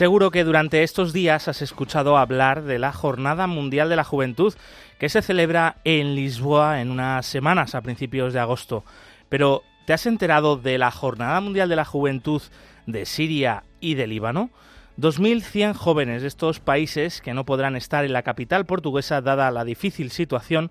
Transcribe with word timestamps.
Seguro 0.00 0.30
que 0.30 0.44
durante 0.44 0.82
estos 0.82 1.12
días 1.12 1.46
has 1.46 1.60
escuchado 1.60 2.16
hablar 2.16 2.62
de 2.62 2.78
la 2.78 2.90
Jornada 2.90 3.46
Mundial 3.46 3.90
de 3.90 3.96
la 3.96 4.04
Juventud, 4.04 4.54
que 4.98 5.10
se 5.10 5.20
celebra 5.20 5.76
en 5.84 6.14
Lisboa 6.14 6.80
en 6.80 6.90
unas 6.90 7.26
semanas 7.26 7.74
a 7.74 7.82
principios 7.82 8.32
de 8.32 8.40
agosto. 8.40 8.82
Pero, 9.28 9.62
¿te 9.84 9.92
has 9.92 10.06
enterado 10.06 10.56
de 10.56 10.78
la 10.78 10.90
Jornada 10.90 11.38
Mundial 11.42 11.68
de 11.68 11.76
la 11.76 11.84
Juventud 11.84 12.40
de 12.86 13.04
Siria 13.04 13.64
y 13.78 13.92
de 13.92 14.06
Líbano? 14.06 14.48
2.100 14.96 15.74
jóvenes 15.74 16.22
de 16.22 16.28
estos 16.28 16.60
países 16.60 17.20
que 17.20 17.34
no 17.34 17.44
podrán 17.44 17.76
estar 17.76 18.06
en 18.06 18.14
la 18.14 18.22
capital 18.22 18.64
portuguesa 18.64 19.20
dada 19.20 19.50
la 19.50 19.64
difícil 19.64 20.10
situación 20.10 20.70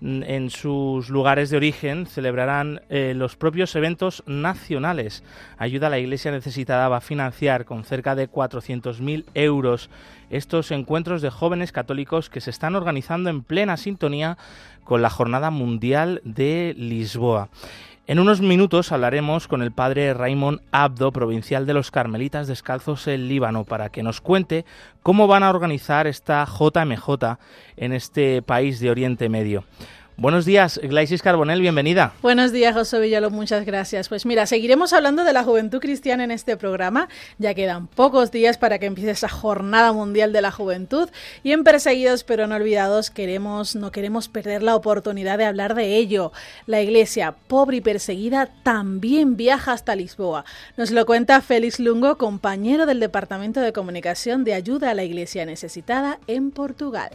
en 0.00 0.50
sus 0.50 1.08
lugares 1.08 1.50
de 1.50 1.56
origen 1.56 2.06
celebrarán 2.06 2.82
eh, 2.90 3.14
los 3.16 3.36
propios 3.36 3.74
eventos 3.76 4.22
nacionales. 4.26 5.24
Ayuda 5.58 5.86
a 5.86 5.90
la 5.90 5.98
Iglesia 5.98 6.30
Necesitada 6.30 6.88
va 6.88 6.98
a 6.98 7.00
financiar 7.00 7.64
con 7.64 7.84
cerca 7.84 8.14
de 8.14 8.30
400.000 8.30 9.24
euros 9.34 9.90
estos 10.28 10.70
encuentros 10.70 11.22
de 11.22 11.30
jóvenes 11.30 11.72
católicos 11.72 12.28
que 12.28 12.40
se 12.40 12.50
están 12.50 12.74
organizando 12.74 13.30
en 13.30 13.42
plena 13.42 13.76
sintonía 13.76 14.36
con 14.84 15.02
la 15.02 15.10
Jornada 15.10 15.50
Mundial 15.50 16.20
de 16.24 16.74
Lisboa. 16.76 17.48
En 18.08 18.20
unos 18.20 18.40
minutos 18.40 18.92
hablaremos 18.92 19.48
con 19.48 19.62
el 19.62 19.72
padre 19.72 20.14
Raymond 20.14 20.60
Abdo, 20.70 21.10
provincial 21.10 21.66
de 21.66 21.74
los 21.74 21.90
Carmelitas 21.90 22.46
Descalzos 22.46 23.08
en 23.08 23.26
Líbano, 23.26 23.64
para 23.64 23.88
que 23.88 24.04
nos 24.04 24.20
cuente 24.20 24.64
cómo 25.02 25.26
van 25.26 25.42
a 25.42 25.50
organizar 25.50 26.06
esta 26.06 26.46
JMJ 26.46 27.38
en 27.76 27.92
este 27.92 28.42
país 28.42 28.78
de 28.78 28.92
Oriente 28.92 29.28
Medio. 29.28 29.64
Buenos 30.18 30.46
días, 30.46 30.80
Glaisis 30.82 31.20
Carbonel, 31.20 31.60
bienvenida. 31.60 32.14
Buenos 32.22 32.50
días, 32.50 32.74
José 32.74 32.98
Villalo, 33.00 33.28
muchas 33.28 33.66
gracias. 33.66 34.08
Pues 34.08 34.24
mira, 34.24 34.46
seguiremos 34.46 34.94
hablando 34.94 35.24
de 35.24 35.34
la 35.34 35.44
juventud 35.44 35.78
cristiana 35.78 36.24
en 36.24 36.30
este 36.30 36.56
programa. 36.56 37.10
Ya 37.36 37.52
quedan 37.52 37.86
pocos 37.86 38.30
días 38.30 38.56
para 38.56 38.78
que 38.78 38.86
empiece 38.86 39.10
esa 39.10 39.28
jornada 39.28 39.92
mundial 39.92 40.32
de 40.32 40.40
la 40.40 40.50
juventud 40.50 41.10
y 41.42 41.52
en 41.52 41.64
Perseguidos 41.64 42.24
pero 42.24 42.46
no 42.46 42.54
olvidados 42.54 43.10
queremos, 43.10 43.76
no 43.76 43.90
queremos 43.92 44.30
perder 44.30 44.62
la 44.62 44.74
oportunidad 44.74 45.36
de 45.36 45.44
hablar 45.44 45.74
de 45.74 45.96
ello. 45.96 46.32
La 46.64 46.80
iglesia, 46.80 47.34
pobre 47.46 47.76
y 47.76 47.80
perseguida, 47.82 48.48
también 48.62 49.36
viaja 49.36 49.72
hasta 49.72 49.94
Lisboa. 49.96 50.46
Nos 50.78 50.92
lo 50.92 51.04
cuenta 51.04 51.42
Félix 51.42 51.78
Lungo, 51.78 52.16
compañero 52.16 52.86
del 52.86 53.00
Departamento 53.00 53.60
de 53.60 53.74
Comunicación 53.74 54.44
de 54.44 54.54
Ayuda 54.54 54.92
a 54.92 54.94
la 54.94 55.04
Iglesia 55.04 55.44
Necesitada 55.44 56.20
en 56.26 56.52
Portugal. 56.52 57.10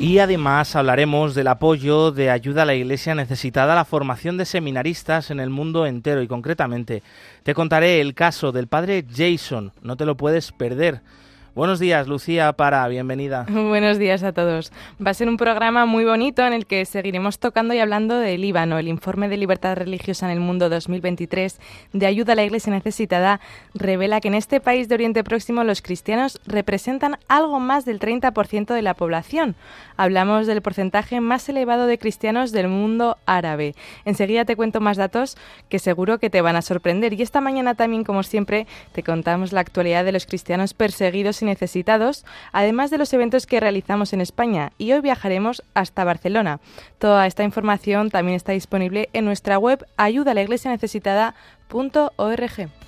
Y 0.00 0.18
además 0.18 0.76
hablaremos 0.76 1.34
del 1.34 1.48
apoyo 1.48 2.10
de 2.10 2.30
ayuda 2.30 2.62
a 2.62 2.64
la 2.64 2.74
Iglesia 2.74 3.14
necesitada 3.14 3.74
a 3.74 3.76
la 3.76 3.84
formación 3.84 4.38
de 4.38 4.46
seminaristas 4.46 5.30
en 5.30 5.40
el 5.40 5.50
mundo 5.50 5.84
entero 5.84 6.22
y 6.22 6.26
concretamente 6.26 7.02
te 7.42 7.52
contaré 7.52 8.00
el 8.00 8.14
caso 8.14 8.50
del 8.50 8.66
padre 8.66 9.04
Jason, 9.14 9.74
no 9.82 9.98
te 9.98 10.06
lo 10.06 10.16
puedes 10.16 10.52
perder. 10.52 11.02
Buenos 11.52 11.80
días, 11.80 12.06
Lucía 12.06 12.52
Para, 12.52 12.86
bienvenida. 12.86 13.44
Buenos 13.50 13.98
días 13.98 14.22
a 14.22 14.32
todos. 14.32 14.70
Va 15.04 15.10
a 15.10 15.14
ser 15.14 15.28
un 15.28 15.36
programa 15.36 15.84
muy 15.84 16.04
bonito 16.04 16.46
en 16.46 16.52
el 16.52 16.64
que 16.64 16.84
seguiremos 16.84 17.40
tocando 17.40 17.74
y 17.74 17.80
hablando 17.80 18.16
de 18.16 18.38
Líbano. 18.38 18.78
El 18.78 18.86
informe 18.86 19.28
de 19.28 19.36
libertad 19.36 19.76
religiosa 19.76 20.26
en 20.26 20.32
el 20.32 20.38
mundo 20.38 20.68
2023 20.68 21.58
de 21.92 22.06
ayuda 22.06 22.34
a 22.34 22.36
la 22.36 22.44
Iglesia 22.44 22.72
necesitada 22.72 23.40
revela 23.74 24.20
que 24.20 24.28
en 24.28 24.34
este 24.34 24.60
país 24.60 24.88
de 24.88 24.94
Oriente 24.94 25.24
Próximo 25.24 25.64
los 25.64 25.82
cristianos 25.82 26.40
representan 26.46 27.18
algo 27.26 27.58
más 27.58 27.84
del 27.84 27.98
30% 27.98 28.72
de 28.72 28.82
la 28.82 28.94
población. 28.94 29.56
Hablamos 29.96 30.46
del 30.46 30.62
porcentaje 30.62 31.20
más 31.20 31.48
elevado 31.48 31.86
de 31.86 31.98
cristianos 31.98 32.52
del 32.52 32.68
mundo 32.68 33.18
árabe. 33.26 33.74
Enseguida 34.04 34.44
te 34.44 34.54
cuento 34.54 34.80
más 34.80 34.96
datos 34.96 35.36
que 35.68 35.80
seguro 35.80 36.18
que 36.18 36.30
te 36.30 36.42
van 36.42 36.54
a 36.54 36.62
sorprender. 36.62 37.12
Y 37.14 37.22
esta 37.22 37.40
mañana 37.40 37.74
también, 37.74 38.04
como 38.04 38.22
siempre, 38.22 38.68
te 38.92 39.02
contamos 39.02 39.52
la 39.52 39.62
actualidad 39.62 40.04
de 40.04 40.12
los 40.12 40.26
cristianos 40.26 40.74
perseguidos 40.74 41.39
y 41.42 41.46
necesitados, 41.46 42.24
además 42.52 42.90
de 42.90 42.98
los 42.98 43.12
eventos 43.12 43.46
que 43.46 43.60
realizamos 43.60 44.12
en 44.12 44.20
España. 44.20 44.72
Y 44.78 44.92
hoy 44.92 45.00
viajaremos 45.00 45.62
hasta 45.74 46.04
Barcelona. 46.04 46.60
Toda 46.98 47.26
esta 47.26 47.42
información 47.44 48.10
también 48.10 48.36
está 48.36 48.52
disponible 48.52 49.08
en 49.12 49.24
nuestra 49.24 49.58
web 49.58 49.84
ayudalaiglesianecesitada.org. 49.96 52.79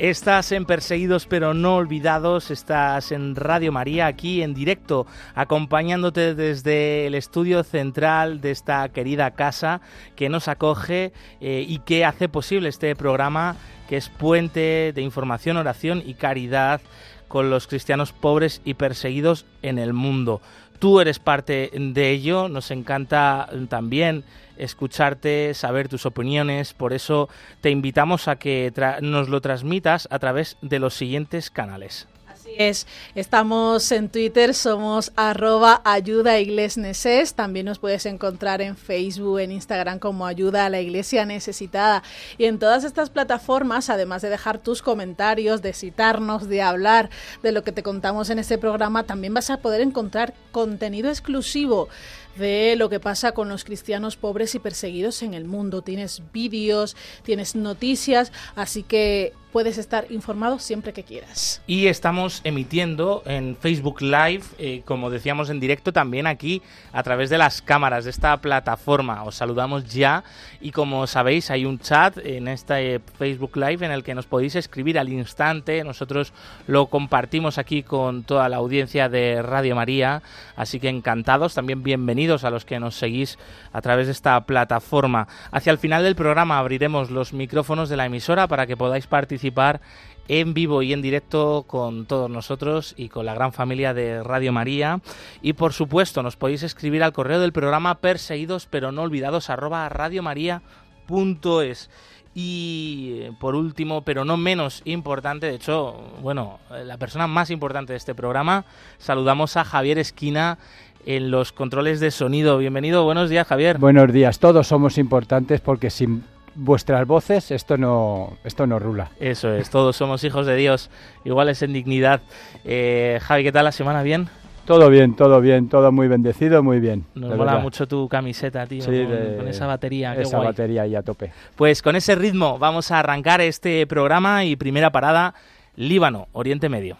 Estás 0.00 0.50
en 0.52 0.64
Perseguidos 0.64 1.26
pero 1.26 1.52
no 1.52 1.76
olvidados, 1.76 2.50
estás 2.50 3.12
en 3.12 3.36
Radio 3.36 3.70
María 3.70 4.06
aquí 4.06 4.40
en 4.40 4.54
directo, 4.54 5.06
acompañándote 5.34 6.34
desde 6.34 7.06
el 7.06 7.14
estudio 7.14 7.62
central 7.64 8.40
de 8.40 8.50
esta 8.50 8.88
querida 8.88 9.32
casa 9.32 9.82
que 10.16 10.30
nos 10.30 10.48
acoge 10.48 11.12
eh, 11.42 11.66
y 11.68 11.80
que 11.80 12.06
hace 12.06 12.30
posible 12.30 12.70
este 12.70 12.96
programa 12.96 13.56
que 13.90 13.98
es 13.98 14.08
puente 14.08 14.94
de 14.94 15.02
información, 15.02 15.58
oración 15.58 16.02
y 16.02 16.14
caridad 16.14 16.80
con 17.28 17.50
los 17.50 17.66
cristianos 17.66 18.12
pobres 18.12 18.62
y 18.64 18.72
perseguidos 18.72 19.44
en 19.60 19.78
el 19.78 19.92
mundo. 19.92 20.40
Tú 20.78 21.00
eres 21.00 21.18
parte 21.18 21.70
de 21.74 22.10
ello, 22.10 22.48
nos 22.48 22.70
encanta 22.70 23.50
también 23.68 24.24
escucharte, 24.60 25.54
saber 25.54 25.88
tus 25.88 26.06
opiniones, 26.06 26.74
por 26.74 26.92
eso 26.92 27.28
te 27.60 27.70
invitamos 27.70 28.28
a 28.28 28.36
que 28.36 28.72
nos 29.02 29.28
lo 29.28 29.40
transmitas 29.40 30.06
a 30.10 30.18
través 30.18 30.56
de 30.62 30.78
los 30.78 30.94
siguientes 30.94 31.50
canales. 31.50 32.06
Así 32.40 32.54
es, 32.56 32.86
estamos 33.14 33.92
en 33.92 34.08
Twitter, 34.08 34.54
somos 34.54 35.12
arroba 35.14 35.82
ayuda 35.84 36.40
iglesneses, 36.40 37.34
también 37.34 37.66
nos 37.66 37.78
puedes 37.78 38.06
encontrar 38.06 38.62
en 38.62 38.78
Facebook, 38.78 39.40
en 39.40 39.52
Instagram 39.52 39.98
como 39.98 40.26
ayuda 40.26 40.64
a 40.64 40.70
la 40.70 40.80
iglesia 40.80 41.26
necesitada. 41.26 42.02
Y 42.38 42.46
en 42.46 42.58
todas 42.58 42.84
estas 42.84 43.10
plataformas, 43.10 43.90
además 43.90 44.22
de 44.22 44.30
dejar 44.30 44.58
tus 44.58 44.80
comentarios, 44.80 45.60
de 45.60 45.74
citarnos, 45.74 46.48
de 46.48 46.62
hablar 46.62 47.10
de 47.42 47.52
lo 47.52 47.62
que 47.62 47.72
te 47.72 47.82
contamos 47.82 48.30
en 48.30 48.38
este 48.38 48.56
programa, 48.56 49.02
también 49.02 49.34
vas 49.34 49.50
a 49.50 49.58
poder 49.58 49.82
encontrar 49.82 50.32
contenido 50.50 51.10
exclusivo 51.10 51.90
de 52.36 52.74
lo 52.76 52.88
que 52.88 53.00
pasa 53.00 53.32
con 53.32 53.48
los 53.48 53.64
cristianos 53.64 54.16
pobres 54.16 54.54
y 54.54 54.58
perseguidos 54.58 55.22
en 55.22 55.34
el 55.34 55.44
mundo. 55.44 55.82
Tienes 55.82 56.22
vídeos, 56.32 56.96
tienes 57.22 57.54
noticias, 57.54 58.32
así 58.54 58.82
que 58.82 59.32
puedes 59.52 59.78
estar 59.78 60.06
informado 60.10 60.58
siempre 60.58 60.92
que 60.92 61.02
quieras. 61.02 61.62
Y 61.66 61.86
estamos 61.86 62.40
emitiendo 62.44 63.22
en 63.26 63.56
Facebook 63.56 64.00
Live, 64.00 64.42
eh, 64.58 64.82
como 64.84 65.10
decíamos 65.10 65.50
en 65.50 65.60
directo, 65.60 65.92
también 65.92 66.26
aquí 66.26 66.62
a 66.92 67.02
través 67.02 67.30
de 67.30 67.38
las 67.38 67.62
cámaras 67.62 68.04
de 68.04 68.10
esta 68.10 68.36
plataforma. 68.36 69.24
Os 69.24 69.34
saludamos 69.36 69.92
ya 69.92 70.24
y 70.60 70.70
como 70.70 71.06
sabéis 71.06 71.50
hay 71.50 71.64
un 71.64 71.78
chat 71.78 72.18
en 72.18 72.48
este 72.48 73.00
Facebook 73.18 73.56
Live 73.56 73.84
en 73.84 73.92
el 73.92 74.04
que 74.04 74.14
nos 74.14 74.26
podéis 74.26 74.54
escribir 74.54 74.98
al 74.98 75.08
instante. 75.08 75.82
Nosotros 75.84 76.32
lo 76.66 76.86
compartimos 76.86 77.58
aquí 77.58 77.82
con 77.82 78.22
toda 78.22 78.48
la 78.48 78.58
audiencia 78.58 79.08
de 79.08 79.42
Radio 79.42 79.74
María, 79.74 80.22
así 80.56 80.78
que 80.78 80.88
encantados, 80.88 81.54
también 81.54 81.82
bienvenidos 81.82 82.44
a 82.44 82.50
los 82.50 82.64
que 82.64 82.78
nos 82.78 82.94
seguís 82.94 83.38
a 83.72 83.80
través 83.80 84.06
de 84.06 84.12
esta 84.12 84.40
plataforma. 84.42 85.26
Hacia 85.50 85.72
el 85.72 85.78
final 85.78 86.04
del 86.04 86.14
programa 86.14 86.58
abriremos 86.58 87.10
los 87.10 87.32
micrófonos 87.32 87.88
de 87.88 87.96
la 87.96 88.06
emisora 88.06 88.46
para 88.46 88.66
que 88.66 88.76
podáis 88.76 89.06
participar 89.06 89.39
participar 89.40 89.80
en 90.28 90.54
vivo 90.54 90.82
y 90.82 90.92
en 90.92 91.02
directo 91.02 91.64
con 91.66 92.06
todos 92.06 92.30
nosotros 92.30 92.94
y 92.96 93.08
con 93.08 93.26
la 93.26 93.34
gran 93.34 93.52
familia 93.52 93.94
de 93.94 94.22
Radio 94.22 94.52
María. 94.52 95.00
Y 95.42 95.54
por 95.54 95.72
supuesto, 95.72 96.22
nos 96.22 96.36
podéis 96.36 96.62
escribir 96.62 97.02
al 97.02 97.12
correo 97.12 97.40
del 97.40 97.52
programa 97.52 97.96
perseguidos 97.96 98.66
pero 98.66 98.92
no 98.92 99.02
olvidados 99.02 99.50
arroba 99.50 99.88
radiomaria.es. 99.88 101.90
Y 102.32 103.22
por 103.40 103.56
último, 103.56 104.02
pero 104.02 104.24
no 104.24 104.36
menos 104.36 104.82
importante, 104.84 105.46
de 105.46 105.56
hecho, 105.56 105.96
bueno, 106.22 106.60
la 106.84 106.96
persona 106.96 107.26
más 107.26 107.50
importante 107.50 107.94
de 107.94 107.96
este 107.96 108.14
programa, 108.14 108.66
saludamos 108.98 109.56
a 109.56 109.64
Javier 109.64 109.98
Esquina 109.98 110.58
en 111.06 111.32
los 111.32 111.50
controles 111.50 111.98
de 111.98 112.12
sonido. 112.12 112.56
Bienvenido, 112.58 113.02
buenos 113.02 113.30
días 113.30 113.48
Javier. 113.48 113.78
Buenos 113.78 114.12
días, 114.12 114.38
todos 114.38 114.68
somos 114.68 114.96
importantes 114.96 115.60
porque 115.60 115.90
sin 115.90 116.22
vuestras 116.54 117.06
voces, 117.06 117.50
esto 117.50 117.76
no, 117.76 118.36
esto 118.44 118.66
no 118.66 118.78
rula. 118.78 119.10
Eso 119.20 119.52
es, 119.52 119.70
todos 119.70 119.96
somos 119.96 120.24
hijos 120.24 120.46
de 120.46 120.56
Dios, 120.56 120.90
iguales 121.24 121.62
en 121.62 121.72
dignidad. 121.72 122.20
Eh, 122.64 123.18
Javi, 123.22 123.44
¿qué 123.44 123.52
tal 123.52 123.64
la 123.64 123.72
semana? 123.72 124.02
¿Bien? 124.02 124.28
Todo 124.66 124.88
bien, 124.88 125.16
todo 125.16 125.40
bien, 125.40 125.68
todo 125.68 125.90
muy 125.90 126.06
bendecido, 126.06 126.62
muy 126.62 126.78
bien. 126.78 127.04
Nos 127.14 127.36
mola 127.36 127.58
mucho 127.58 127.88
tu 127.88 128.08
camiseta, 128.08 128.66
tío, 128.66 128.84
con, 128.84 129.48
esa 129.48 129.66
batería. 129.66 130.14
Esa 130.14 130.38
batería 130.38 130.82
ahí 130.82 130.94
a 130.94 131.02
tope. 131.02 131.32
Pues 131.56 131.82
con 131.82 131.96
ese 131.96 132.14
ritmo 132.14 132.58
vamos 132.58 132.90
a 132.92 133.00
arrancar 133.00 133.40
este 133.40 133.84
programa 133.86 134.44
y 134.44 134.54
primera 134.56 134.92
parada, 134.92 135.34
Líbano, 135.74 136.28
Oriente 136.32 136.68
Medio. 136.68 136.98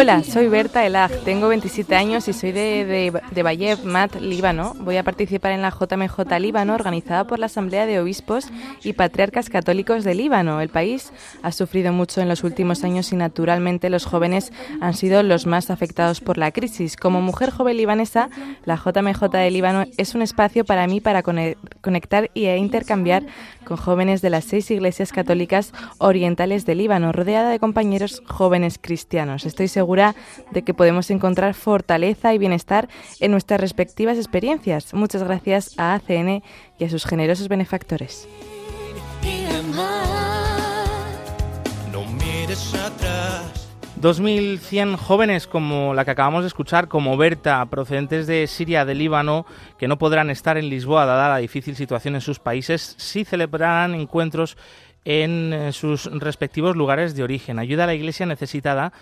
Hola, 0.00 0.24
soy 0.24 0.48
Berta 0.48 0.86
Elag, 0.86 1.10
tengo 1.24 1.48
27 1.48 1.94
años 1.94 2.26
y 2.26 2.32
soy 2.32 2.52
de, 2.52 2.86
de, 2.86 3.20
de 3.32 3.76
Mat, 3.84 4.14
Líbano. 4.14 4.72
Voy 4.80 4.96
a 4.96 5.02
participar 5.02 5.52
en 5.52 5.60
la 5.60 5.68
JMJ 5.68 6.38
Líbano, 6.40 6.74
organizada 6.74 7.26
por 7.26 7.38
la 7.38 7.46
Asamblea 7.46 7.84
de 7.84 8.00
Obispos 8.00 8.46
y 8.82 8.94
Patriarcas 8.94 9.50
Católicos 9.50 10.02
de 10.02 10.14
Líbano. 10.14 10.62
El 10.62 10.70
país 10.70 11.12
ha 11.42 11.52
sufrido 11.52 11.92
mucho 11.92 12.22
en 12.22 12.30
los 12.30 12.44
últimos 12.44 12.82
años 12.82 13.12
y 13.12 13.16
naturalmente 13.16 13.90
los 13.90 14.06
jóvenes 14.06 14.54
han 14.80 14.94
sido 14.94 15.22
los 15.22 15.44
más 15.44 15.68
afectados 15.68 16.22
por 16.22 16.38
la 16.38 16.50
crisis. 16.50 16.96
Como 16.96 17.20
mujer 17.20 17.50
joven 17.50 17.76
libanesa, 17.76 18.30
la 18.64 18.76
JMJ 18.76 19.28
de 19.30 19.50
Líbano 19.50 19.84
es 19.98 20.14
un 20.14 20.22
espacio 20.22 20.64
para 20.64 20.86
mí 20.86 21.02
para 21.02 21.22
conectar 21.22 22.30
y 22.32 22.46
intercambiar 22.48 23.24
con 23.66 23.76
jóvenes 23.76 24.22
de 24.22 24.30
las 24.30 24.46
seis 24.46 24.70
iglesias 24.70 25.12
católicas 25.12 25.74
orientales 25.98 26.64
de 26.64 26.74
Líbano, 26.74 27.12
rodeada 27.12 27.50
de 27.50 27.58
compañeros 27.58 28.22
jóvenes 28.26 28.78
cristianos. 28.80 29.44
Estoy 29.44 29.68
segura 29.68 29.89
de 30.50 30.62
que 30.62 30.74
podemos 30.74 31.10
encontrar 31.10 31.54
fortaleza 31.54 32.32
y 32.34 32.38
bienestar 32.38 32.88
en 33.20 33.30
nuestras 33.30 33.60
respectivas 33.60 34.16
experiencias. 34.16 34.94
Muchas 34.94 35.22
gracias 35.22 35.78
a 35.78 35.94
ACN 35.94 36.42
y 36.78 36.84
a 36.84 36.90
sus 36.90 37.04
generosos 37.04 37.48
benefactores. 37.48 38.28
2.100 44.00 44.96
jóvenes 44.96 45.46
como 45.46 45.92
la 45.92 46.06
que 46.06 46.12
acabamos 46.12 46.42
de 46.42 46.48
escuchar, 46.48 46.88
como 46.88 47.18
Berta, 47.18 47.66
procedentes 47.66 48.26
de 48.26 48.46
Siria, 48.46 48.86
de 48.86 48.94
Líbano, 48.94 49.44
que 49.78 49.88
no 49.88 49.98
podrán 49.98 50.30
estar 50.30 50.56
en 50.56 50.70
Lisboa 50.70 51.04
dada 51.04 51.28
la 51.28 51.36
difícil 51.36 51.76
situación 51.76 52.14
en 52.14 52.22
sus 52.22 52.38
países, 52.38 52.94
sí 52.96 53.26
celebrarán 53.26 53.94
encuentros 53.94 54.56
en 55.04 55.52
eh, 55.52 55.72
sus 55.72 56.06
respectivos 56.06 56.76
lugares 56.76 57.14
de 57.14 57.22
origen. 57.22 57.58
Ayuda 57.58 57.84
a 57.84 57.88
la 57.88 57.94
Iglesia 57.94 58.26
necesitada 58.26 58.92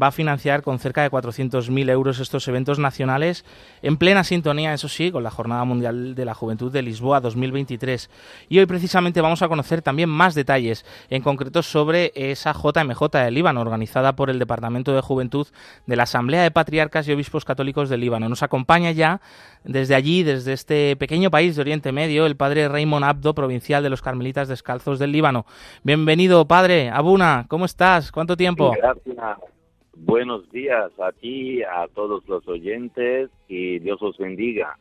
va 0.00 0.08
a 0.08 0.12
financiar 0.12 0.62
con 0.62 0.78
cerca 0.78 1.02
de 1.02 1.10
400.000 1.10 1.90
euros 1.90 2.20
estos 2.20 2.46
eventos 2.48 2.78
nacionales 2.78 3.44
en 3.82 3.96
plena 3.96 4.24
sintonía, 4.24 4.72
eso 4.72 4.88
sí, 4.88 5.10
con 5.10 5.22
la 5.22 5.30
Jornada 5.30 5.64
Mundial 5.64 6.14
de 6.14 6.24
la 6.24 6.34
Juventud 6.34 6.72
de 6.72 6.82
Lisboa 6.82 7.20
2023. 7.20 8.10
Y 8.48 8.58
hoy 8.58 8.66
precisamente 8.66 9.20
vamos 9.20 9.42
a 9.42 9.48
conocer 9.48 9.82
también 9.82 10.08
más 10.08 10.34
detalles, 10.34 10.84
en 11.10 11.22
concreto 11.22 11.62
sobre 11.62 12.12
esa 12.14 12.52
JMJ 12.52 13.08
de 13.12 13.30
Líbano, 13.30 13.60
organizada 13.60 14.14
por 14.14 14.30
el 14.30 14.38
Departamento 14.38 14.94
de 14.94 15.00
Juventud 15.00 15.46
de 15.86 15.96
la 15.96 16.04
Asamblea 16.04 16.42
de 16.42 16.50
Patriarcas 16.50 17.08
y 17.08 17.12
Obispos 17.12 17.44
Católicos 17.44 17.88
de 17.88 17.96
Líbano. 17.96 18.28
Nos 18.28 18.42
acompaña 18.42 18.90
ya 18.92 19.20
desde 19.64 19.94
allí, 19.94 20.22
desde 20.22 20.52
este 20.52 20.96
pequeño 20.96 21.30
país 21.30 21.56
de 21.56 21.62
Oriente 21.62 21.92
Medio, 21.92 22.26
el 22.26 22.36
padre 22.36 22.68
Raymond 22.68 23.04
Abdo, 23.04 23.34
provincial 23.34 23.82
de 23.82 23.90
los 23.90 24.02
Carmelitas 24.02 24.48
Descalzos 24.48 24.98
del 24.98 25.12
Líbano. 25.12 25.46
Bienvenido, 25.82 26.46
padre. 26.46 26.90
Abuna, 26.90 27.46
¿cómo 27.48 27.64
estás? 27.64 28.12
¿Cuánto 28.12 28.36
tiempo? 28.36 28.74
Gracias. 28.76 29.57
Buenos 30.00 30.48
días 30.50 30.90
a 31.00 31.12
ti, 31.12 31.62
a 31.62 31.86
todos 31.94 32.26
los 32.28 32.46
oyentes 32.48 33.30
y 33.48 33.78
Dios 33.80 34.00
os 34.00 34.16
bendiga. 34.16 34.78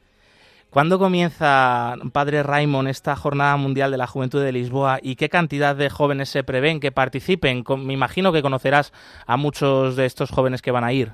¿Cuándo 0.70 1.00
comienza, 1.00 1.96
Padre 2.14 2.44
Raymond, 2.44 2.88
esta 2.88 3.16
Jornada 3.16 3.58
Mundial 3.58 3.90
de 3.90 3.98
la 3.98 4.06
Juventud 4.06 4.44
de 4.44 4.52
Lisboa 4.52 5.00
y 5.02 5.16
qué 5.16 5.28
cantidad 5.30 5.76
de 5.76 5.90
jóvenes 5.90 6.30
se 6.30 6.44
prevén 6.44 6.80
que 6.80 6.92
participen? 6.92 7.64
Me 7.80 7.94
imagino 7.94 8.32
que 8.32 8.42
conocerás 8.42 8.94
a 9.26 9.38
muchos 9.38 9.96
de 9.96 10.06
estos 10.06 10.30
jóvenes 10.30 10.62
que 10.62 10.72
van 10.72 10.84
a 10.84 10.94
ir. 10.94 11.14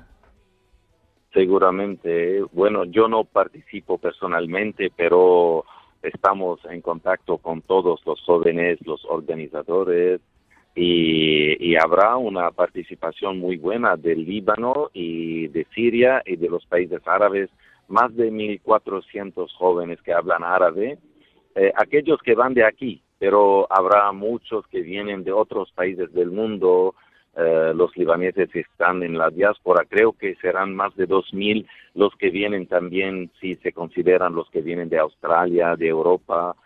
Seguramente. 1.32 2.42
Bueno, 2.52 2.84
yo 2.84 3.08
no 3.08 3.24
participo 3.24 3.98
personalmente, 3.98 4.92
pero 4.94 5.64
estamos 6.02 6.60
en 6.68 6.80
contacto 6.80 7.38
con 7.38 7.62
todos 7.62 8.00
los 8.04 8.20
jóvenes, 8.22 8.78
los 8.84 9.04
organizadores, 9.06 10.20
y, 10.74 11.76
habrá 11.76 12.16
una 12.16 12.50
participación 12.50 13.38
muy 13.38 13.56
buena 13.56 13.96
del 13.96 14.24
Líbano 14.24 14.90
y 14.92 15.48
de 15.48 15.66
Siria 15.74 16.22
y 16.24 16.36
de 16.36 16.48
los 16.48 16.64
países 16.66 17.00
árabes, 17.06 17.50
más 17.88 18.14
de 18.16 18.30
1.400 18.30 19.52
jóvenes 19.52 20.00
que 20.02 20.12
hablan 20.12 20.42
árabe, 20.42 20.98
eh, 21.54 21.72
aquellos 21.76 22.20
que 22.22 22.34
van 22.34 22.54
de 22.54 22.64
aquí, 22.64 23.02
pero 23.18 23.66
habrá 23.70 24.10
muchos 24.12 24.66
que 24.68 24.80
vienen 24.80 25.24
de 25.24 25.32
otros 25.32 25.70
países 25.72 26.12
del 26.12 26.30
mundo, 26.30 26.94
eh, 27.36 27.72
los 27.74 27.96
libaneses 27.96 28.48
están 28.54 29.02
en 29.02 29.18
la 29.18 29.30
diáspora, 29.30 29.84
creo 29.88 30.12
que 30.12 30.36
serán 30.36 30.74
más 30.74 30.94
de 30.96 31.08
2.000 31.08 31.66
los 31.94 32.14
que 32.16 32.30
vienen 32.30 32.66
también, 32.66 33.30
si 33.40 33.56
se 33.56 33.72
consideran 33.72 34.34
los 34.34 34.48
que 34.50 34.62
vienen 34.62 34.88
de 34.88 34.98
Australia, 34.98 35.76
de 35.76 35.88
Europa, 35.88 36.56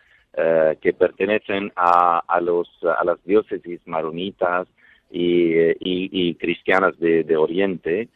eh, 0.41 0.79
que 0.81 0.93
pertenecen 0.93 1.73
a, 1.75 2.21
a, 2.21 2.41
los, 2.41 2.69
a 2.85 3.03
las 3.05 3.21
diócesis 3.25 3.81
maronitas 3.87 4.69
y, 5.11 6.35
cristianas 6.35 6.97
de, 7.01 7.37
Oriente. 7.37 8.09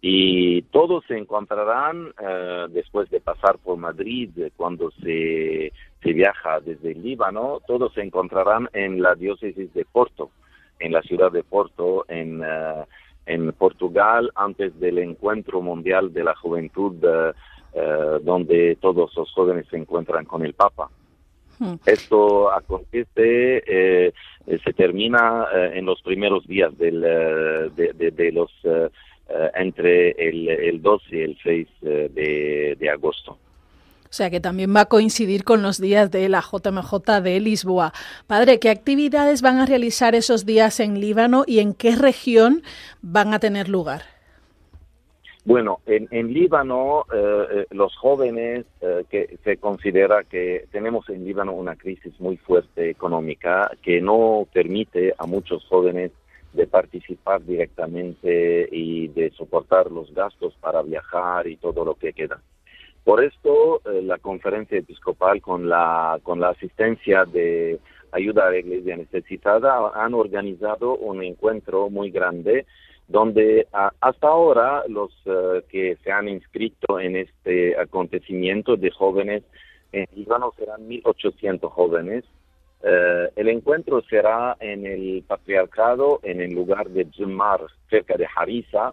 Y 0.00 0.62
todos 0.72 1.04
se 1.06 1.16
encontrarán 1.16 2.12
eh, 2.20 2.66
después 2.70 3.08
de 3.10 3.20
pasar 3.20 3.58
por 3.58 3.76
Madrid, 3.76 4.30
cuando 4.56 4.90
se, 4.90 5.72
se 6.02 6.12
viaja 6.12 6.58
desde 6.58 6.90
el 6.90 7.02
Líbano, 7.04 7.60
todos 7.64 7.94
se 7.94 8.02
encontrarán 8.02 8.68
en 8.72 9.00
la 9.00 9.14
diócesis 9.14 9.72
de 9.72 9.84
Porto, 9.84 10.32
en 10.80 10.90
la 10.90 11.02
ciudad 11.02 11.30
de 11.30 11.44
Porto, 11.44 12.06
en, 12.08 12.42
eh, 12.42 12.84
en 13.26 13.52
Portugal, 13.52 14.32
antes 14.34 14.76
del 14.80 14.98
encuentro 14.98 15.60
mundial 15.60 16.12
de 16.12 16.24
la 16.24 16.34
juventud, 16.34 16.96
donde 18.22 18.76
todos 18.80 19.14
los 19.16 19.30
jóvenes 19.30 19.66
se 19.70 19.76
encuentran 19.76 20.24
con 20.24 20.44
el 20.44 20.54
Papa. 20.54 20.90
Esto 21.86 22.52
acontece, 22.52 23.62
eh, 23.66 24.12
se 24.46 24.72
termina 24.72 25.46
eh, 25.54 25.72
en 25.74 25.86
los 25.86 26.00
primeros 26.02 26.46
días 26.46 26.76
del, 26.78 27.02
eh, 27.04 27.92
de, 27.94 28.32
los 28.32 28.50
entre 29.54 30.12
el, 30.12 30.48
el 30.48 30.80
2 30.80 31.02
y 31.10 31.20
el 31.20 31.38
6 31.42 31.68
de, 31.80 32.90
agosto. 32.90 33.32
O 33.32 34.12
sea 34.12 34.30
que 34.30 34.40
también 34.40 34.74
va 34.74 34.82
a 34.82 34.86
coincidir 34.86 35.44
con 35.44 35.62
los 35.62 35.78
días 35.78 36.10
de 36.10 36.30
la 36.30 36.40
JMJ 36.40 37.20
de 37.22 37.40
Lisboa. 37.40 37.92
Padre, 38.26 38.58
¿qué 38.58 38.70
actividades 38.70 39.42
van 39.42 39.58
a 39.58 39.66
realizar 39.66 40.14
esos 40.14 40.46
días 40.46 40.80
en 40.80 40.98
Líbano 40.98 41.44
y 41.46 41.58
en 41.58 41.74
qué 41.74 41.94
región 41.94 42.62
van 43.02 43.34
a 43.34 43.38
tener 43.38 43.68
lugar? 43.68 44.17
Bueno, 45.48 45.80
en, 45.86 46.08
en 46.10 46.34
Líbano 46.34 47.06
eh, 47.10 47.46
eh, 47.50 47.66
los 47.70 47.96
jóvenes 47.96 48.66
eh, 48.82 49.04
que 49.08 49.38
se 49.44 49.56
considera 49.56 50.22
que 50.24 50.66
tenemos 50.70 51.08
en 51.08 51.24
Líbano 51.24 51.54
una 51.54 51.74
crisis 51.74 52.20
muy 52.20 52.36
fuerte 52.36 52.90
económica 52.90 53.70
que 53.80 54.02
no 54.02 54.46
permite 54.52 55.14
a 55.16 55.26
muchos 55.26 55.64
jóvenes 55.64 56.12
de 56.52 56.66
participar 56.66 57.42
directamente 57.46 58.68
y 58.70 59.08
de 59.08 59.30
soportar 59.30 59.90
los 59.90 60.12
gastos 60.12 60.52
para 60.60 60.82
viajar 60.82 61.46
y 61.46 61.56
todo 61.56 61.82
lo 61.82 61.94
que 61.94 62.12
queda. 62.12 62.42
Por 63.02 63.24
esto, 63.24 63.80
la 64.02 64.18
conferencia 64.18 64.76
episcopal 64.76 65.40
con 65.40 65.66
la, 65.66 66.20
con 66.24 66.40
la 66.40 66.50
asistencia 66.50 67.24
de 67.24 67.78
ayuda 68.12 68.48
a 68.48 68.50
la 68.50 68.58
iglesia 68.58 68.98
necesitada 68.98 69.92
han 69.94 70.12
organizado 70.12 70.94
un 70.94 71.22
encuentro 71.24 71.88
muy 71.88 72.10
grande 72.10 72.66
donde 73.08 73.66
hasta 73.72 74.28
ahora 74.28 74.84
los 74.86 75.10
eh, 75.24 75.62
que 75.70 75.96
se 76.04 76.12
han 76.12 76.28
inscrito 76.28 77.00
en 77.00 77.16
este 77.16 77.78
acontecimiento 77.80 78.76
de 78.76 78.90
jóvenes 78.90 79.42
en 79.92 80.06
Líbano 80.14 80.52
serán 80.58 80.86
1.800 80.86 81.70
jóvenes. 81.70 82.24
Eh, 82.82 83.30
el 83.34 83.48
encuentro 83.48 84.02
será 84.02 84.58
en 84.60 84.84
el 84.84 85.24
patriarcado, 85.26 86.20
en 86.22 86.42
el 86.42 86.52
lugar 86.52 86.90
de 86.90 87.06
Zumar, 87.16 87.62
cerca 87.88 88.14
de 88.18 88.28
Harissa, 88.36 88.92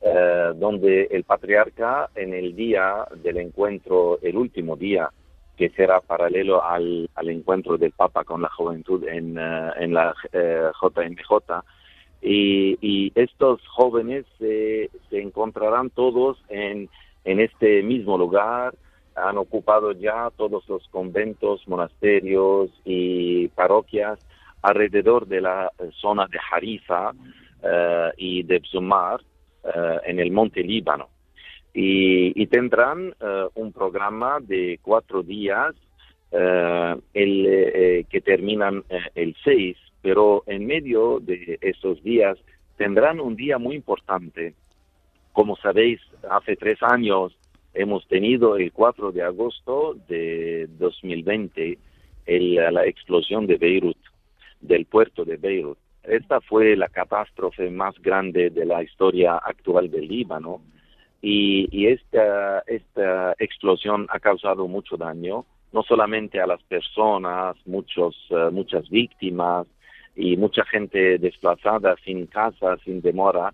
eh, 0.00 0.52
donde 0.56 1.04
el 1.12 1.22
patriarca 1.22 2.10
en 2.16 2.34
el 2.34 2.56
día 2.56 3.06
del 3.22 3.36
encuentro, 3.36 4.18
el 4.20 4.36
último 4.36 4.74
día, 4.74 5.08
que 5.56 5.70
será 5.70 6.00
paralelo 6.00 6.64
al, 6.64 7.08
encuentro 7.22 7.78
del 7.78 7.92
Papa 7.92 8.24
con 8.24 8.42
la 8.42 8.50
juventud 8.50 9.06
en, 9.06 9.38
en 9.38 9.94
la 9.94 10.12
JMJ, 10.32 11.62
y, 12.24 13.12
estos 13.14 13.60
jóvenes 13.68 14.24
se 14.38 14.90
encontrarán 15.10 15.90
todos 15.90 16.38
en, 16.48 16.88
en 17.24 17.40
este 17.40 17.82
mismo 17.82 18.18
lugar, 18.18 18.74
han 19.14 19.38
ocupado 19.38 19.92
ya 19.92 20.30
todos 20.36 20.68
los 20.68 20.86
conventos, 20.88 21.66
monasterios 21.68 22.70
y 22.84 23.48
parroquias 23.48 24.18
alrededor 24.62 25.26
de 25.26 25.40
la 25.40 25.70
zona 26.00 26.26
de 26.26 26.38
Harifa 26.50 27.12
eh, 27.62 28.10
y 28.16 28.42
de 28.42 28.58
Bzumar 28.58 29.20
eh, 29.62 29.98
en 30.06 30.18
el 30.18 30.30
monte 30.30 30.62
Líbano. 30.62 31.08
Y, 31.72 32.46
tendrán 32.46 33.14
eh, 33.20 33.46
un 33.54 33.72
programa 33.72 34.38
de 34.40 34.78
cuatro 34.80 35.22
días 35.22 35.74
el, 36.32 38.06
que 38.10 38.20
terminan 38.20 38.82
el 39.14 39.36
6, 39.44 39.76
pero 40.04 40.42
en 40.46 40.66
medio 40.66 41.18
de 41.18 41.58
esos 41.62 42.02
días 42.02 42.36
tendrán 42.76 43.20
un 43.20 43.36
día 43.36 43.56
muy 43.56 43.74
importante. 43.74 44.52
Como 45.32 45.56
sabéis, 45.56 45.98
hace 46.28 46.56
tres 46.56 46.82
años 46.82 47.34
hemos 47.72 48.06
tenido 48.06 48.58
el 48.58 48.70
4 48.70 49.12
de 49.12 49.22
agosto 49.22 49.96
de 50.06 50.68
2020 50.78 51.78
la 52.26 52.84
explosión 52.84 53.46
de 53.46 53.56
Beirut, 53.56 53.96
del 54.60 54.84
puerto 54.84 55.24
de 55.24 55.38
Beirut. 55.38 55.78
Esta 56.02 56.42
fue 56.42 56.76
la 56.76 56.88
catástrofe 56.90 57.70
más 57.70 57.94
grande 58.02 58.50
de 58.50 58.66
la 58.66 58.82
historia 58.82 59.38
actual 59.38 59.90
del 59.90 60.06
Líbano 60.06 60.60
y, 61.22 61.86
esta, 61.86 62.58
esta 62.66 63.34
explosión 63.38 64.06
ha 64.10 64.20
causado 64.20 64.68
mucho 64.68 64.98
daño, 64.98 65.46
no 65.72 65.82
solamente 65.82 66.42
a 66.42 66.46
las 66.46 66.62
personas, 66.64 67.56
muchos, 67.64 68.14
eh, 68.28 68.50
muchas 68.52 68.86
víctimas 68.90 69.66
y 70.16 70.36
mucha 70.36 70.64
gente 70.64 71.18
desplazada 71.18 71.96
sin 72.04 72.26
casa, 72.26 72.76
sin 72.84 73.00
demora, 73.00 73.52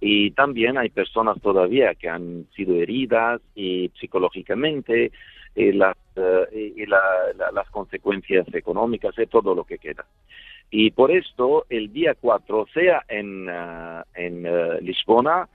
y 0.00 0.30
también 0.32 0.76
hay 0.76 0.90
personas 0.90 1.40
todavía 1.40 1.94
que 1.94 2.08
han 2.08 2.46
sido 2.54 2.74
heridas 2.76 3.40
y 3.54 3.90
psicológicamente 3.98 5.10
y 5.54 5.72
las, 5.72 5.96
eh, 6.16 6.74
y 6.76 6.86
las 6.86 7.70
consecuencias 7.70 8.46
económicas 8.52 9.14
y 9.18 9.26
todo 9.26 9.54
lo 9.54 9.64
que 9.64 9.78
queda. 9.78 10.04
Y 10.70 10.90
por 10.90 11.10
esto 11.10 11.64
el 11.70 11.92
día 11.92 12.14
4, 12.20 12.66
sea 12.74 13.04
en, 13.08 13.48
uh, 13.48 14.02
en 14.14 14.46
uh, 14.46 14.80
Lisbona, 14.80 15.48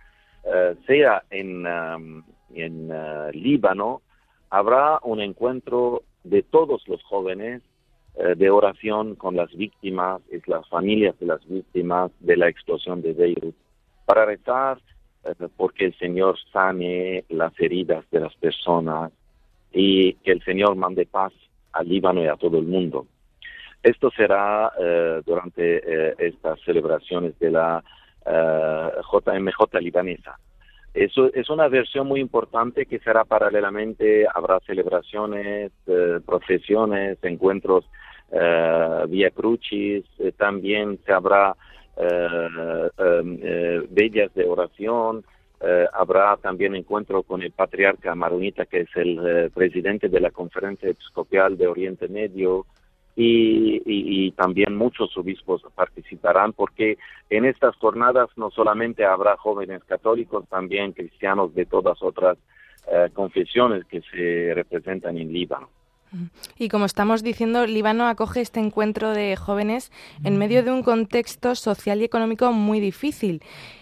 sea 0.88 1.22
en, 1.30 1.68
um, 1.68 2.24
en 2.56 2.90
Líbano, 3.34 4.02
habrá 4.50 5.00
un 5.04 5.22
encuentro 5.22 6.02
de 6.24 6.42
todos 6.42 6.88
los 6.88 7.04
jóvenes 7.04 7.62
de 8.16 8.50
oración 8.50 9.16
con 9.16 9.36
las 9.36 9.52
víctimas 9.56 10.22
y 10.32 10.42
las 10.50 10.68
familias 10.68 11.18
de 11.20 11.26
las 11.26 11.48
víctimas 11.48 12.12
de 12.20 12.38
la 12.38 12.50
explosión 12.50 13.02
de 13.02 13.14
Beirut 13.14 13.56
para 14.06 14.26
rezar 14.26 14.78
eh, 15.24 15.48
porque 15.56 15.86
el 15.86 15.98
Señor 15.98 16.38
sane 16.52 17.24
las 17.30 17.54
heridas 17.60 18.04
de 18.12 18.20
las 18.20 18.36
personas 18.36 19.12
y 19.72 20.14
que 20.16 20.32
el 20.32 20.44
Señor 20.44 20.76
mande 20.76 21.06
paz 21.06 21.32
al 21.74 21.88
Líbano 21.88 22.24
y 22.24 22.28
a 22.28 22.36
todo 22.36 22.58
el 22.58 22.66
mundo. 22.66 23.06
Esto 23.84 24.12
será 24.12 24.72
eh, 24.80 25.22
durante 25.26 25.78
eh, 25.78 26.16
estas 26.18 26.60
celebraciones 26.62 27.38
de 27.40 27.52
la 27.52 27.84
JMJ 28.24 29.80
libanesa. 29.80 30.38
Eso 30.94 31.34
es 31.34 31.50
una 31.50 31.68
versión 31.68 32.08
muy 32.08 32.20
importante 32.20 32.86
que 32.86 33.00
será 33.00 33.24
paralelamente, 33.24 34.26
habrá 34.34 34.60
celebraciones, 34.62 35.72
procesiones, 36.26 37.18
encuentros 37.24 37.86
vía 39.08 39.30
crucis, 39.32 40.06
también 40.38 41.00
se 41.06 41.14
habrá 41.14 41.56
eh, 41.98 42.90
em, 42.98 43.40
eh, 43.44 43.82
bellas 43.90 44.34
de 44.34 44.46
oración. 44.46 45.24
Eh, 45.60 45.86
habrá 45.94 46.38
también 46.38 46.76
encuentro 46.76 47.22
con 47.22 47.44
el 47.44 47.52
patriarca 47.52 48.16
maronita, 48.16 48.66
que 48.66 48.82
es 48.82 48.90
el 48.96 49.52
presidente 49.54 50.10
de 50.10 50.20
la 50.20 50.32
Conferencia 50.32 50.90
Episcopal 50.90 51.58
de 51.58 51.68
Oriente 51.68 52.08
Medio, 52.08 52.66
y, 53.16 54.32
también 54.32 54.76
muchos 54.76 55.16
obispos 55.18 55.62
participarán 55.76 56.54
porque 56.54 56.98
en 57.30 57.46
estas 57.46 57.76
jornadas 57.76 58.30
no 58.36 58.50
solamente 58.50 59.06
habrá 59.06 59.38
jóvenes 59.38 59.84
católicos, 59.84 60.48
también 60.50 60.94
cristianos 60.94 61.54
de 61.54 61.66
todas 61.66 62.02
otras 62.02 62.38
confesiones 63.14 63.86
que 63.86 64.02
se 64.02 64.54
representan 64.56 65.18
en 65.18 65.32
Líbano. 65.32 65.70
Y 66.58 66.68
como 66.70 66.86
estamos 66.86 67.24
diciendo, 67.24 67.66
Líbano 67.66 68.08
acoge 68.08 68.42
este 68.42 68.60
encuentro 68.60 69.12
de 69.12 69.36
jóvenes 69.38 69.92
en 70.24 70.38
medio 70.38 70.64
de 70.64 70.72
un 70.72 70.84
contexto 70.84 71.56
social 71.56 72.02
y 72.02 72.06
económico 72.06 72.52
muy 72.52 72.80
difícil. 72.80 73.42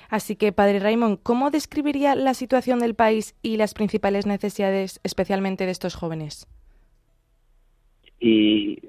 Así 0.09 0.36
que, 0.36 0.51
Padre 0.51 0.79
Raymond, 0.79 1.19
¿cómo 1.24 1.50
describiría 1.50 2.15
la 2.15 2.33
situación 2.33 2.79
del 2.79 2.95
país 2.95 3.36
y 3.41 3.57
las 3.57 3.74
principales 3.74 4.25
necesidades, 4.25 5.00
especialmente 5.03 5.65
de 5.65 5.71
estos 5.71 5.95
jóvenes? 5.95 6.48
Y 8.19 8.79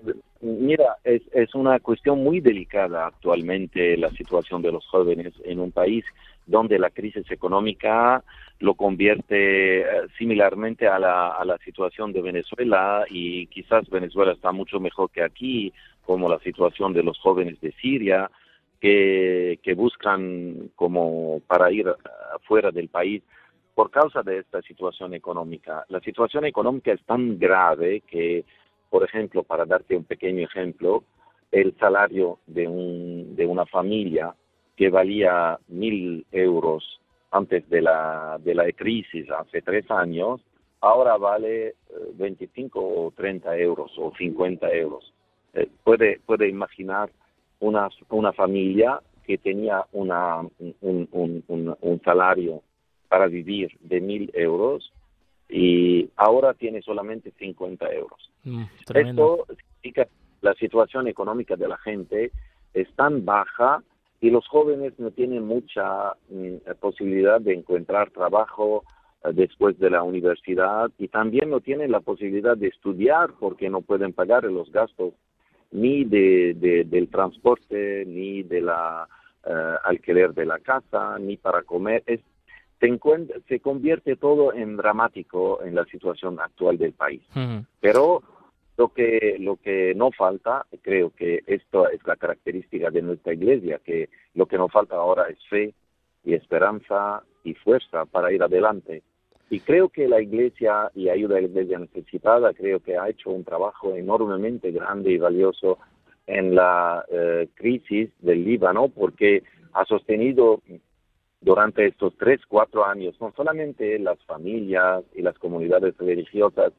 mira, 0.40 0.96
es, 1.04 1.22
es 1.32 1.54
una 1.54 1.78
cuestión 1.80 2.22
muy 2.22 2.40
delicada 2.40 3.06
actualmente 3.06 3.96
la 3.96 4.10
situación 4.10 4.62
de 4.62 4.72
los 4.72 4.86
jóvenes 4.86 5.34
en 5.44 5.60
un 5.60 5.70
país 5.70 6.04
donde 6.46 6.78
la 6.78 6.90
crisis 6.90 7.30
económica 7.30 8.24
lo 8.58 8.74
convierte 8.74 9.80
eh, 9.82 9.84
similarmente 10.18 10.88
a 10.88 10.98
la, 10.98 11.28
a 11.28 11.44
la 11.44 11.58
situación 11.58 12.12
de 12.12 12.22
Venezuela 12.22 13.04
y 13.08 13.46
quizás 13.46 13.88
Venezuela 13.88 14.32
está 14.32 14.50
mucho 14.52 14.80
mejor 14.80 15.10
que 15.10 15.22
aquí, 15.22 15.72
como 16.04 16.28
la 16.28 16.40
situación 16.40 16.92
de 16.92 17.04
los 17.04 17.18
jóvenes 17.18 17.60
de 17.60 17.72
Siria, 17.72 18.30
que, 18.80 19.60
que 19.62 19.74
buscan 19.74 20.70
como 20.74 21.40
para 21.46 21.70
ir 21.70 21.86
fuera 22.42 22.70
del 22.70 22.88
país 22.88 23.22
por 23.74 23.90
causa 23.90 24.22
de 24.22 24.38
esta 24.38 24.60
situación 24.62 25.14
económica. 25.14 25.84
La 25.88 26.00
situación 26.00 26.44
económica 26.44 26.92
es 26.92 27.02
tan 27.04 27.38
grave 27.38 28.02
que, 28.06 28.44
por 28.90 29.04
ejemplo, 29.04 29.42
para 29.44 29.64
darte 29.64 29.96
un 29.96 30.04
pequeño 30.04 30.44
ejemplo, 30.44 31.04
el 31.50 31.76
salario 31.78 32.38
de, 32.46 32.68
un, 32.68 33.34
de 33.36 33.46
una 33.46 33.64
familia 33.66 34.34
que 34.76 34.90
valía 34.90 35.58
mil 35.68 36.26
euros 36.32 37.00
antes 37.30 37.68
de 37.68 37.82
la, 37.82 38.38
de 38.42 38.54
la 38.54 38.70
crisis, 38.72 39.30
hace 39.30 39.62
tres 39.62 39.88
años, 39.90 40.40
ahora 40.80 41.16
vale 41.16 41.74
25 42.14 42.80
eh, 42.80 42.82
o 42.96 43.10
30 43.12 43.56
euros 43.58 43.92
o 43.98 44.12
50 44.16 44.68
euros. 44.72 45.12
Eh, 45.54 45.68
puede, 45.84 46.20
puede 46.26 46.48
imaginar 46.48 47.10
una, 47.60 47.88
una 48.08 48.32
familia 48.32 49.00
que 49.24 49.38
tenía 49.38 49.84
una, 49.92 50.40
un, 50.80 51.08
un, 51.12 51.76
un, 51.80 52.00
salario 52.02 52.62
para 53.08 53.26
vivir 53.26 53.70
de 53.80 54.00
mil 54.00 54.30
euros 54.34 54.92
y 55.50 56.08
ahora 56.16 56.54
tiene 56.54 56.80
solamente 56.82 57.32
50 57.38 57.92
euros. 57.92 58.30
Mm, 58.44 58.64
Esto 58.94 59.46
significa 59.48 60.04
que 60.04 60.10
la 60.40 60.54
situación 60.54 61.08
económica 61.08 61.56
de 61.56 61.68
la 61.68 61.76
gente 61.78 62.30
es 62.72 62.88
tan 62.94 63.24
baja 63.24 63.82
y 64.20 64.30
los 64.30 64.46
jóvenes 64.46 64.92
no 64.98 65.10
tienen 65.10 65.46
mucha 65.46 66.12
mm, 66.28 66.56
posibilidad 66.80 67.40
de 67.40 67.54
encontrar 67.54 68.10
trabajo 68.10 68.84
eh, 69.24 69.30
después 69.32 69.78
de 69.78 69.90
la 69.90 70.02
universidad 70.02 70.90
y 70.98 71.08
también 71.08 71.50
no 71.50 71.60
tienen 71.60 71.90
la 71.90 72.00
posibilidad 72.00 72.56
de 72.56 72.68
estudiar 72.68 73.30
porque 73.38 73.68
no 73.68 73.80
pueden 73.80 74.12
pagar 74.12 74.44
los 74.44 74.70
gastos 74.70 75.14
ni 75.72 76.04
de, 76.04 76.84
del 76.86 77.08
transporte 77.08 78.04
ni 78.06 78.42
de 78.42 78.60
la 78.60 79.08
eh, 79.44 79.74
alquiler 79.84 80.34
de 80.34 80.46
la 80.46 80.58
casa 80.58 81.18
ni 81.18 81.36
para 81.36 81.62
comer 81.62 82.02
es, 82.06 82.20
se, 82.80 82.98
se 83.48 83.60
convierte 83.60 84.16
todo 84.16 84.54
en 84.54 84.76
dramático 84.76 85.62
en 85.62 85.74
la 85.74 85.84
situación 85.84 86.40
actual 86.40 86.78
del 86.78 86.92
país 86.92 87.22
pero 87.80 88.22
lo 88.80 88.88
que, 88.88 89.36
lo 89.38 89.56
que 89.56 89.94
no 89.94 90.10
falta, 90.10 90.64
creo 90.80 91.10
que 91.10 91.42
esto 91.46 91.86
es 91.90 92.00
la 92.06 92.16
característica 92.16 92.90
de 92.90 93.02
nuestra 93.02 93.34
iglesia, 93.34 93.78
que 93.84 94.08
lo 94.32 94.46
que 94.46 94.56
no 94.56 94.68
falta 94.68 94.96
ahora 94.96 95.28
es 95.28 95.38
fe 95.50 95.74
y 96.24 96.32
esperanza 96.32 97.22
y 97.44 97.52
fuerza 97.52 98.06
para 98.06 98.32
ir 98.32 98.42
adelante. 98.42 99.02
Y 99.50 99.60
creo 99.60 99.90
que 99.90 100.08
la 100.08 100.22
iglesia 100.22 100.90
y 100.94 101.10
ayuda 101.10 101.36
a 101.36 101.40
la 101.42 101.48
iglesia 101.48 101.78
necesitada, 101.78 102.54
creo 102.54 102.80
que 102.80 102.96
ha 102.96 103.10
hecho 103.10 103.28
un 103.28 103.44
trabajo 103.44 103.94
enormemente 103.94 104.70
grande 104.70 105.10
y 105.10 105.18
valioso 105.18 105.76
en 106.26 106.54
la 106.54 107.04
eh, 107.10 107.48
crisis 107.54 108.08
del 108.20 108.44
Líbano, 108.44 108.88
porque 108.88 109.42
ha 109.74 109.84
sostenido 109.84 110.62
durante 111.40 111.86
estos 111.86 112.14
tres, 112.18 112.40
cuatro 112.46 112.84
años 112.84 113.14
no 113.20 113.32
solamente 113.36 113.98
las 113.98 114.18
familias 114.24 115.04
y 115.14 115.22
las 115.22 115.38
comunidades 115.38 115.96
religiosas, 115.98 116.72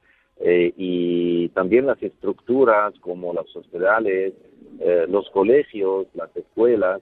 eh, 0.44 0.74
y 0.76 1.50
también 1.50 1.86
las 1.86 2.02
estructuras 2.02 2.94
como 3.00 3.32
los 3.32 3.56
hospitales, 3.56 4.34
eh, 4.80 5.06
los 5.08 5.30
colegios, 5.30 6.08
las 6.16 6.36
escuelas. 6.36 7.02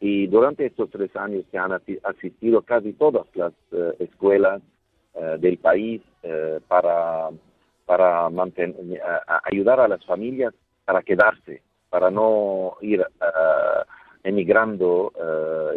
Y 0.00 0.26
durante 0.28 0.66
estos 0.66 0.88
tres 0.90 1.14
años 1.16 1.44
se 1.50 1.58
han 1.58 1.72
asistido 1.72 2.62
casi 2.62 2.92
todas 2.94 3.26
las 3.34 3.52
eh, 3.72 3.94
escuelas 3.98 4.62
del 5.40 5.58
país 5.58 6.00
para, 6.68 7.30
para 7.84 8.30
mantener, 8.30 8.76
ayudar 9.50 9.80
a 9.80 9.88
las 9.88 10.04
familias 10.04 10.54
para 10.84 11.02
quedarse, 11.02 11.60
para 11.90 12.08
no 12.08 12.76
ir 12.82 13.04
emigrando 14.22 15.12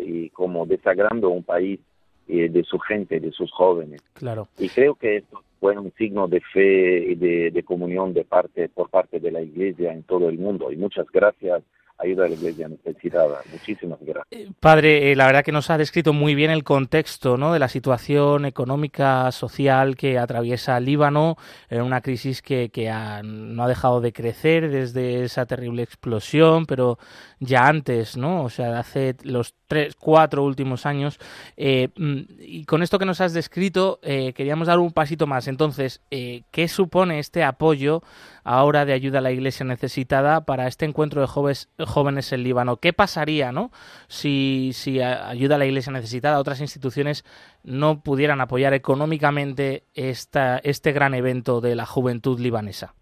y 0.04 0.30
como 0.30 0.66
desagrando 0.66 1.30
un 1.30 1.44
país 1.44 1.80
de 2.28 2.64
su 2.64 2.80
gente, 2.80 3.20
de 3.20 3.32
sus 3.32 3.52
jóvenes. 3.52 4.02
Claro. 4.14 4.48
Y 4.58 4.70
creo 4.70 4.96
que 4.96 5.18
esto 5.18 5.44
fue 5.62 5.78
un 5.78 5.94
signo 5.94 6.28
de 6.28 6.42
fe 6.42 7.12
y 7.12 7.16
de, 7.16 7.64
comunión 7.64 8.14
de 8.14 8.26
parte, 8.26 8.68
por 8.68 8.90
parte 8.90 9.20
de 9.20 9.32
la 9.32 9.42
Iglesia 9.42 9.94
en 9.94 10.04
todo 10.04 10.28
el 10.28 10.40
mundo. 10.40 10.72
Y 10.72 10.76
muchas 10.76 11.06
gracias 11.12 11.62
ayuda 12.04 12.26
a 12.26 12.30
la 12.30 12.36
iglesia 12.36 12.68
necesitada. 12.68 13.42
Muchísimas 13.52 14.00
gracias. 14.02 14.28
Eh, 14.32 14.52
padre, 14.60 15.12
eh, 15.12 15.16
la 15.16 15.26
verdad 15.26 15.44
que 15.44 15.52
nos 15.52 15.70
ha 15.70 15.78
descrito 15.78 16.14
muy 16.14 16.36
bien 16.36 16.52
el 16.52 16.64
contexto 16.64 17.38
¿no? 17.38 17.54
de 17.54 17.60
la 17.60 17.68
situación 17.68 18.46
económica, 18.46 19.32
social 19.32 19.96
que 19.96 20.18
atraviesa 20.18 20.80
Líbano, 20.80 21.38
en 21.70 21.82
una 21.82 22.02
crisis 22.02 22.42
que, 22.42 22.70
que 22.70 22.92
no 23.24 23.64
ha 23.64 23.68
dejado 23.68 24.02
de 24.02 24.14
crecer 24.14 24.70
desde 24.70 25.24
esa 25.24 25.46
terrible 25.46 25.84
explosión, 25.84 26.66
pero 26.66 26.98
ya 27.40 27.68
antes, 27.68 28.18
¿no? 28.18 28.44
O 28.44 28.50
sea, 28.50 28.80
hace 28.80 29.16
los 29.24 29.56
tres, 29.68 29.96
cuatro 29.96 30.44
últimos 30.44 30.86
años. 30.86 31.20
Eh, 31.58 31.90
mm, 31.96 32.20
y 32.40 32.66
con 32.66 32.84
esto 32.84 33.00
que 33.00 33.06
nos 33.06 33.22
has 33.22 33.34
descrito, 33.34 34.00
queríamos 34.02 34.68
dar 34.68 34.80
un 34.80 34.92
pasito 34.92 35.28
más. 35.28 35.48
Entonces, 35.48 36.02
¿qué 36.10 36.68
supone 36.68 37.20
este 37.20 37.44
apoyo 37.44 38.02
ahora 38.44 38.86
de 38.86 38.94
ayuda 38.94 39.20
a 39.20 39.22
la 39.22 39.32
iglesia 39.32 39.66
necesitada 39.66 40.42
para 40.42 40.68
este 40.68 40.86
encuentro 40.86 41.22
de 41.22 41.28
jóvenes, 41.28 41.70
jóvenes 41.92 42.32
en 42.34 42.44
Líbano. 42.44 42.78
¿Qué 42.78 42.94
pasaría 42.94 43.52
¿no? 43.52 43.72
si, 44.08 44.72
si 44.74 45.02
ayuda 45.02 45.56
a 45.56 45.58
la 45.60 45.66
iglesia 45.66 45.92
necesitada, 45.92 46.40
otras 46.40 46.62
instituciones 46.62 47.24
no 47.64 48.02
pudieran 48.02 48.42
apoyar 48.42 48.74
económicamente 48.74 49.84
esta, 49.94 50.58
este 50.60 50.92
gran 50.92 51.14
evento 51.14 51.62
de 51.62 51.76
la 51.76 51.86
juventud 51.86 52.40
libanesa? 52.40 52.96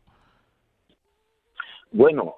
Bueno, 1.91 2.35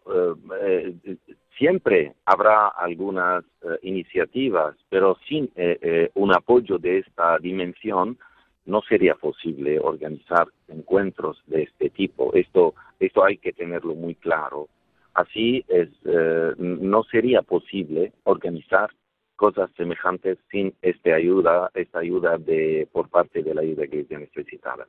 eh, 0.62 0.96
eh, 1.04 1.18
siempre 1.58 2.14
habrá 2.26 2.68
algunas 2.70 3.44
eh, 3.64 3.78
iniciativas, 3.84 4.76
pero 4.90 5.18
sin 5.28 5.50
un 6.16 6.34
apoyo 6.34 6.78
de 6.78 7.00
esta 7.00 7.38
dimensión, 7.40 8.18
no 8.66 8.82
sería 8.82 9.16
posible 9.16 9.80
organizar 9.80 10.48
encuentros 10.68 11.42
de 11.48 11.64
este 11.64 11.90
tipo. 11.90 12.34
Esto, 12.34 12.74
esto 13.00 13.24
hay 13.24 13.38
que 13.38 13.54
tenerlo 13.54 13.96
muy 13.96 14.16
claro. 14.16 14.70
Así 15.14 15.64
es, 15.68 15.90
eh, 16.06 16.54
no 16.58 17.04
sería 17.04 17.42
posible 17.42 18.14
organizar 18.24 18.90
cosas 19.36 19.72
semejantes 19.76 20.38
sin 20.52 20.74
esta 20.84 21.16
ayuda, 21.16 21.72
esta 21.74 22.00
ayuda 22.00 22.38
de 22.38 22.88
por 22.92 23.10
parte 23.10 23.42
de 23.42 23.56
la 23.56 23.62
ayuda 23.62 23.86
iglesia 23.86 24.20
necesitada. 24.20 24.88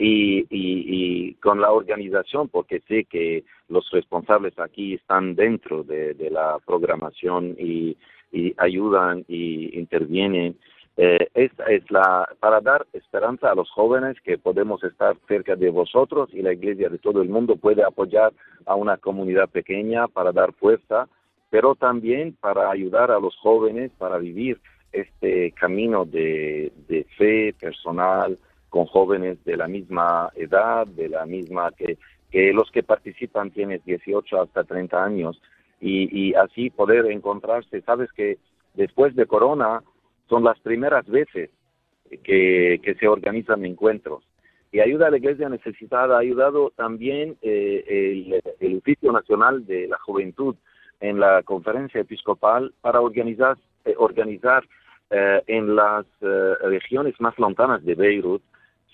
Y, 0.00 0.40
y, 0.40 0.48
y, 1.30 1.34
con 1.34 1.60
la 1.60 1.70
organización, 1.70 2.48
porque 2.48 2.80
sé 2.88 3.04
que 3.04 3.44
los 3.68 3.88
responsables 3.92 4.58
aquí 4.58 4.94
están 4.94 5.36
dentro 5.36 5.84
de, 5.84 6.14
de 6.14 6.28
la 6.28 6.58
programación 6.66 7.54
y, 7.56 7.96
y 8.32 8.52
ayudan 8.56 9.24
y 9.28 9.78
intervienen 9.78 10.56
eh, 10.96 11.28
esta 11.34 11.64
es 11.64 11.90
la, 11.90 12.28
para 12.38 12.60
dar 12.60 12.86
esperanza 12.92 13.50
a 13.50 13.54
los 13.54 13.68
jóvenes 13.70 14.16
que 14.20 14.38
podemos 14.38 14.84
estar 14.84 15.16
cerca 15.26 15.56
de 15.56 15.70
vosotros 15.70 16.30
y 16.32 16.40
la 16.40 16.52
iglesia 16.52 16.88
de 16.88 16.98
todo 16.98 17.20
el 17.20 17.28
mundo 17.28 17.56
puede 17.56 17.82
apoyar 17.82 18.32
a 18.64 18.76
una 18.76 18.96
comunidad 18.96 19.48
pequeña 19.48 20.06
para 20.06 20.30
dar 20.30 20.52
fuerza, 20.52 21.08
pero 21.50 21.74
también 21.74 22.36
para 22.40 22.70
ayudar 22.70 23.10
a 23.10 23.18
los 23.18 23.36
jóvenes 23.36 23.90
para 23.98 24.18
vivir 24.18 24.60
este 24.92 25.50
camino 25.52 26.04
de, 26.04 26.72
de 26.88 27.04
fe 27.18 27.52
personal 27.58 28.38
con 28.68 28.86
jóvenes 28.86 29.44
de 29.44 29.56
la 29.56 29.66
misma 29.66 30.30
edad, 30.36 30.86
de 30.86 31.08
la 31.08 31.26
misma 31.26 31.72
que, 31.72 31.98
que 32.30 32.52
los 32.52 32.70
que 32.70 32.84
participan 32.84 33.50
tienen 33.50 33.82
18 33.84 34.42
hasta 34.42 34.62
30 34.62 35.04
años 35.04 35.42
y, 35.80 36.28
y 36.28 36.34
así 36.34 36.70
poder 36.70 37.06
encontrarse. 37.06 37.80
Sabes 37.82 38.12
que 38.12 38.38
después 38.74 39.16
de 39.16 39.26
Corona, 39.26 39.82
son 40.28 40.44
las 40.44 40.58
primeras 40.60 41.06
veces 41.06 41.50
que, 42.22 42.96
se 42.98 43.08
organizan 43.08 43.64
encuentros. 43.64 44.24
Y 44.72 44.80
ayuda 44.80 45.06
a 45.06 45.10
la 45.10 45.18
Iglesia 45.18 45.48
Necesitada 45.48 46.16
ha 46.16 46.20
ayudado 46.20 46.72
también 46.76 47.36
eh, 47.42 48.40
el, 48.60 48.76
Oficio 48.78 49.12
Nacional 49.12 49.66
de 49.66 49.86
la 49.86 49.98
Juventud 49.98 50.56
en 51.00 51.20
la 51.20 51.42
conferencia 51.42 52.00
episcopal 52.00 52.72
para 52.80 53.00
organizar, 53.00 53.56
eh, 53.84 53.94
organizar 53.96 54.64
eh, 55.10 55.42
en 55.46 55.76
las 55.76 56.06
regiones 56.62 57.14
más 57.20 57.38
lontanas 57.38 57.84
de 57.84 57.94
Beirut 57.94 58.42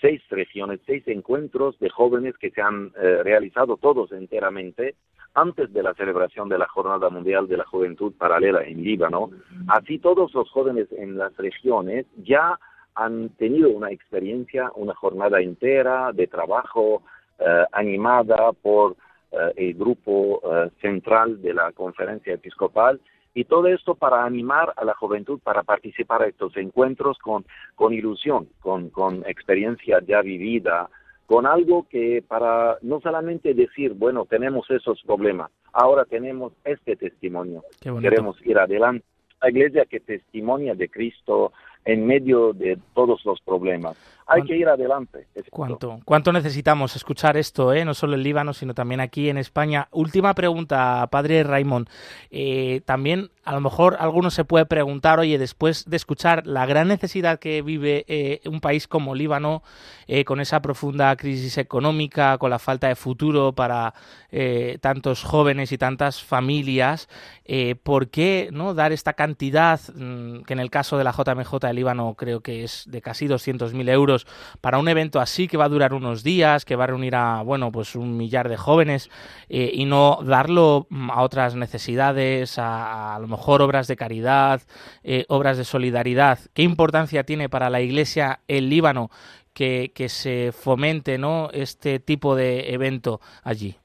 seis 0.01 0.23
regiones, 0.31 0.81
seis 0.87 1.07
encuentros 1.09 1.79
de 1.79 1.91
jóvenes 1.91 2.37
que 2.39 2.51
se 2.51 2.63
han 2.63 2.91
realizado 3.23 3.77
todos 3.77 4.13
enteramente 4.13 4.95
antes 5.35 5.73
de 5.73 5.83
la 5.83 5.95
celebración 5.95 6.49
de 6.49 6.59
la 6.59 6.67
Jornada 6.69 7.09
Mundial 7.11 7.47
de 7.47 7.57
la 7.57 7.65
Juventud 7.65 8.13
Paralela 8.17 8.63
en 8.65 8.83
Líbano, 8.83 9.31
así 9.69 9.99
todos 9.99 10.35
los 10.35 10.51
jóvenes 10.51 10.89
en 10.93 11.19
las 11.19 11.37
regiones 11.37 12.07
ya 12.17 12.59
han 12.95 13.31
tenido 13.31 13.71
una 13.71 13.91
experiencia, 13.91 14.71
una 14.75 14.95
jornada 14.95 15.41
entera 15.41 16.13
de 16.13 16.27
trabajo 16.27 17.03
eh, 17.39 17.65
animada 17.73 18.53
por 18.53 18.97
eh, 19.33 19.53
el 19.57 19.75
grupo 19.75 20.43
eh, 20.45 20.71
central 20.81 21.41
de 21.41 21.55
la 21.55 21.73
conferencia 21.73 22.35
episcopal. 22.35 23.01
Y 23.33 23.45
todo 23.45 23.69
esto 23.69 23.95
para 23.95 24.25
animar 24.25 24.75
a 24.77 24.85
la 24.85 24.95
juventud 24.95 25.39
para 25.39 25.63
participar 25.63 26.23
en 26.23 26.31
estos 26.31 26.57
encuentros 26.57 27.17
con, 27.19 27.45
con 27.77 27.93
ilusión, 27.93 28.49
con, 28.61 28.91
con 28.91 29.25
experiencia 29.25 30.01
ya 30.05 30.21
vivida, 30.21 30.91
con 31.31 31.47
algo 31.47 31.87
que 31.89 32.25
para 32.27 32.79
no 32.83 33.01
solamente 33.01 33.55
decir, 33.55 33.93
bueno, 33.95 34.27
tenemos 34.29 34.69
esos 34.69 35.01
problemas, 35.03 35.53
ahora 35.73 36.05
tenemos 36.05 36.53
este 36.65 36.97
testimonio, 36.97 37.63
queremos 37.81 38.45
ir 38.45 38.59
adelante. 38.59 39.05
La 39.41 39.49
iglesia 39.49 39.85
que 39.85 40.01
testimonia 40.01 40.75
de 40.75 40.89
Cristo 40.89 41.53
en 41.85 42.05
medio 42.05 42.53
de 42.53 42.77
todos 42.95 43.25
los 43.25 43.41
problemas. 43.43 43.97
Hay 44.33 44.43
que 44.43 44.57
ir 44.57 44.69
adelante. 44.69 45.27
¿Cuánto, 45.51 45.99
¿Cuánto 46.05 46.33
necesitamos 46.33 46.95
escuchar 46.95 47.37
esto, 47.37 47.73
eh? 47.73 47.85
no 47.85 47.95
solo 47.95 48.15
en 48.15 48.23
Líbano, 48.23 48.53
sino 48.53 48.75
también 48.75 49.01
aquí 49.01 49.29
en 49.29 49.39
España? 49.39 49.89
Última 49.91 50.35
pregunta, 50.35 51.07
padre 51.11 51.43
Raymond. 51.43 51.89
Eh, 52.31 52.81
también 52.85 53.31
a 53.45 53.53
lo 53.53 53.61
mejor 53.61 53.97
alguno 53.99 54.31
se 54.31 54.45
puede 54.45 54.67
preguntar, 54.67 55.19
oye, 55.19 55.37
después 55.37 55.89
de 55.91 55.97
escuchar 55.97 56.47
la 56.47 56.65
gran 56.67 56.87
necesidad 56.87 57.41
que 57.41 57.63
vive 57.63 58.05
eh, 58.07 58.41
un 58.47 58.61
país 58.61 58.87
como 58.87 59.15
Líbano, 59.15 59.63
con 60.27 60.41
esa 60.41 60.61
profunda 60.61 61.15
crisis 61.15 61.57
económica, 61.57 62.37
con 62.39 62.51
la 62.51 62.59
falta 62.59 62.89
de 62.89 62.97
futuro 62.97 63.53
para 63.53 63.95
tantos 64.81 65.23
jóvenes 65.23 65.71
y 65.71 65.79
tantas 65.79 66.21
familias, 66.21 67.09
¿por 67.85 68.09
qué 68.09 68.49
no 68.51 68.75
dar 68.75 68.91
esta 68.93 69.13
cantidad, 69.13 69.81
mm, 69.95 70.43
que 70.43 70.53
en 70.53 70.59
el 70.59 70.71
caso 70.71 70.99
de 70.99 71.05
la 71.05 71.13
JMJ 71.13 71.59
de 71.61 71.75
Líbano 71.75 72.15
creo 72.15 72.41
que 72.41 72.65
es 72.65 72.85
de 72.89 73.01
casi 73.01 73.29
200.000 73.29 73.89
euros, 73.89 74.20
para 74.61 74.79
un 74.79 74.89
evento 74.89 75.21
así 75.21 75.49
que 75.49 75.57
va 75.57 75.65
a 75.65 75.69
durar 75.69 75.95
unos 75.95 76.23
días, 76.23 76.65
que 76.65 76.77
va 76.77 76.85
a 76.85 76.89
reunir 76.89 77.15
a, 77.15 77.43
bueno, 77.43 77.73
pues 77.73 77.95
un 77.95 78.17
millar 78.17 78.49
de 78.49 78.57
jóvenes 78.57 79.11
eh, 79.49 79.71
y 79.73 79.85
no 79.85 80.21
darlo 80.25 80.87
mm, 80.91 81.11
a 81.11 81.23
otras 81.23 81.57
necesidades, 81.57 82.59
a, 82.59 83.17
a 83.17 83.19
lo 83.19 83.29
mejor 83.29 83.63
obras 83.63 83.87
de 83.87 83.97
caridad, 83.97 84.63
eh, 85.03 85.25
obras 85.29 85.59
de 85.59 85.65
solidaridad. 85.65 86.39
¿Qué 86.55 86.63
importancia 86.63 87.25
tiene 87.25 87.49
para 87.49 87.71
la 87.71 87.81
Iglesia 87.81 88.41
el 88.49 88.69
Líbano 88.69 89.11
que, 89.55 90.09
se 90.09 90.53
fomente 90.53 91.19
¿no? 91.19 91.51
este 91.53 91.99
tipo 91.99 92.35
de 92.35 92.73
evento 92.73 93.21
allí? 93.43 93.77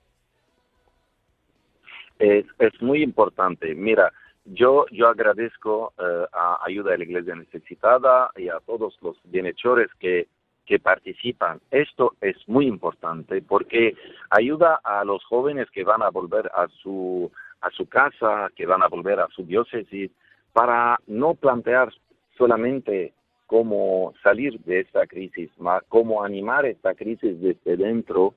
Es 2.20 2.82
muy 2.82 3.04
importante. 3.04 3.76
Mira, 3.76 4.12
yo, 4.46 4.86
yo 4.92 5.08
agradezco 5.08 5.94
a 6.34 6.60
Ayuda 6.66 6.92
de 6.92 7.00
la 7.00 7.04
Iglesia 7.04 7.36
Necesitada 7.36 8.32
y 8.38 8.50
a 8.50 8.60
todos 8.66 8.98
los 9.02 9.18
bienhechores 9.26 9.90
que, 10.00 10.28
que 10.66 10.80
participan. 10.80 11.60
Esto 11.72 12.14
es 12.22 12.36
muy 12.48 12.68
importante 12.68 13.42
porque 13.42 13.96
ayuda 14.30 14.80
a 14.84 15.04
los 15.04 15.24
jóvenes 15.26 15.70
que 15.72 15.84
van 15.84 16.02
a 16.04 16.10
volver 16.10 16.50
a 16.54 16.68
su, 16.68 17.32
a 17.62 17.70
su 17.72 17.88
casa, 17.88 18.50
que 18.56 18.66
van 18.66 18.84
a 18.84 18.88
volver 18.88 19.20
a 19.20 19.28
su 19.30 19.44
diócesis, 19.44 20.12
para 20.54 20.98
no 21.08 21.34
plantear 21.36 21.92
solamente 22.38 23.14
cómo 23.46 24.14
salir 24.24 24.60
de 24.62 24.82
esta 24.82 25.06
crisis, 25.06 25.52
más 25.60 25.84
cómo 25.88 26.24
animar 26.24 26.66
esta 26.66 26.96
crisis 26.96 27.40
desde 27.40 27.78
dentro 27.78 28.34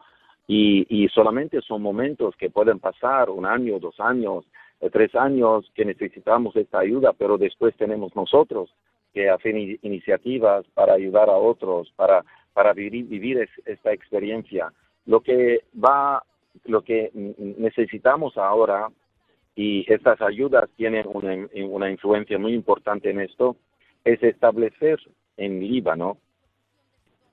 y, 0.46 0.86
y 0.88 1.08
solamente 1.08 1.60
son 1.62 1.82
momentos 1.82 2.34
que 2.36 2.50
pueden 2.50 2.78
pasar 2.78 3.30
un 3.30 3.46
año, 3.46 3.78
dos 3.78 3.98
años, 4.00 4.44
tres 4.92 5.14
años 5.14 5.70
que 5.74 5.84
necesitamos 5.84 6.54
esta 6.56 6.78
ayuda, 6.80 7.12
pero 7.12 7.38
después 7.38 7.74
tenemos 7.76 8.14
nosotros 8.14 8.72
que 9.12 9.28
hacer 9.28 9.56
iniciativas 9.82 10.64
para 10.74 10.94
ayudar 10.94 11.28
a 11.28 11.36
otros, 11.36 11.92
para, 11.96 12.24
para 12.52 12.72
vivir, 12.72 13.06
vivir 13.06 13.48
esta 13.64 13.92
experiencia. 13.92 14.72
Lo 15.06 15.20
que 15.20 15.64
va, 15.74 16.22
lo 16.64 16.82
que 16.82 17.10
necesitamos 17.14 18.36
ahora 18.36 18.88
y 19.56 19.84
estas 19.92 20.20
ayudas 20.20 20.70
tienen 20.76 21.06
una, 21.12 21.48
una 21.66 21.90
influencia 21.90 22.38
muy 22.38 22.54
importante 22.54 23.10
en 23.10 23.20
esto, 23.20 23.56
es 24.04 24.22
establecer 24.22 25.00
en 25.36 25.60
Líbano 25.60 26.18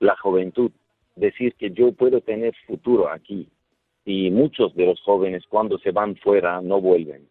la 0.00 0.16
juventud, 0.16 0.72
decir 1.14 1.54
que 1.54 1.70
yo 1.70 1.92
puedo 1.92 2.20
tener 2.20 2.54
futuro 2.66 3.08
aquí. 3.08 3.48
Y 4.04 4.30
muchos 4.30 4.74
de 4.74 4.86
los 4.86 5.00
jóvenes 5.02 5.44
cuando 5.48 5.78
se 5.78 5.90
van 5.90 6.16
fuera 6.16 6.60
no 6.60 6.80
vuelven. 6.80 7.28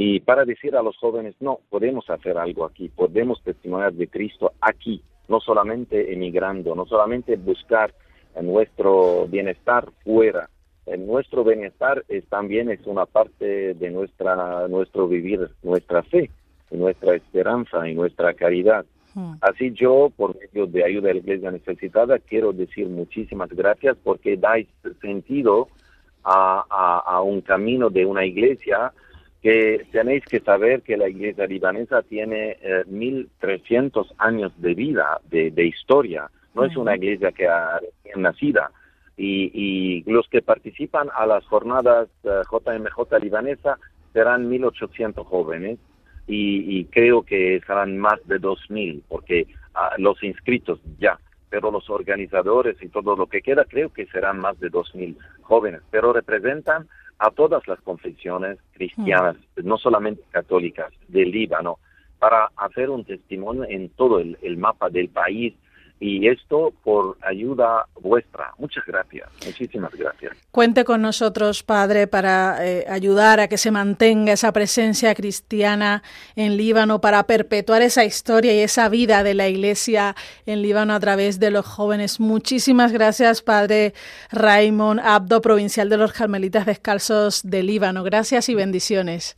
Y 0.00 0.20
para 0.20 0.44
decir 0.44 0.76
a 0.76 0.82
los 0.82 0.96
jóvenes, 0.96 1.34
no, 1.40 1.58
podemos 1.70 2.08
hacer 2.08 2.38
algo 2.38 2.64
aquí, 2.64 2.88
podemos 2.88 3.42
testimoniar 3.42 3.92
de 3.92 4.06
Cristo 4.06 4.52
aquí, 4.60 5.02
no 5.26 5.40
solamente 5.40 6.12
emigrando, 6.12 6.76
no 6.76 6.86
solamente 6.86 7.34
buscar 7.34 7.92
nuestro 8.40 9.26
bienestar 9.26 9.88
fuera. 10.04 10.48
Nuestro 10.86 11.42
bienestar 11.42 12.04
es, 12.06 12.24
también 12.28 12.70
es 12.70 12.86
una 12.86 13.06
parte 13.06 13.74
de 13.74 13.90
nuestra, 13.90 14.68
nuestro 14.68 15.08
vivir, 15.08 15.50
nuestra 15.64 16.04
fe, 16.04 16.30
nuestra 16.70 17.16
esperanza 17.16 17.88
y 17.88 17.94
nuestra 17.96 18.34
caridad. 18.34 18.86
Hmm. 19.16 19.32
Así 19.40 19.72
yo, 19.72 20.12
por 20.16 20.38
medio 20.38 20.68
de 20.68 20.84
ayuda 20.84 21.10
a 21.10 21.14
la 21.14 21.18
Iglesia 21.18 21.50
necesitada, 21.50 22.20
quiero 22.20 22.52
decir 22.52 22.88
muchísimas 22.88 23.50
gracias 23.50 23.96
porque 24.04 24.36
dais 24.36 24.68
sentido 25.00 25.66
a, 26.22 27.02
a, 27.04 27.20
un 27.20 27.40
camino 27.40 27.90
de 27.90 28.06
una 28.06 28.24
iglesia 28.24 28.92
que 29.48 29.86
tenéis 29.92 30.22
que 30.26 30.40
saber 30.40 30.82
que 30.82 30.98
la 30.98 31.08
iglesia 31.08 31.46
libanesa 31.46 32.02
tiene 32.02 32.58
1.300 32.86 34.04
eh, 34.04 34.14
años 34.18 34.52
de 34.58 34.74
vida, 34.74 35.22
de, 35.30 35.50
de 35.50 35.64
historia. 35.64 36.30
No 36.54 36.64
es 36.64 36.76
una 36.76 36.96
iglesia 36.96 37.32
que 37.32 37.48
ha 37.48 37.80
recién 37.80 38.20
nacida. 38.20 38.70
Y, 39.16 39.50
y, 39.54 40.02
los 40.12 40.28
que 40.28 40.42
participan 40.42 41.08
a 41.16 41.24
las 41.24 41.46
jornadas 41.46 42.10
JMJ 42.24 43.16
eh, 43.16 43.20
libanesa 43.22 43.78
serán 44.12 44.50
1.800 44.50 45.24
jóvenes 45.24 45.78
y, 46.26 46.84
creo 46.90 47.22
que 47.22 47.62
serán 47.66 47.96
más 47.96 48.20
de 48.26 48.38
2.000 48.38 49.02
porque 49.08 49.46
ah, 49.74 49.94
los 49.96 50.22
inscritos 50.22 50.78
ya, 50.98 51.18
pero 51.48 51.70
los 51.70 51.88
organizadores 51.88 52.76
y 52.82 52.88
todo 52.88 53.16
lo 53.16 53.26
que 53.28 53.40
queda 53.40 53.64
creo 53.64 53.90
que 53.94 54.04
serán 54.08 54.40
más 54.40 54.60
de 54.60 54.70
2.000 54.70 55.16
jóvenes, 55.40 55.80
pero 55.90 56.12
representan 56.12 56.86
a 57.18 57.30
todas 57.30 57.66
las 57.66 57.80
confesiones 57.80 58.58
cristianas, 58.72 59.36
mm. 59.56 59.66
no 59.66 59.78
solamente 59.78 60.22
católicas, 60.30 60.92
del 61.08 61.30
Líbano, 61.30 61.78
para 62.18 62.50
hacer 62.56 62.90
un 62.90 63.04
testimonio 63.04 63.64
en 63.64 63.90
todo 63.90 64.18
el 64.20 64.56
mapa 64.56 64.90
del 64.90 65.08
país 65.08 65.54
y 66.00 66.28
esto 66.28 66.72
por 66.84 67.16
ayuda 67.22 67.86
vuestra. 68.00 68.52
Muchas 68.58 68.84
gracias, 68.86 69.28
muchísimas 69.44 69.92
gracias. 69.94 70.36
Cuente 70.50 70.84
con 70.84 71.02
nosotros, 71.02 71.62
Padre, 71.62 72.06
para 72.06 72.66
eh, 72.66 72.84
ayudar 72.88 73.40
a 73.40 73.48
que 73.48 73.58
se 73.58 73.70
mantenga 73.70 74.32
esa 74.32 74.52
presencia 74.52 75.14
cristiana 75.14 76.02
en 76.36 76.56
Líbano, 76.56 77.00
para 77.00 77.24
perpetuar 77.24 77.82
esa 77.82 78.04
historia 78.04 78.54
y 78.54 78.60
esa 78.60 78.88
vida 78.88 79.22
de 79.22 79.34
la 79.34 79.48
Iglesia 79.48 80.14
en 80.46 80.62
Líbano 80.62 80.94
a 80.94 81.00
través 81.00 81.40
de 81.40 81.50
los 81.50 81.66
jóvenes. 81.66 82.20
Muchísimas 82.20 82.92
gracias, 82.92 83.42
Padre 83.42 83.94
Raymond 84.30 85.00
Abdo, 85.00 85.40
provincial 85.40 85.88
de 85.88 85.96
los 85.96 86.12
Carmelitas 86.12 86.66
Descalzos 86.66 87.42
de 87.42 87.62
Líbano. 87.62 88.02
Gracias 88.04 88.48
y 88.48 88.54
bendiciones. 88.54 89.36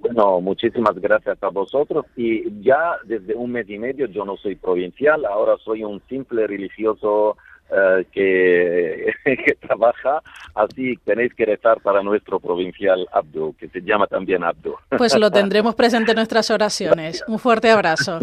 Bueno, 0.00 0.40
muchísimas 0.40 0.98
gracias 0.98 1.42
a 1.42 1.48
vosotros. 1.48 2.06
Y 2.16 2.62
ya 2.62 2.96
desde 3.04 3.34
un 3.34 3.52
mes 3.52 3.68
y 3.68 3.78
medio 3.78 4.06
yo 4.06 4.24
no 4.24 4.36
soy 4.36 4.56
provincial, 4.56 5.24
ahora 5.24 5.56
soy 5.62 5.84
un 5.84 6.00
simple 6.08 6.46
religioso 6.46 7.36
eh, 7.70 8.04
que, 8.10 9.12
que, 9.24 9.54
trabaja, 9.60 10.22
así 10.54 10.96
tenéis 11.04 11.34
que 11.34 11.44
rezar 11.44 11.80
para 11.80 12.02
nuestro 12.02 12.40
provincial 12.40 13.06
Abdo, 13.12 13.54
que 13.58 13.68
se 13.68 13.80
llama 13.82 14.06
también 14.06 14.42
Abdo. 14.42 14.76
Pues 14.96 15.16
lo 15.16 15.30
tendremos 15.30 15.74
presente 15.74 16.12
en 16.12 16.16
nuestras 16.16 16.50
oraciones. 16.50 17.22
Un 17.28 17.38
fuerte 17.38 17.70
abrazo. 17.70 18.18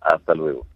Hasta 0.00 0.34
luego. 0.34 0.66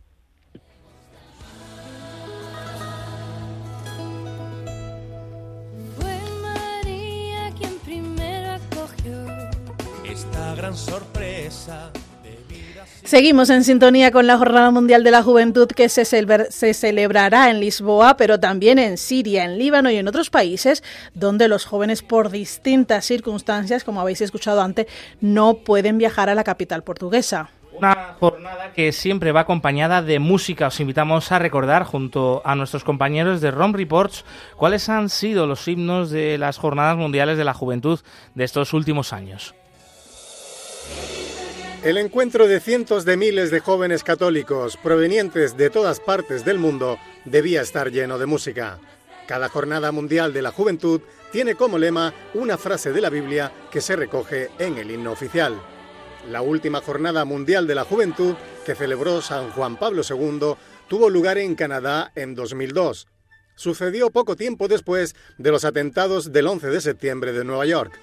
Gran 10.55 10.77
sorpresa. 10.77 11.91
Seguimos 13.05 13.51
en 13.51 13.65
sintonía 13.65 14.13
con 14.13 14.27
la 14.27 14.39
Jornada 14.39 14.71
Mundial 14.71 15.03
de 15.03 15.11
la 15.11 15.23
Juventud 15.23 15.67
que 15.67 15.89
se, 15.89 16.05
se, 16.05 16.75
celebrará 16.75 17.51
en 17.51 17.59
Lisboa, 17.59 18.17
pero 18.17 18.39
también 18.39 18.79
en 18.79 18.99
Siria, 18.99 19.45
en 19.45 19.59
Líbano 19.59 19.91
y 19.91 19.97
en 19.97 20.07
otros 20.07 20.31
países 20.31 20.85
donde 21.15 21.49
los 21.49 21.65
jóvenes 21.65 22.03
por 22.03 22.31
distintas 22.31 23.07
circunstancias, 23.07 23.85
como 23.85 24.01
habéis 24.01 24.21
escuchado 24.21 24.61
antes, 24.61 24.87
no 25.21 25.55
pueden 25.55 25.99
viajar 25.99 26.29
a 26.29 26.35
la 26.35 26.45
capital 26.45 26.85
portuguesa. 26.85 27.51
Una 27.73 28.17
jornada 28.21 28.73
que 28.75 28.93
siempre 28.93 29.33
va 29.33 29.41
acompañada 29.41 30.03
de 30.03 30.19
música. 30.19 30.67
Os 30.67 30.79
invitamos 30.81 31.33
a 31.33 31.39
recordar 31.39 31.85
junto 31.85 32.43
a 32.45 32.55
nuestros 32.55 32.85
compañeros 32.85 33.41
de 33.41 33.51
ROM 33.51 33.73
Reports 33.73 34.25
cuáles 34.57 34.89
han 34.89 35.09
sido 35.09 35.47
los 35.47 35.67
himnos 35.67 36.11
de 36.11 36.37
las 36.37 36.59
Jornadas 36.59 36.97
Mundiales 36.97 37.39
de 37.39 37.45
la 37.45 37.55
Juventud 37.55 37.99
de 38.35 38.45
estos 38.45 38.75
últimos 38.75 39.13
años. 39.13 39.55
El 41.83 41.97
encuentro 41.97 42.47
de 42.47 42.61
cientos 42.61 43.07
de 43.07 43.17
miles 43.17 43.51
de 43.51 43.61
jóvenes 43.61 44.05
católicos 44.05 44.77
provenientes 44.77 45.57
de 45.57 45.71
todas 45.71 45.99
partes 45.99 46.45
del 46.45 46.59
mundo 46.59 46.99
debía 47.25 47.63
estar 47.63 47.91
lleno 47.91 48.19
de 48.19 48.27
música. 48.27 48.79
Cada 49.27 49.49
Jornada 49.49 49.91
Mundial 49.91 50.35
de 50.35 50.43
la 50.43 50.51
Juventud 50.51 51.01
tiene 51.33 51.55
como 51.55 51.79
lema 51.79 52.13
una 52.35 52.59
frase 52.59 52.93
de 52.93 53.01
la 53.01 53.09
Biblia 53.09 53.51
que 53.71 53.81
se 53.81 53.97
recoge 53.97 54.51
en 54.59 54.77
el 54.77 54.91
himno 54.91 55.13
oficial. 55.13 55.59
La 56.29 56.43
última 56.43 56.83
Jornada 56.83 57.25
Mundial 57.25 57.67
de 57.67 57.75
la 57.75 57.85
Juventud 57.85 58.35
que 58.67 58.75
celebró 58.75 59.23
San 59.23 59.51
Juan 59.51 59.79
Pablo 59.79 60.03
II 60.07 60.55
tuvo 60.87 61.09
lugar 61.09 61.39
en 61.39 61.55
Canadá 61.55 62.13
en 62.15 62.35
2002. 62.35 63.07
Sucedió 63.55 64.11
poco 64.11 64.37
tiempo 64.37 64.69
después 64.69 65.15
de 65.39 65.51
los 65.51 65.65
atentados 65.65 66.33
del 66.33 66.47
11 66.47 66.67
de 66.69 66.81
septiembre 66.81 67.33
de 67.33 67.45
Nueva 67.45 67.65
York. 67.65 67.99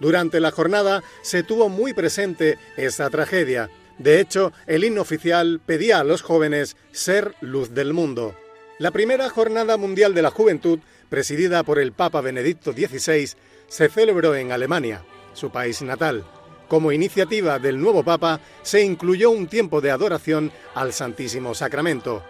Durante 0.00 0.40
la 0.40 0.50
jornada 0.50 1.02
se 1.22 1.42
tuvo 1.42 1.68
muy 1.68 1.94
presente 1.94 2.58
esa 2.76 3.08
tragedia. 3.10 3.70
De 3.98 4.20
hecho, 4.20 4.52
el 4.66 4.84
himno 4.84 5.00
oficial 5.00 5.60
pedía 5.64 6.00
a 6.00 6.04
los 6.04 6.22
jóvenes 6.22 6.76
ser 6.92 7.34
luz 7.40 7.72
del 7.74 7.94
mundo. 7.94 8.34
La 8.78 8.90
primera 8.90 9.30
Jornada 9.30 9.78
Mundial 9.78 10.14
de 10.14 10.20
la 10.20 10.30
Juventud, 10.30 10.80
presidida 11.08 11.62
por 11.62 11.78
el 11.78 11.92
Papa 11.92 12.20
Benedicto 12.20 12.72
XVI, 12.72 13.30
se 13.68 13.88
celebró 13.88 14.34
en 14.34 14.52
Alemania, 14.52 15.02
su 15.32 15.50
país 15.50 15.80
natal. 15.80 16.24
Como 16.68 16.92
iniciativa 16.92 17.58
del 17.58 17.80
nuevo 17.80 18.02
Papa, 18.02 18.40
se 18.62 18.82
incluyó 18.82 19.30
un 19.30 19.46
tiempo 19.46 19.80
de 19.80 19.92
adoración 19.92 20.52
al 20.74 20.92
Santísimo 20.92 21.54
Sacramento. 21.54 22.22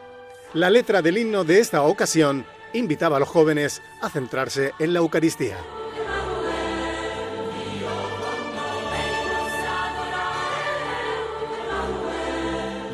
La 0.55 0.71
letra 0.71 1.03
del 1.03 1.19
himno 1.19 1.43
de 1.43 1.59
esta 1.59 1.83
ocasión 1.83 2.47
invitaba 2.73 3.17
a 3.17 3.21
los 3.21 3.29
jóvenes 3.29 3.83
a 4.01 4.11
centrarse 4.11 4.73
en 4.79 4.93
la 4.93 5.01
Eucaristía. 5.01 5.57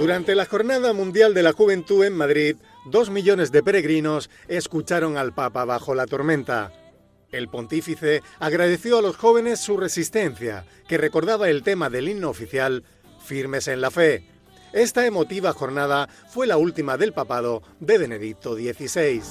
Durante 0.02 0.34
la 0.34 0.46
Jornada 0.46 0.92
Mundial 0.92 1.32
de 1.32 1.44
la 1.44 1.52
Juventud 1.52 2.04
en 2.04 2.14
Madrid, 2.14 2.56
dos 2.86 3.08
millones 3.08 3.52
de 3.52 3.62
peregrinos 3.62 4.30
escucharon 4.48 5.16
al 5.16 5.32
Papa 5.32 5.64
bajo 5.64 5.94
la 5.94 6.06
tormenta. 6.06 6.72
El 7.30 7.46
pontífice 7.46 8.20
agradeció 8.40 8.98
a 8.98 9.02
los 9.02 9.16
jóvenes 9.16 9.60
su 9.60 9.76
resistencia, 9.76 10.64
que 10.88 10.98
recordaba 10.98 11.48
el 11.48 11.62
tema 11.62 11.88
del 11.88 12.08
himno 12.08 12.30
oficial, 12.30 12.82
Firmes 13.24 13.68
en 13.68 13.80
la 13.80 13.92
Fe. 13.92 14.26
Esta 14.72 15.06
emotiva 15.06 15.52
jornada 15.52 16.08
fue 16.28 16.48
la 16.48 16.56
última 16.56 16.96
del 16.96 17.12
papado 17.12 17.62
de 17.78 17.98
Benedicto 17.98 18.56
XVI. 18.56 19.22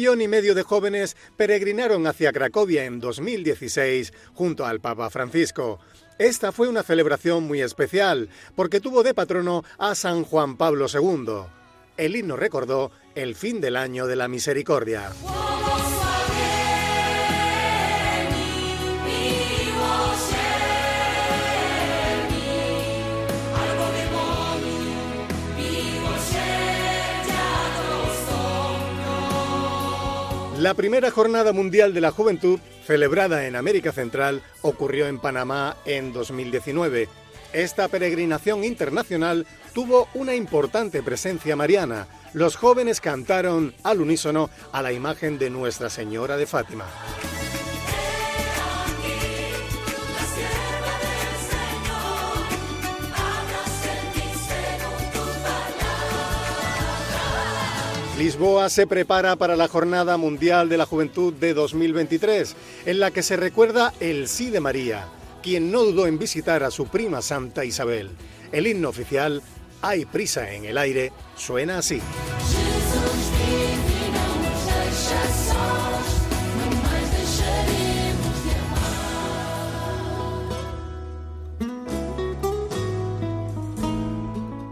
Millón 0.00 0.22
y 0.22 0.28
medio 0.28 0.54
de 0.54 0.62
jóvenes 0.62 1.14
peregrinaron 1.36 2.06
hacia 2.06 2.32
Cracovia 2.32 2.86
en 2.86 3.00
2016 3.00 4.14
junto 4.32 4.64
al 4.64 4.80
Papa 4.80 5.10
Francisco. 5.10 5.78
Esta 6.18 6.52
fue 6.52 6.68
una 6.68 6.82
celebración 6.82 7.44
muy 7.44 7.60
especial 7.60 8.30
porque 8.56 8.80
tuvo 8.80 9.02
de 9.02 9.12
patrono 9.12 9.62
a 9.76 9.94
San 9.94 10.24
Juan 10.24 10.56
Pablo 10.56 10.86
II. 10.90 11.42
El 11.98 12.16
himno 12.16 12.36
recordó 12.36 12.90
el 13.14 13.34
fin 13.34 13.60
del 13.60 13.76
año 13.76 14.06
de 14.06 14.16
la 14.16 14.26
misericordia. 14.26 15.12
La 30.60 30.74
primera 30.74 31.10
Jornada 31.10 31.54
Mundial 31.54 31.94
de 31.94 32.02
la 32.02 32.10
Juventud, 32.10 32.60
celebrada 32.86 33.46
en 33.46 33.56
América 33.56 33.92
Central, 33.92 34.42
ocurrió 34.60 35.06
en 35.06 35.18
Panamá 35.18 35.78
en 35.86 36.12
2019. 36.12 37.08
Esta 37.54 37.88
peregrinación 37.88 38.62
internacional 38.62 39.46
tuvo 39.72 40.08
una 40.12 40.34
importante 40.34 41.02
presencia 41.02 41.56
mariana. 41.56 42.08
Los 42.34 42.56
jóvenes 42.56 43.00
cantaron 43.00 43.72
al 43.84 44.02
unísono 44.02 44.50
a 44.70 44.82
la 44.82 44.92
imagen 44.92 45.38
de 45.38 45.48
Nuestra 45.48 45.88
Señora 45.88 46.36
de 46.36 46.44
Fátima. 46.44 46.84
Lisboa 58.20 58.68
se 58.68 58.86
prepara 58.86 59.34
para 59.36 59.56
la 59.56 59.66
Jornada 59.66 60.18
Mundial 60.18 60.68
de 60.68 60.76
la 60.76 60.84
Juventud 60.84 61.32
de 61.32 61.54
2023, 61.54 62.54
en 62.84 63.00
la 63.00 63.12
que 63.12 63.22
se 63.22 63.34
recuerda 63.34 63.94
el 63.98 64.28
sí 64.28 64.50
de 64.50 64.60
María, 64.60 65.06
quien 65.42 65.72
no 65.72 65.84
dudó 65.84 66.06
en 66.06 66.18
visitar 66.18 66.62
a 66.62 66.70
su 66.70 66.86
prima 66.86 67.22
Santa 67.22 67.64
Isabel. 67.64 68.10
El 68.52 68.66
himno 68.66 68.90
oficial, 68.90 69.40
Hay 69.80 70.04
prisa 70.04 70.52
en 70.52 70.66
el 70.66 70.76
aire, 70.76 71.12
suena 71.34 71.78
así. 71.78 72.02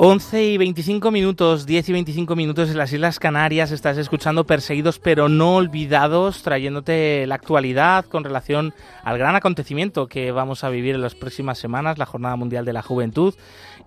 11 0.00 0.44
y 0.44 0.58
25 0.58 1.10
minutos, 1.10 1.66
10 1.66 1.88
y 1.88 1.92
25 1.92 2.36
minutos 2.36 2.70
en 2.70 2.76
las 2.76 2.92
Islas 2.92 3.18
Canarias, 3.18 3.72
estás 3.72 3.98
escuchando 3.98 4.46
Perseguidos 4.46 5.00
pero 5.00 5.28
no 5.28 5.56
olvidados, 5.56 6.44
trayéndote 6.44 7.26
la 7.26 7.34
actualidad 7.34 8.04
con 8.04 8.22
relación 8.22 8.74
al 9.02 9.18
gran 9.18 9.34
acontecimiento 9.34 10.06
que 10.06 10.30
vamos 10.30 10.62
a 10.62 10.70
vivir 10.70 10.94
en 10.94 11.02
las 11.02 11.16
próximas 11.16 11.58
semanas, 11.58 11.98
la 11.98 12.06
Jornada 12.06 12.36
Mundial 12.36 12.64
de 12.64 12.74
la 12.74 12.82
Juventud, 12.82 13.34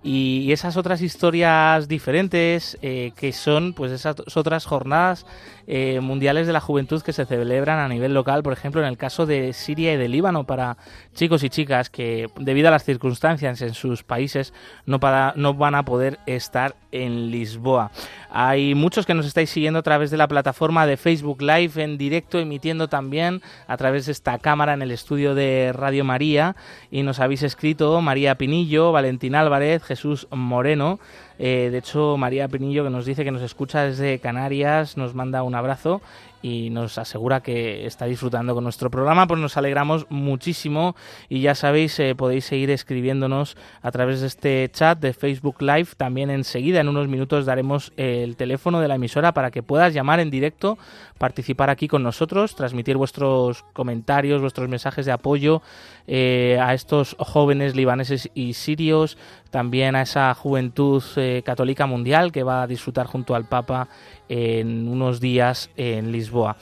y 0.02 0.52
esas 0.52 0.76
otras 0.76 1.00
historias 1.00 1.88
diferentes 1.88 2.76
eh, 2.82 3.12
que 3.16 3.32
son 3.32 3.72
pues 3.72 3.90
esas 3.90 4.16
otras 4.36 4.66
jornadas 4.66 5.24
eh, 5.66 6.00
mundiales 6.00 6.46
de 6.46 6.52
la 6.52 6.60
juventud 6.60 7.02
que 7.02 7.12
se 7.12 7.26
celebran 7.26 7.78
a 7.78 7.88
nivel 7.88 8.14
local, 8.14 8.42
por 8.42 8.52
ejemplo 8.52 8.80
en 8.80 8.88
el 8.88 8.96
caso 8.96 9.26
de 9.26 9.52
Siria 9.52 9.92
y 9.94 9.96
de 9.96 10.08
Líbano 10.08 10.44
para 10.44 10.76
chicos 11.14 11.44
y 11.44 11.50
chicas 11.50 11.90
que 11.90 12.28
debido 12.38 12.68
a 12.68 12.70
las 12.70 12.84
circunstancias 12.84 13.62
en 13.62 13.74
sus 13.74 14.02
países 14.02 14.52
no, 14.86 15.00
para, 15.00 15.32
no 15.36 15.54
van 15.54 15.74
a 15.74 15.84
poder 15.84 16.18
estar 16.26 16.74
en 16.92 17.30
Lisboa. 17.30 17.90
Hay 18.30 18.74
muchos 18.74 19.06
que 19.06 19.14
nos 19.14 19.26
estáis 19.26 19.50
siguiendo 19.50 19.80
a 19.80 19.82
través 19.82 20.10
de 20.10 20.16
la 20.16 20.28
plataforma 20.28 20.86
de 20.86 20.96
Facebook 20.96 21.42
Live 21.42 21.82
en 21.82 21.98
directo, 21.98 22.38
emitiendo 22.38 22.88
también 22.88 23.42
a 23.66 23.76
través 23.76 24.06
de 24.06 24.12
esta 24.12 24.38
cámara 24.38 24.74
en 24.74 24.82
el 24.82 24.90
estudio 24.90 25.34
de 25.34 25.72
Radio 25.74 26.04
María 26.04 26.56
y 26.90 27.02
nos 27.02 27.20
habéis 27.20 27.42
escrito 27.42 28.00
María 28.00 28.36
Pinillo, 28.36 28.92
Valentín 28.92 29.34
Álvarez, 29.34 29.82
Jesús 29.82 30.28
Moreno. 30.30 31.00
Eh, 31.38 31.68
de 31.70 31.78
hecho, 31.78 32.16
María 32.16 32.48
Pinillo, 32.48 32.84
que 32.84 32.90
nos 32.90 33.06
dice 33.06 33.24
que 33.24 33.30
nos 33.30 33.42
escucha 33.42 33.82
desde 33.82 34.18
Canarias, 34.18 34.96
nos 34.96 35.14
manda 35.14 35.42
un 35.42 35.54
abrazo 35.54 36.00
y 36.42 36.70
nos 36.70 36.98
asegura 36.98 37.40
que 37.40 37.86
está 37.86 38.06
disfrutando 38.06 38.54
con 38.54 38.64
nuestro 38.64 38.90
programa, 38.90 39.26
pues 39.28 39.40
nos 39.40 39.56
alegramos 39.56 40.06
muchísimo 40.10 40.96
y 41.28 41.40
ya 41.40 41.54
sabéis, 41.54 41.98
eh, 42.00 42.14
podéis 42.16 42.44
seguir 42.44 42.70
escribiéndonos 42.70 43.56
a 43.80 43.90
través 43.92 44.20
de 44.20 44.26
este 44.26 44.68
chat 44.72 44.98
de 44.98 45.12
Facebook 45.12 45.62
Live. 45.62 45.88
También 45.96 46.30
enseguida, 46.30 46.80
en 46.80 46.88
unos 46.88 47.06
minutos, 47.06 47.46
daremos 47.46 47.92
el 47.96 48.36
teléfono 48.36 48.80
de 48.80 48.88
la 48.88 48.96
emisora 48.96 49.32
para 49.32 49.52
que 49.52 49.62
puedas 49.62 49.94
llamar 49.94 50.18
en 50.18 50.30
directo, 50.30 50.78
participar 51.18 51.70
aquí 51.70 51.86
con 51.86 52.02
nosotros, 52.02 52.56
transmitir 52.56 52.96
vuestros 52.96 53.64
comentarios, 53.72 54.40
vuestros 54.40 54.68
mensajes 54.68 55.06
de 55.06 55.12
apoyo 55.12 55.62
eh, 56.08 56.58
a 56.60 56.74
estos 56.74 57.14
jóvenes 57.20 57.76
libaneses 57.76 58.28
y 58.34 58.54
sirios, 58.54 59.16
también 59.52 59.94
a 59.94 60.02
esa 60.02 60.34
juventud 60.34 61.02
eh, 61.16 61.42
católica 61.44 61.86
mundial 61.86 62.32
que 62.32 62.42
va 62.42 62.62
a 62.62 62.66
disfrutar 62.66 63.06
junto 63.06 63.34
al 63.34 63.44
Papa 63.44 63.86
en 64.28 64.88
unos 64.88 65.20
días 65.20 65.70
en 65.76 66.10
Lisboa. 66.10 66.56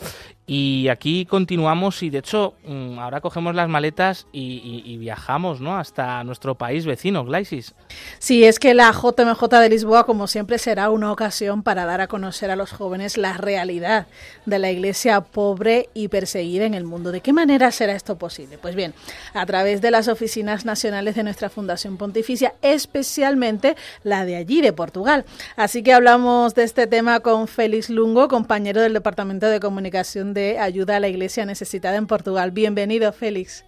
Y 0.52 0.88
aquí 0.88 1.26
continuamos 1.26 2.02
y 2.02 2.10
de 2.10 2.18
hecho 2.18 2.54
mm, 2.64 2.98
ahora 2.98 3.20
cogemos 3.20 3.54
las 3.54 3.68
maletas 3.68 4.26
y, 4.32 4.96
viajamos 4.98 5.60
¿no? 5.60 5.78
hasta 5.78 6.24
nuestro 6.24 6.56
país 6.56 6.86
vecino, 6.86 7.24
Glaisis. 7.24 7.72
Sí, 8.18 8.42
es 8.42 8.58
que 8.58 8.74
la 8.74 8.90
JMJ 8.90 9.46
de 9.48 9.68
Lisboa, 9.68 10.04
como 10.04 10.26
siempre, 10.26 10.58
será 10.58 10.90
una 10.90 11.12
ocasión 11.12 11.62
para 11.62 11.84
dar 11.86 12.00
a 12.00 12.08
conocer 12.08 12.50
a 12.50 12.56
los 12.56 12.72
jóvenes 12.72 13.16
la 13.16 13.34
realidad 13.34 14.08
de 14.44 14.58
la 14.58 14.72
iglesia 14.72 15.20
pobre 15.20 15.88
y 15.94 16.08
perseguida 16.08 16.64
en 16.64 16.74
el 16.74 16.82
mundo. 16.82 17.12
¿De 17.12 17.20
qué 17.20 17.32
manera 17.32 17.70
será 17.70 17.92
esto 17.92 18.18
posible? 18.18 18.58
Pues 18.58 18.74
bien, 18.74 18.92
a 19.34 19.46
través 19.46 19.80
de 19.80 19.92
las 19.92 20.08
oficinas 20.08 20.64
nacionales 20.64 21.14
de 21.14 21.22
nuestra 21.22 21.48
Fundación 21.48 21.96
Pontificia, 21.96 22.54
especialmente 22.60 23.76
la 24.02 24.24
de 24.24 24.34
allí, 24.34 24.62
de 24.62 24.72
Portugal. 24.72 25.24
Así 25.54 25.84
que 25.84 25.92
hablamos 25.92 26.56
de 26.56 26.64
este 26.64 26.88
tema 26.88 27.20
con 27.20 27.46
Félix 27.46 27.88
Lungo, 27.88 28.26
compañero 28.26 28.80
del 28.80 28.94
Departamento 28.94 29.46
de 29.46 29.60
Comunicación 29.60 30.34
de 30.34 30.39
Ayuda 30.58 30.96
a 30.96 31.00
la 31.00 31.08
Iglesia 31.08 31.44
Necesitada 31.44 31.96
en 31.96 32.06
Portugal. 32.06 32.50
Bienvenido, 32.50 33.12
Félix. 33.12 33.64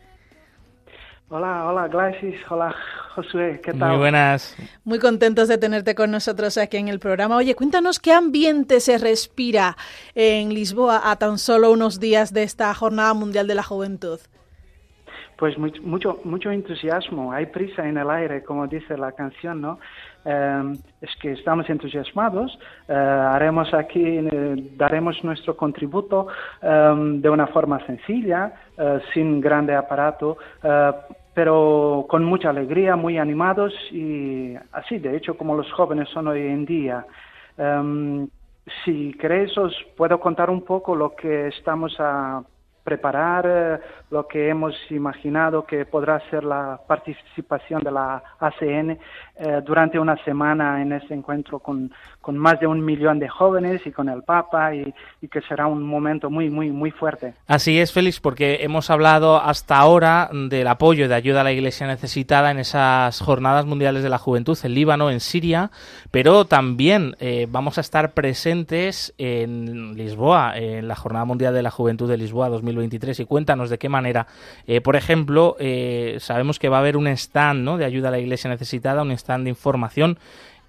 Hola, 1.28 1.66
hola, 1.66 1.88
Gladys. 1.88 2.38
Hola, 2.50 2.74
Josué. 3.14 3.60
¿Qué 3.64 3.72
tal? 3.72 3.92
Muy 3.92 3.98
buenas. 3.98 4.54
Muy 4.84 4.98
contentos 4.98 5.48
de 5.48 5.56
tenerte 5.56 5.94
con 5.94 6.10
nosotros 6.10 6.58
aquí 6.58 6.76
en 6.76 6.88
el 6.88 6.98
programa. 6.98 7.36
Oye, 7.36 7.54
cuéntanos 7.54 7.98
qué 7.98 8.12
ambiente 8.12 8.80
se 8.80 8.98
respira 8.98 9.76
en 10.14 10.52
Lisboa 10.52 11.10
a 11.10 11.16
tan 11.16 11.38
solo 11.38 11.72
unos 11.72 12.00
días 12.00 12.34
de 12.34 12.42
esta 12.42 12.74
Jornada 12.74 13.14
Mundial 13.14 13.46
de 13.46 13.54
la 13.54 13.62
Juventud. 13.62 14.20
Pues 15.38 15.56
mucho, 15.58 16.20
mucho 16.24 16.50
entusiasmo. 16.50 17.32
Hay 17.32 17.46
prisa 17.46 17.88
en 17.88 17.96
el 17.96 18.10
aire, 18.10 18.44
como 18.44 18.66
dice 18.66 18.98
la 18.98 19.12
canción, 19.12 19.60
¿no? 19.60 19.80
Em, 20.24 20.74
es 21.00 21.10
que 21.20 21.32
estamos 21.32 21.68
entusiasmados, 21.68 22.56
eh, 22.88 22.92
haremos 22.92 23.74
aquí, 23.74 24.02
eh, 24.04 24.70
daremos 24.76 25.22
nuestro 25.24 25.56
contributo 25.56 26.28
em, 26.60 27.20
de 27.20 27.28
una 27.28 27.48
forma 27.48 27.84
sencilla, 27.86 28.52
eh, 28.78 29.00
sin 29.12 29.40
grande 29.40 29.74
aparato, 29.74 30.36
pero 31.34 32.06
con 32.08 32.24
mucha 32.24 32.50
alegría, 32.50 32.94
muy 32.94 33.18
animados 33.18 33.72
y 33.90 34.54
así, 34.72 34.98
de 34.98 35.16
hecho, 35.16 35.36
como 35.36 35.56
los 35.56 35.70
jóvenes 35.72 36.08
son 36.10 36.28
hoy 36.28 36.42
en 36.42 36.66
día. 36.66 37.04
Em, 37.56 38.28
si 38.84 39.12
queréis, 39.14 39.56
os 39.58 39.74
puedo 39.96 40.20
contar 40.20 40.50
un 40.50 40.62
poco 40.62 40.94
lo 40.94 41.16
que 41.16 41.48
estamos 41.48 41.96
a 41.98 42.42
preparar 42.84 43.44
eh, 43.46 43.78
lo 44.10 44.26
que 44.26 44.48
hemos 44.48 44.74
imaginado 44.90 45.64
que 45.64 45.86
podrá 45.86 46.20
ser 46.30 46.44
la 46.44 46.80
participación 46.86 47.82
de 47.82 47.90
la 47.90 48.22
ACN 48.40 48.90
eh, 48.90 49.60
durante 49.64 49.98
una 49.98 50.22
semana 50.24 50.82
en 50.82 50.92
este 50.92 51.14
encuentro 51.14 51.60
con, 51.60 51.92
con, 52.20 52.36
más 52.36 52.58
de 52.60 52.66
un 52.66 52.84
millón 52.84 53.18
de 53.18 53.28
jóvenes 53.28 53.80
y 53.86 53.92
con 53.92 54.08
el 54.08 54.22
Papa 54.22 54.74
y, 54.74 54.92
que 55.30 55.40
será 55.42 55.66
un 55.66 55.82
momento 55.82 56.28
muy, 56.28 56.50
muy, 56.50 56.70
muy 56.70 56.90
fuerte. 56.90 57.34
Así 57.46 57.78
es, 57.78 57.92
Félix, 57.92 58.20
porque 58.20 58.58
hemos 58.62 58.90
hablado 58.90 59.40
hasta 59.40 59.78
ahora 59.78 60.28
del 60.32 60.66
apoyo 60.66 61.08
de 61.08 61.14
ayuda 61.14 61.40
a 61.40 61.44
la 61.44 61.52
Iglesia 61.52 61.86
necesitada 61.86 62.50
en 62.50 62.58
esas 62.58 63.20
jornadas 63.20 63.64
mundiales 63.64 64.02
de 64.02 64.10
la 64.10 64.18
juventud 64.18 64.58
en 64.62 64.74
Líbano, 64.74 65.10
en 65.10 65.20
Siria, 65.20 65.70
pero 66.10 66.44
también 66.44 67.16
eh, 67.20 67.46
vamos 67.48 67.78
a 67.78 67.80
estar 67.80 68.12
presentes 68.12 69.14
en 69.16 69.94
Lisboa, 69.96 70.58
en 70.58 70.88
la 70.88 70.96
Jornada 70.96 71.24
Mundial 71.24 71.54
de 71.54 71.62
la 71.62 71.70
Juventud 71.70 72.10
de 72.10 72.18
Lisboa 72.18 72.50
2020 72.50 72.71
2023 72.74 73.20
y 73.20 73.24
cuéntanos 73.24 73.70
de 73.70 73.78
qué 73.78 73.88
manera. 73.88 74.26
Eh, 74.66 74.80
por 74.80 74.96
ejemplo, 74.96 75.56
eh, 75.58 76.16
sabemos 76.18 76.58
que 76.58 76.68
va 76.68 76.78
a 76.78 76.80
haber 76.80 76.96
un 76.96 77.06
stand 77.06 77.62
¿no? 77.62 77.78
de 77.78 77.84
ayuda 77.84 78.08
a 78.08 78.10
la 78.12 78.18
iglesia 78.18 78.50
necesitada, 78.50 79.02
un 79.02 79.12
stand 79.12 79.44
de 79.44 79.50
información 79.50 80.18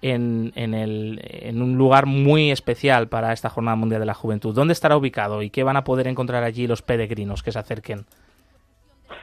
en, 0.02 0.52
en, 0.54 0.74
el, 0.74 1.20
en, 1.24 1.62
un 1.62 1.76
lugar 1.76 2.06
muy 2.06 2.50
especial 2.50 3.08
para 3.08 3.32
esta 3.32 3.48
Jornada 3.48 3.76
Mundial 3.76 4.00
de 4.00 4.06
la 4.06 4.14
Juventud. 4.14 4.54
¿Dónde 4.54 4.72
estará 4.72 4.96
ubicado 4.96 5.42
y 5.42 5.50
qué 5.50 5.62
van 5.62 5.76
a 5.76 5.84
poder 5.84 6.06
encontrar 6.06 6.44
allí 6.44 6.66
los 6.66 6.82
peregrinos 6.82 7.42
que 7.42 7.52
se 7.52 7.58
acerquen? 7.58 8.04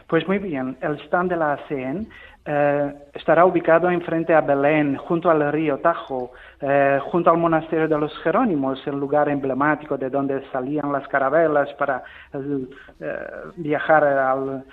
Pues 0.08 0.28
muy 0.28 0.40
bien, 0.40 0.78
el 0.82 1.00
stand 1.06 1.30
de 1.30 1.38
la 1.38 1.54
ASEAN 1.54 2.10
eh, 2.44 2.94
estará 3.14 3.46
ubicado 3.46 3.90
enfrente 3.92 4.34
a 4.34 4.42
Belén, 4.42 4.96
junto 4.96 5.30
al 5.30 5.52
río 5.52 5.78
Tajo, 5.78 6.32
eh, 6.60 7.00
junto 7.12 7.30
al 7.30 7.38
monasterio 7.38 7.88
de 7.88 8.00
los 8.00 8.18
Jerónimos, 8.24 8.82
el 8.88 8.96
lugar 8.96 9.30
emblemático 9.30 9.96
de 9.96 10.10
donde 10.10 10.42
salían 10.52 10.92
las 10.92 11.08
carabelas 11.08 11.72
para 11.76 12.04
eh, 12.34 13.28
viajar 13.58 14.04
al, 14.04 14.64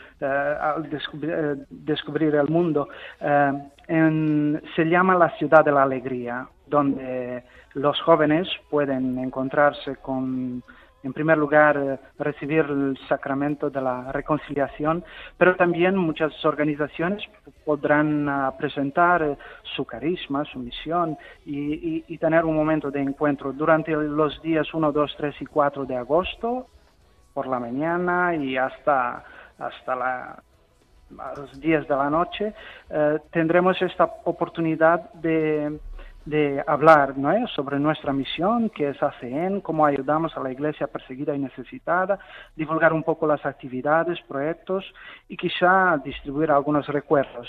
descubrir, 1.70 2.35
el 2.35 2.48
mundo. 2.48 2.88
se 3.18 4.85
llama 4.85 5.14
la 5.14 5.31
ciudad 5.37 5.62
de 5.62 5.72
la 5.72 5.83
alegría, 5.83 6.48
donde 6.66 7.44
los 7.74 8.00
jóvenes 8.00 8.48
pueden 8.70 9.18
encontrarse 9.18 9.96
con 9.96 10.62
en 11.09 11.14
primer 11.14 11.38
lugar, 11.38 11.77
eh, 11.79 11.99
recibir 12.18 12.66
el 12.68 12.99
sacramento 13.09 13.71
de 13.71 13.81
la 13.81 14.12
reconciliación, 14.12 15.03
pero 15.38 15.57
también 15.57 15.97
muchas 15.97 16.33
organizaciones 16.44 17.23
podrán 17.64 18.29
ah, 18.29 18.53
presentar 18.59 19.23
eh, 19.23 19.38
su 19.75 19.87
carisma, 19.87 20.44
su 20.44 20.59
misión 20.59 21.16
y, 21.47 22.18
tener 22.18 22.44
un 22.44 22.57
momento 22.57 22.90
de 22.90 23.01
encuentro 23.01 23.53
durante 23.53 23.92
los 23.92 24.42
días 24.42 24.75
1, 24.75 24.92
2, 24.92 25.14
3 25.16 25.35
y 25.40 25.47
4 25.47 25.85
de 25.87 25.97
agosto 25.97 26.66
por 27.33 27.47
la 27.47 27.61
mañana 27.61 28.35
y 28.35 28.57
hasta, 28.57 29.25
hasta 29.59 29.94
la, 29.94 30.42
los 31.37 31.61
10 31.61 31.88
de 31.88 31.97
la 31.97 32.11
noche, 32.11 32.53
eh, 32.90 33.18
tendremos 33.31 33.81
esta 33.81 34.05
oportunidad 34.25 35.11
de, 35.14 35.79
de 36.29 36.62
hablar 36.67 37.17
¿no? 37.17 37.47
sobre 37.49 37.79
nuestra 37.79 38.12
misión, 38.12 38.69
que 38.71 38.91
es 38.91 39.03
ACN, 39.03 39.61
cómo 39.61 39.87
ayudamos 39.87 40.37
a 40.37 40.41
la 40.41 40.53
iglesia 40.53 40.87
perseguida 40.87 41.35
y 41.35 41.38
necesitada, 41.38 42.19
divulgar 42.55 42.93
un 42.93 43.03
poco 43.03 43.27
las 43.27 43.45
actividades, 43.47 44.19
proyectos 44.29 44.85
y 45.29 45.37
quizá 45.37 45.97
distribuir 46.05 46.51
algunos 46.51 46.87
recuerdos. 46.88 47.49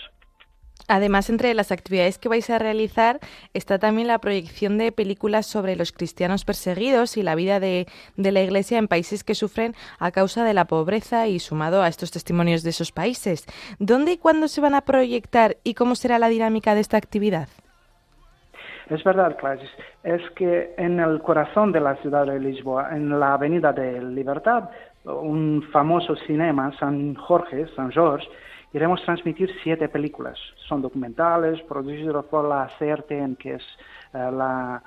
Además, 0.87 1.29
entre 1.29 1.53
las 1.53 1.71
actividades 1.71 2.17
que 2.17 2.29
vais 2.29 2.49
a 2.49 2.57
realizar 2.57 3.19
está 3.53 3.77
también 3.77 4.07
la 4.07 4.17
proyección 4.19 4.77
de 4.77 4.93
películas 4.93 5.45
sobre 5.45 5.75
los 5.75 5.91
cristianos 5.91 6.45
perseguidos 6.45 7.17
y 7.17 7.21
la 7.21 7.35
vida 7.35 7.59
de, 7.59 7.85
de, 8.15 8.31
la 8.31 8.41
Iglesia 8.41 8.79
en 8.79 8.87
países 8.87 9.23
que 9.23 9.35
sufren 9.35 9.75
a 9.99 10.11
causa 10.11 10.43
de 10.45 10.53
la 10.53 10.65
pobreza 10.65 11.27
y 11.27 11.39
sumado 11.39 11.83
a 11.83 11.89
estos 11.89 12.11
testimonios 12.11 12.63
de 12.63 12.71
esos 12.71 12.91
países. 12.91 13.45
¿Dónde 13.77 14.13
y 14.13 14.17
cuándo 14.17 14.47
se 14.47 14.61
van 14.61 14.73
a 14.73 14.81
proyectar 14.81 15.57
y 15.63 15.73
cómo 15.73 15.95
será 15.95 16.17
la 16.17 16.29
dinámica 16.29 16.73
de 16.73 16.81
esta 16.81 16.97
actividad? 16.97 17.49
Es 18.89 19.03
verdad, 19.03 19.37
Clarice, 19.37 19.69
es 20.03 20.21
que 20.31 20.73
en 20.77 20.99
el 20.99 21.21
corazón 21.21 21.71
de 21.71 21.79
la 21.79 21.95
ciudad 21.97 22.25
de 22.25 22.39
Lisboa, 22.39 22.89
en 22.95 23.19
la 23.19 23.33
Avenida 23.33 23.71
de 23.71 24.01
Libertad, 24.01 24.69
un 25.05 25.63
famoso 25.71 26.15
cinema, 26.15 26.71
San 26.79 27.13
Jorge, 27.13 27.67
San 27.75 27.91
Jorge, 27.91 28.27
iremos 28.73 29.01
transmitir 29.03 29.49
siete 29.63 29.89
películas. 29.89 30.39
Son 30.67 30.81
documentales 30.81 31.61
producidos 31.63 32.25
por 32.25 32.47
la 32.47 32.67
CERTEN, 32.79 33.35
que 33.35 33.55
es 33.55 33.63
uh, 34.13 34.31
la 34.31 34.81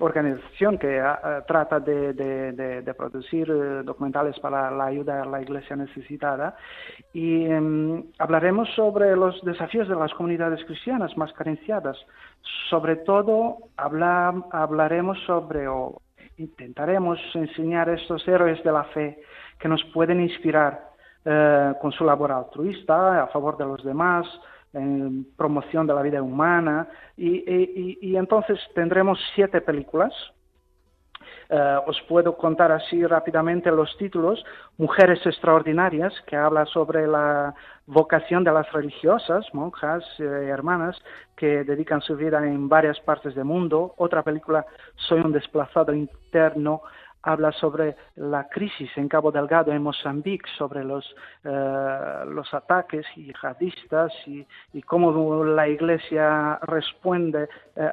organización 0.00 0.78
que 0.78 1.00
uh, 1.00 1.42
trata 1.46 1.80
de, 1.80 2.12
de, 2.12 2.52
de, 2.52 2.82
de 2.82 2.94
producir 2.94 3.50
uh, 3.50 3.82
documentales 3.82 4.38
para 4.40 4.70
la 4.70 4.86
ayuda 4.86 5.22
a 5.22 5.26
la 5.26 5.40
iglesia 5.40 5.76
necesitada. 5.76 6.56
Y 7.12 7.46
um, 7.46 8.04
hablaremos 8.18 8.68
sobre 8.74 9.14
los 9.16 9.40
desafíos 9.42 9.88
de 9.88 9.94
las 9.96 10.12
comunidades 10.14 10.64
cristianas 10.64 11.16
más 11.16 11.32
carenciadas. 11.32 11.96
Sobre 12.68 12.96
todo, 12.96 13.58
habla, 13.76 14.34
hablaremos 14.50 15.18
sobre, 15.24 15.68
o 15.68 16.02
intentaremos 16.36 17.18
enseñar 17.34 17.88
a 17.88 17.94
estos 17.94 18.26
héroes 18.28 18.62
de 18.62 18.72
la 18.72 18.84
fe 18.84 19.22
que 19.58 19.68
nos 19.68 19.82
pueden 19.94 20.20
inspirar 20.20 20.90
eh, 21.24 21.72
con 21.80 21.92
su 21.92 22.04
labor 22.04 22.30
altruista 22.30 23.22
a 23.22 23.26
favor 23.28 23.56
de 23.56 23.64
los 23.64 23.82
demás, 23.82 24.26
en 24.76 25.26
promoción 25.36 25.86
de 25.86 25.94
la 25.94 26.02
vida 26.02 26.22
humana. 26.22 26.88
Y, 27.16 27.98
y, 28.00 28.16
entonces 28.16 28.58
tendremos 28.74 29.18
siete 29.34 29.60
películas. 29.60 30.12
Eh, 31.48 31.76
os 31.86 32.00
puedo 32.08 32.36
contar 32.36 32.72
así 32.72 33.04
rápidamente 33.06 33.70
los 33.70 33.96
títulos. 33.96 34.44
Mujeres 34.78 35.24
Extraordinarias, 35.24 36.12
que 36.26 36.36
habla 36.36 36.66
sobre 36.66 37.06
la 37.06 37.54
vocación 37.86 38.42
de 38.44 38.52
las 38.52 38.70
religiosas, 38.72 39.46
monjas, 39.54 40.04
eh, 40.18 40.24
hermanas, 40.24 41.00
que 41.36 41.64
dedican 41.64 42.00
su 42.02 42.16
vida 42.16 42.44
en 42.44 42.68
varias 42.68 42.98
partes 43.00 43.34
del 43.34 43.44
mundo. 43.44 43.94
Otra 43.96 44.22
película, 44.22 44.66
Soy 44.96 45.20
un 45.20 45.32
desplazado 45.32 45.94
interno, 45.94 46.82
habla 47.26 47.50
sobre 47.52 47.96
la 48.14 48.48
crisis 48.48 48.88
en 48.96 49.08
Cabo 49.08 49.32
Delgado, 49.32 49.72
en 49.72 49.82
Mozambique, 49.82 50.48
sobre 50.56 50.84
los, 50.84 51.04
eh, 51.44 52.20
los 52.28 52.54
ataques 52.54 53.04
yihadistas 53.16 54.12
y, 54.26 54.46
y, 54.72 54.82
cómo 54.82 55.44
la 55.44 55.66
Iglesia 55.68 56.58
responde 56.62 57.48
eh, 57.74 57.92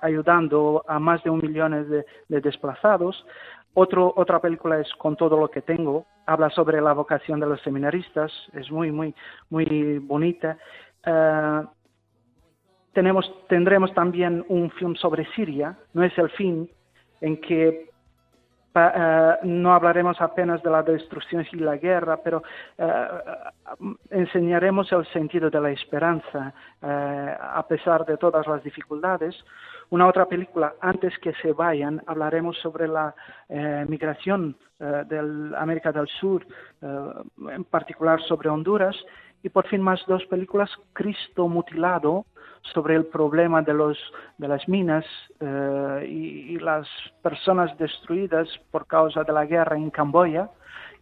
ayudando 0.00 0.82
a 0.88 0.98
más 0.98 1.22
de 1.22 1.30
un 1.30 1.40
millón 1.40 1.72
de, 1.90 2.06
de 2.28 2.40
desplazados. 2.40 3.26
Otro, 3.74 4.14
otra 4.16 4.40
película 4.40 4.80
es 4.80 4.90
Con 4.94 5.14
todo 5.14 5.38
lo 5.38 5.50
que 5.50 5.60
tengo, 5.60 6.06
habla 6.26 6.48
sobre 6.48 6.80
la 6.80 6.94
vocación 6.94 7.40
de 7.40 7.46
los 7.46 7.60
seminaristas, 7.60 8.32
es 8.54 8.70
muy, 8.70 8.90
muy, 8.90 9.14
muy 9.50 9.98
bonita. 9.98 10.56
Uh, 11.06 11.68
tenemos, 12.92 13.30
tendremos 13.48 13.92
también 13.94 14.44
un 14.48 14.70
film 14.70 14.96
sobre 14.96 15.26
Siria, 15.34 15.78
no 15.92 16.02
es 16.02 16.16
el 16.18 16.30
fin, 16.30 16.68
en 17.20 17.40
que 17.40 17.90
Uh, 18.78 19.46
no 19.46 19.74
hablaremos 19.74 20.20
apenas 20.20 20.62
de 20.62 20.70
la 20.70 20.82
destrucción 20.82 21.44
y 21.52 21.56
la 21.56 21.76
guerra, 21.76 22.18
pero 22.22 22.42
uh, 22.78 23.94
enseñaremos 24.10 24.92
el 24.92 25.04
sentido 25.06 25.50
de 25.50 25.60
la 25.60 25.70
esperanza 25.70 26.52
uh, 26.82 26.86
a 27.58 27.66
pesar 27.68 28.06
de 28.06 28.16
todas 28.16 28.46
las 28.46 28.62
dificultades. 28.62 29.34
Una 29.90 30.06
otra 30.06 30.26
película, 30.26 30.74
Antes 30.80 31.18
que 31.18 31.32
se 31.40 31.52
vayan, 31.52 32.02
hablaremos 32.06 32.58
sobre 32.58 32.86
la 32.86 33.14
migración 33.88 34.54
de 34.78 35.54
América 35.56 35.92
del 35.92 36.06
Sur, 36.20 36.46
en 36.82 37.64
particular 37.64 38.20
sobre 38.20 38.50
Honduras. 38.50 38.94
Y 39.42 39.48
por 39.50 39.66
fin 39.68 39.80
más 39.80 40.00
dos 40.06 40.24
películas, 40.26 40.70
Cristo 40.92 41.48
mutilado, 41.48 42.24
sobre 42.72 42.96
el 42.96 43.06
problema 43.06 43.62
de, 43.62 43.74
los, 43.74 43.98
de 44.38 44.48
las 44.48 44.68
minas 44.68 45.04
eh, 45.40 46.06
y, 46.08 46.58
las 46.58 46.88
personas 47.22 47.76
destruidas 47.78 48.48
por 48.70 48.86
causa 48.86 49.24
de 49.24 49.32
la 49.32 49.46
guerra 49.46 49.76
en 49.76 49.90
Camboya. 49.90 50.50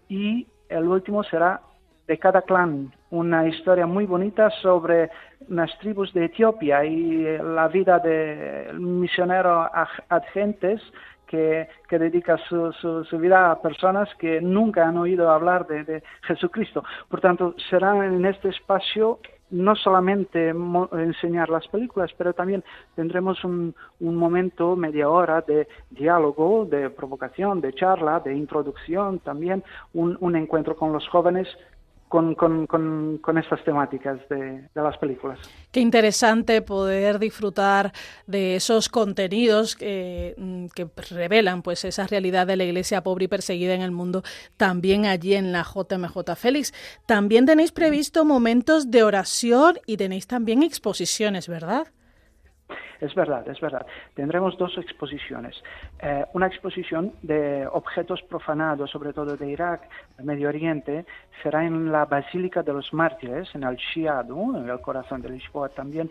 Y 0.08 0.46
el 0.68 0.84
último 0.84 1.24
será 1.24 1.60
de 2.06 2.18
cada 2.18 2.42
clan, 2.42 2.92
una 3.10 3.48
historia 3.48 3.86
muy 3.86 4.06
bonita 4.06 4.50
sobre 4.62 5.10
unas 5.48 5.76
tribus 5.80 6.12
de 6.12 6.26
Etiopía 6.26 6.84
y 6.84 7.38
la 7.38 7.66
vida 7.68 7.98
del 7.98 8.78
misionero 8.78 9.68
Adgentes 10.08 10.80
que, 11.26 11.68
que 11.88 11.98
dedica 11.98 12.38
su, 12.48 12.72
su, 12.72 13.04
su, 13.04 13.18
vida 13.18 13.50
a 13.50 13.60
personas 13.60 14.08
que 14.18 14.40
nunca 14.40 14.86
han 14.86 14.96
oído 14.96 15.30
hablar 15.30 15.66
de, 15.66 15.84
de 15.84 16.02
Jesucristo. 16.22 16.84
Por 17.08 17.20
tanto, 17.20 17.54
será 17.68 18.06
en 18.06 18.24
este 18.24 18.48
espacio 18.48 19.18
no 19.50 19.76
solamente 19.76 20.48
enseñar 20.92 21.48
las 21.48 21.68
películas, 21.68 22.10
pero 22.18 22.32
también 22.32 22.64
tendremos 22.94 23.44
un, 23.44 23.74
momento, 24.00 24.74
media 24.74 25.08
hora 25.08 25.40
de 25.40 25.68
diálogo, 25.90 26.64
de 26.64 26.90
provocación, 26.90 27.60
de 27.60 27.72
charla, 27.72 28.20
de 28.20 28.34
introducción, 28.34 29.20
también 29.20 29.62
un 29.94 30.36
encuentro 30.36 30.74
con 30.76 30.92
los 30.92 31.06
jóvenes 31.08 31.46
con, 32.08 32.34
con, 32.34 32.66
con, 32.66 33.18
con, 33.18 33.38
estas 33.38 33.64
temáticas 33.64 34.18
de, 34.28 34.68
de, 34.74 34.82
las 34.82 34.96
películas. 34.98 35.38
Qué 35.72 35.80
interesante 35.80 36.62
poder 36.62 37.18
disfrutar 37.18 37.92
de 38.26 38.56
esos 38.56 38.88
contenidos 38.88 39.74
que, 39.74 40.34
mm, 40.38 40.66
que, 40.74 40.88
revelan 41.10 41.62
pues 41.62 41.84
esa 41.84 42.06
realidad 42.06 42.46
de 42.46 42.56
la 42.56 42.64
iglesia 42.64 43.02
pobre 43.02 43.24
y 43.24 43.28
perseguida 43.28 43.74
en 43.74 43.82
el 43.82 43.90
mundo 43.90 44.22
también 44.56 45.06
allí 45.06 45.34
en 45.34 45.52
la 45.52 45.64
JMJ 45.64 46.36
Félix. 46.36 46.72
También 47.06 47.46
tenéis 47.46 47.72
previsto 47.72 48.24
momentos 48.24 48.90
de 48.90 49.02
oración 49.02 49.78
y 49.86 49.96
tenéis 49.96 50.26
también 50.26 50.62
exposiciones, 50.62 51.48
¿verdad? 51.48 51.88
Es 53.00 53.14
verdad, 53.14 53.46
es 53.48 53.60
verdad. 53.60 53.86
Tendremos 54.14 54.56
dos 54.56 54.76
exposiciones. 54.78 55.62
Eh, 56.00 56.24
una 56.32 56.46
exposición 56.46 57.12
de 57.22 57.66
objetos 57.66 58.22
profanados, 58.22 58.90
sobre 58.90 59.12
todo 59.12 59.36
de 59.36 59.50
Irak, 59.50 59.88
del 60.16 60.26
Medio 60.26 60.48
Oriente, 60.48 61.04
será 61.42 61.64
en 61.64 61.92
la 61.92 62.06
Basílica 62.06 62.62
de 62.62 62.72
los 62.72 62.92
Mártires, 62.92 63.54
en 63.54 63.64
el 63.64 63.76
Chiado, 63.76 64.36
en 64.56 64.68
el 64.68 64.80
corazón 64.80 65.22
de 65.22 65.30
Lisboa 65.30 65.68
también, 65.68 66.10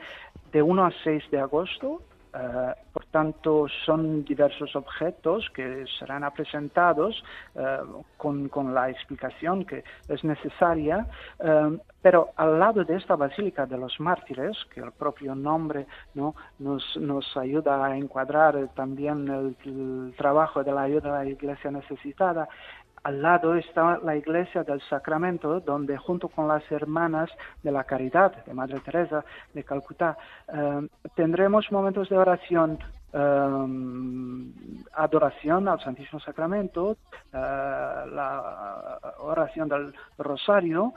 de 0.51 0.61
1 0.61 0.85
a 0.85 0.91
6 1.03 1.31
de 1.31 1.39
agosto 1.39 2.01
Uh, 2.35 2.73
por 2.91 3.05
tanto, 3.05 3.65
son 3.85 4.25
diversos 4.25 4.75
objetos 4.75 5.49
que 5.53 5.85
serán 5.97 6.29
presentados 6.33 7.23
uh, 7.53 8.03
con, 8.17 8.49
con, 8.49 8.73
la 8.73 8.89
explicación 8.89 9.63
que 9.63 9.85
es 10.09 10.21
necesaria, 10.25 11.07
uh, 11.39 11.77
pero 12.01 12.31
al 12.35 12.59
lado 12.59 12.83
de 12.83 12.97
esta 12.97 13.15
Basílica 13.15 13.65
de 13.65 13.77
los 13.77 14.01
Mártires, 14.01 14.57
que 14.73 14.81
el 14.81 14.91
propio 14.91 15.33
nombre 15.33 15.87
¿no? 16.13 16.35
nos, 16.59 16.83
nos 16.97 17.25
ayuda 17.37 17.85
a 17.85 17.95
encuadrar 17.95 18.67
también 18.75 19.29
el, 19.29 19.55
el 19.63 20.13
trabajo 20.17 20.61
de 20.61 20.73
la 20.73 20.81
ayuda 20.81 21.21
a 21.21 21.23
la 21.23 21.29
Iglesia 21.29 21.71
necesitada, 21.71 22.49
al 23.05 23.21
lado 23.21 23.53
está 23.55 23.99
la 24.03 24.15
iglesia 24.15 24.63
del 24.63 24.81
Sacramento, 24.81 25.59
donde 25.59 25.95
junto 25.95 26.27
con 26.27 26.47
las 26.47 26.63
hermanas 26.71 27.29
de 27.61 27.71
la 27.71 27.83
Caridad 27.83 28.43
de 28.45 28.53
Madre 28.53 28.79
Teresa 28.79 29.23
de 29.53 29.63
Calcuta 29.63 30.17
eh, 30.51 30.87
tendremos 31.15 31.71
momentos 31.71 32.09
de 32.09 32.17
oración 32.17 32.79
Um, 33.15 34.51
adoración 34.91 35.69
al 35.69 35.79
Santísimo 35.79 36.19
Sacramento, 36.19 36.97
uh, 37.31 37.37
la 38.11 38.99
oración 39.19 39.69
del 39.69 39.93
Rosario, 40.17 40.93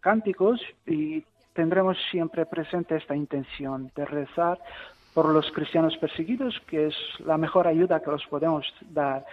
cánticos 0.00 0.60
y 0.84 1.24
tendremos 1.54 1.96
siempre 2.10 2.44
presente 2.44 2.96
esta 2.96 3.16
intención 3.16 3.90
de 3.96 4.04
rezar 4.04 4.58
por 5.14 5.30
los 5.30 5.50
cristianos 5.52 5.96
perseguidos, 5.96 6.60
que 6.66 6.88
es 6.88 6.94
la 7.24 7.38
mejor 7.38 7.66
ayuda 7.66 8.00
que 8.00 8.10
los 8.10 8.26
podemos 8.26 8.66
dar. 8.90 9.24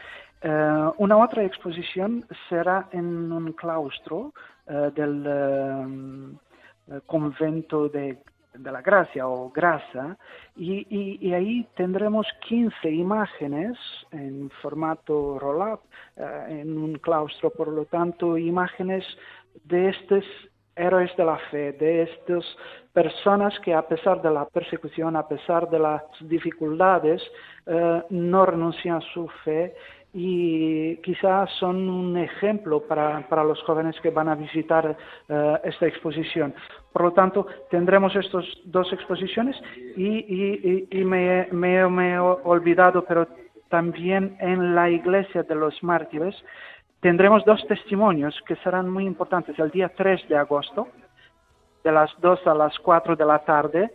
Uh, 0.44 0.92
una 0.98 1.18
otra 1.18 1.44
exposición 1.46 2.26
será 2.50 2.90
en 2.92 3.32
un 3.32 3.54
claustro 3.54 4.34
uh, 4.68 4.92
del 4.92 5.26
uh, 5.26 7.00
convento 7.06 7.88
de 7.88 8.18
la 8.60 8.82
gracia 8.82 9.28
o 9.28 9.50
grasa 9.50 10.18
y, 10.56 11.34
ahí 11.34 11.68
tendremos 11.76 12.28
15 12.48 12.90
imágenes 12.92 13.78
en 14.12 14.50
formato 14.62 15.40
roll-up 15.40 15.82
eh, 16.16 16.62
en 16.62 16.78
un 16.78 16.96
claustro, 16.96 17.50
por 17.50 17.70
lo 17.70 17.86
tanto 17.86 18.38
imágenes 18.38 19.04
de 19.64 19.90
estos 19.90 20.24
héroes 20.76 21.16
de 21.18 21.26
la 21.26 21.38
fe, 21.52 21.74
de 21.74 22.04
estas 22.04 22.46
personas 22.92 23.60
que 23.62 23.74
a 23.74 23.88
pesar 23.88 24.22
de 24.22 24.32
la 24.32 24.46
persecución, 24.46 25.16
a 25.16 25.28
pesar 25.28 25.70
de 25.70 25.80
las 25.80 26.04
dificultades, 26.22 27.22
eh, 27.66 28.04
no 28.10 28.46
renuncian 28.46 28.98
a 28.98 29.14
su 29.14 29.28
fe 29.44 29.76
y 30.14 30.98
quizás 30.98 31.50
son 31.60 31.90
un 31.90 32.18
ejemplo 32.18 32.82
para, 32.82 33.28
para, 33.28 33.44
los 33.44 33.62
jóvenes 33.64 34.00
que 34.02 34.12
van 34.12 34.30
a 34.30 34.36
visitar 34.36 34.96
eh, 35.28 35.60
esta 35.64 35.88
exposición. 35.88 36.54
Por 36.92 37.02
lo 37.02 37.12
tanto, 37.14 37.48
tendremos 37.72 38.16
estas 38.16 38.46
dos 38.66 38.94
exposiciones 38.94 39.60
y, 39.98 40.88
y, 40.92 41.04
me, 41.04 41.48
me, 41.52 41.90
me, 41.90 42.14
he 42.14 42.20
olvidado, 42.20 43.04
pero 43.06 43.28
también 43.70 44.38
en 44.40 44.76
la 44.76 44.88
iglesia 44.92 45.42
de 45.42 45.56
los 45.56 45.82
mártires 45.82 46.36
tendremos 47.02 47.44
dos 47.44 47.66
testimonios 47.68 48.40
que 48.48 48.56
serán 48.58 48.90
muy 48.90 49.06
importantes. 49.06 49.58
El 49.58 49.72
día 49.72 49.90
3 49.90 50.30
de 50.30 50.38
agosto, 50.38 50.88
de 51.84 51.92
las 51.92 52.12
2 52.22 52.48
a 52.48 52.54
las 52.54 52.78
4 52.80 53.16
de 53.16 53.26
la 53.26 53.40
tarde, 53.40 53.92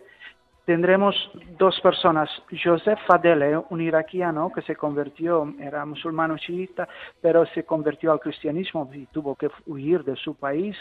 tendremos 0.68 1.16
dos 1.58 1.80
personas, 1.80 2.28
Joseph 2.62 2.98
Fadele, 3.06 3.56
un 3.70 3.80
iraquiano 3.80 4.52
que 4.52 4.60
se 4.60 4.76
convirtió, 4.76 5.50
era 5.58 5.86
musulmano 5.86 6.36
chiita, 6.36 6.86
pero 7.22 7.46
se 7.46 7.64
convirtió 7.64 8.12
al 8.12 8.20
cristianismo 8.20 8.86
y 8.92 9.06
tuvo 9.06 9.34
que 9.34 9.48
huir 9.64 10.04
de 10.04 10.14
su 10.16 10.34
país 10.34 10.76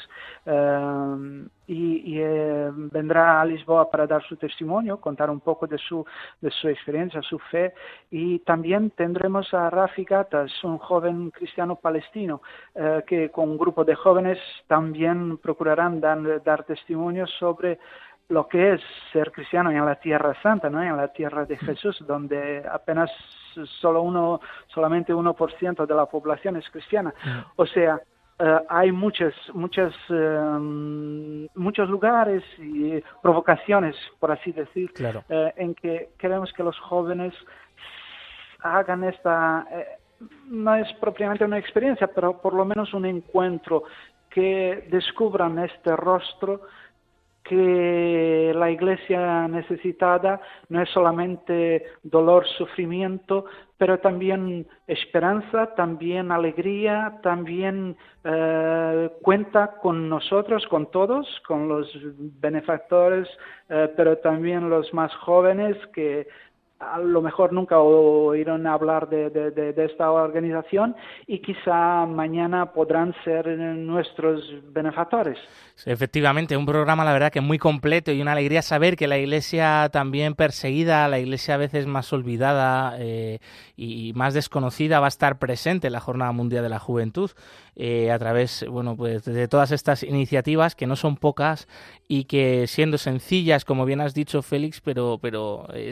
eh, 0.45 1.47
y, 1.67 2.19
eh, 2.19 2.69
vendrá 2.73 3.39
a 3.39 3.45
Lisboa 3.45 3.89
para 3.89 4.05
dar 4.05 4.21
su 4.23 4.35
testimonio, 4.35 4.99
contar 4.99 5.29
un 5.29 5.39
poco 5.39 5.67
de 5.67 5.77
su, 5.77 6.05
de 6.41 6.51
su 6.51 6.67
experiencia, 6.67 7.21
su 7.21 7.39
fe. 7.39 7.73
Y 8.11 8.39
también 8.39 8.89
tendremos 8.89 9.53
a 9.53 9.69
Rafi 9.69 10.03
Gatas, 10.03 10.51
un 10.65 10.79
joven 10.79 11.31
cristiano 11.31 11.77
palestino 11.77 12.41
eh, 12.75 13.03
que 13.07 13.29
con 13.29 13.51
un 13.51 13.57
grupo 13.57 13.85
de 13.85 13.95
jóvenes 13.95 14.39
también 14.67 15.37
procurarán 15.37 16.01
dar 16.01 16.63
testimonio 16.65 17.25
sobre 17.25 17.79
lo 18.29 18.47
que 18.47 18.73
es 18.73 18.81
ser 19.13 19.31
cristiano 19.31 19.71
en 19.71 19.85
la 19.85 19.95
tierra 19.95 20.35
santa, 20.41 20.69
¿no? 20.69 20.81
en 20.83 20.97
la 20.97 21.07
tierra 21.09 21.45
de 21.45 21.57
Jesús, 21.57 22.03
donde 22.05 22.63
apenas 22.69 23.09
solo 23.79 24.01
uno, 24.01 24.41
solamente 24.67 25.13
1% 25.13 25.85
de 25.85 25.95
la 25.95 26.05
población 26.05 26.57
es 26.57 26.69
cristiana. 26.69 27.13
O 27.55 27.65
sea, 27.65 28.01
eh, 28.39 28.59
hay 28.69 28.91
muchas, 28.91 29.33
muchas, 29.53 29.93
em, 30.09 31.47
muchos 31.55 31.89
lugares 31.89 32.43
y 32.59 33.01
provocaciones, 33.21 33.95
por 34.19 34.31
así 34.31 34.51
decir, 34.51 34.91
eh, 35.29 35.53
en 35.55 35.73
que 35.73 36.09
queremos 36.19 36.51
que 36.53 36.63
los 36.63 36.77
jóvenes 36.79 37.33
hagan 38.59 39.05
esta, 39.05 39.65
eh, 39.71 39.87
no 40.49 40.75
es 40.75 40.91
propiamente 40.99 41.45
una 41.45 41.57
experiencia, 41.57 42.07
pero 42.07 42.39
por 42.41 42.53
lo 42.53 42.65
menos 42.65 42.93
un 42.93 43.05
encuentro, 43.05 43.83
que 44.29 44.87
descubran 44.91 45.57
este 45.57 45.95
rostro 45.95 46.61
que 47.47 48.53
la 48.55 48.69
iglesia 48.71 49.47
necesitada 49.47 50.41
no 50.69 50.81
es 50.81 50.89
solamente 50.89 51.85
dolor, 52.03 52.45
sufrimiento, 52.57 53.45
pero 53.77 53.99
también 53.99 54.67
esperanza, 54.87 55.75
también 55.75 56.31
alegría, 56.31 57.19
también 57.21 57.95
eh, 58.23 59.11
cuenta 59.21 59.75
con 59.81 60.09
nosotros, 60.09 60.65
con 60.67 60.89
todos, 60.91 61.27
con 61.47 61.67
los 61.67 61.87
benefactores, 62.41 63.27
eh, 63.69 63.91
pero 63.95 64.17
también 64.17 64.69
los 64.69 64.93
más 64.93 65.13
jóvenes 65.17 65.77
que 65.93 66.27
a 66.79 66.99
lo 66.99 67.21
mejor 67.21 67.53
nunca 67.53 67.79
oyeron 67.79 68.67
hablar 68.67 69.09
de, 69.09 69.29
de, 69.29 69.85
esta 69.85 70.11
organización 70.11 70.95
y 71.25 71.39
quizá 71.39 72.05
mañana 72.05 72.71
podrán 72.71 73.15
ser 73.23 73.47
nuestros 73.47 74.43
benefactores. 74.71 75.37
efectivamente, 75.85 76.55
un 76.55 76.65
programa 76.65 77.03
la 77.03 77.13
verdad 77.13 77.31
que 77.31 77.41
muy 77.41 77.57
completo 77.57 78.11
y 78.11 78.21
una 78.21 78.33
alegría 78.33 78.61
saber 78.61 78.95
que 78.95 79.07
la 79.07 79.17
iglesia 79.17 79.89
también 79.91 80.35
perseguida, 80.35 81.07
la 81.07 81.19
iglesia 81.19 81.55
a 81.55 81.57
veces 81.57 81.87
más 81.87 82.13
olvidada 82.13 82.95
eh, 82.99 83.39
y 83.75 84.13
más 84.13 84.33
desconocida 84.33 84.99
va 84.99 85.07
a 85.07 85.09
estar 85.09 85.39
presente 85.39 85.87
en 85.87 85.93
la 85.93 85.99
Jornada 85.99 86.31
Mundial 86.31 86.63
de 86.63 86.69
la 86.69 86.79
Juventud 86.79 87.31
eh, 87.79 88.11
a 88.11 88.17
través 88.17 88.65
bueno, 88.67 88.95
pues 88.95 89.23
de 89.23 89.47
todas 89.47 89.71
estas 89.71 90.01
iniciativas 90.01 90.73
que 90.73 90.87
no 90.87 90.95
son 90.95 91.15
pocas 91.15 91.67
y 92.07 92.23
que 92.23 92.65
siendo 92.65 92.97
sencillas, 92.97 93.65
como 93.65 93.85
bien 93.85 94.01
has 94.01 94.15
dicho 94.15 94.41
Félix, 94.41 94.81
pero, 94.81 95.19
pero 95.21 95.67
eh, 95.73 95.91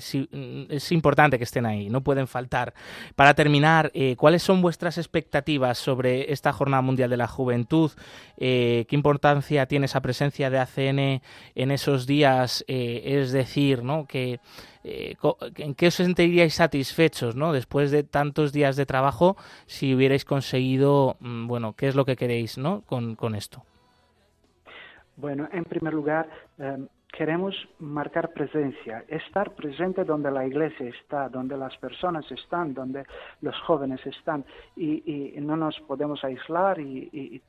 es 0.76 0.92
importante 0.92 1.38
que 1.38 1.44
estén 1.44 1.66
ahí, 1.66 1.90
no 1.90 2.02
pueden 2.02 2.28
faltar. 2.28 2.74
Para 3.16 3.34
terminar, 3.34 3.92
eh, 3.94 4.16
¿cuáles 4.16 4.44
son 4.44 4.62
vuestras 4.62 4.98
expectativas 4.98 5.78
sobre 5.78 6.32
esta 6.32 6.54
Jornada 6.54 6.82
Mundial 6.82 7.10
de 7.10 7.18
la 7.18 7.28
Juventud? 7.28 7.92
¿Qué 8.38 8.88
importancia 8.92 9.66
tiene 9.66 9.86
esa 9.86 10.02
presencia 10.02 10.50
de 10.50 10.60
ACN 10.60 11.22
en 11.56 11.72
esos 11.72 12.06
días? 12.06 12.64
es 12.68 13.32
decir, 13.32 13.84
¿no? 13.84 14.06
que 14.06 14.40
eh, 14.88 15.16
¿en 15.58 15.74
qué 15.74 15.88
os 15.88 15.96
sentiríais 15.96 16.54
satisfechos 16.54 17.36
¿no? 17.36 17.54
después 17.54 17.90
de 17.90 18.04
tantos 18.04 18.54
días 18.54 18.76
de 18.76 18.86
trabajo 18.86 19.36
si 19.66 19.96
hubierais 19.96 20.26
conseguido, 20.26 21.18
mm, 21.22 21.48
bueno, 21.48 21.74
qué 21.74 21.88
es 21.88 21.96
lo 21.96 22.06
que 22.06 22.16
queréis 22.16 22.60
¿no? 22.60 22.84
con, 22.84 23.34
esto? 23.34 23.64
Bueno, 25.16 25.50
en 25.52 25.64
primer 25.64 25.92
lugar, 25.92 26.30
em, 26.60 26.88
queremos 27.18 27.56
marcar 27.80 28.32
presencia, 28.34 29.04
estar 29.08 29.52
presente 29.52 30.04
donde 30.04 30.32
la 30.32 30.46
iglesia 30.46 30.90
está, 30.90 31.30
donde 31.30 31.58
las 31.58 31.76
personas 31.78 32.30
están, 32.32 32.74
donde 32.74 33.06
los 33.42 33.60
jóvenes 33.62 34.06
están 34.06 34.46
y, 34.76 35.34
no 35.38 35.56
nos 35.56 35.80
podemos 35.82 36.24
aislar 36.24 36.80
y 36.80 37.42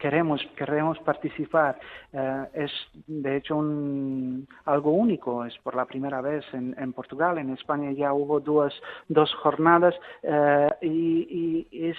queremos, 0.00 0.40
queremos 0.56 0.98
participar. 1.00 1.78
Eh, 2.12 2.44
es 2.54 2.72
de 3.06 3.36
hecho 3.36 3.56
un, 3.56 4.48
algo 4.64 4.90
único, 4.90 5.44
es 5.44 5.56
por 5.58 5.76
la 5.76 5.84
primera 5.84 6.20
vez 6.20 6.44
en, 6.52 6.92
Portugal, 6.92 7.38
en 7.38 7.50
España 7.50 7.92
ya 7.92 8.12
hubo 8.12 8.40
dos, 8.40 8.72
dos 9.08 9.32
jornadas 9.34 9.94
eh, 10.22 10.68
y, 10.80 11.68
es, 11.70 11.96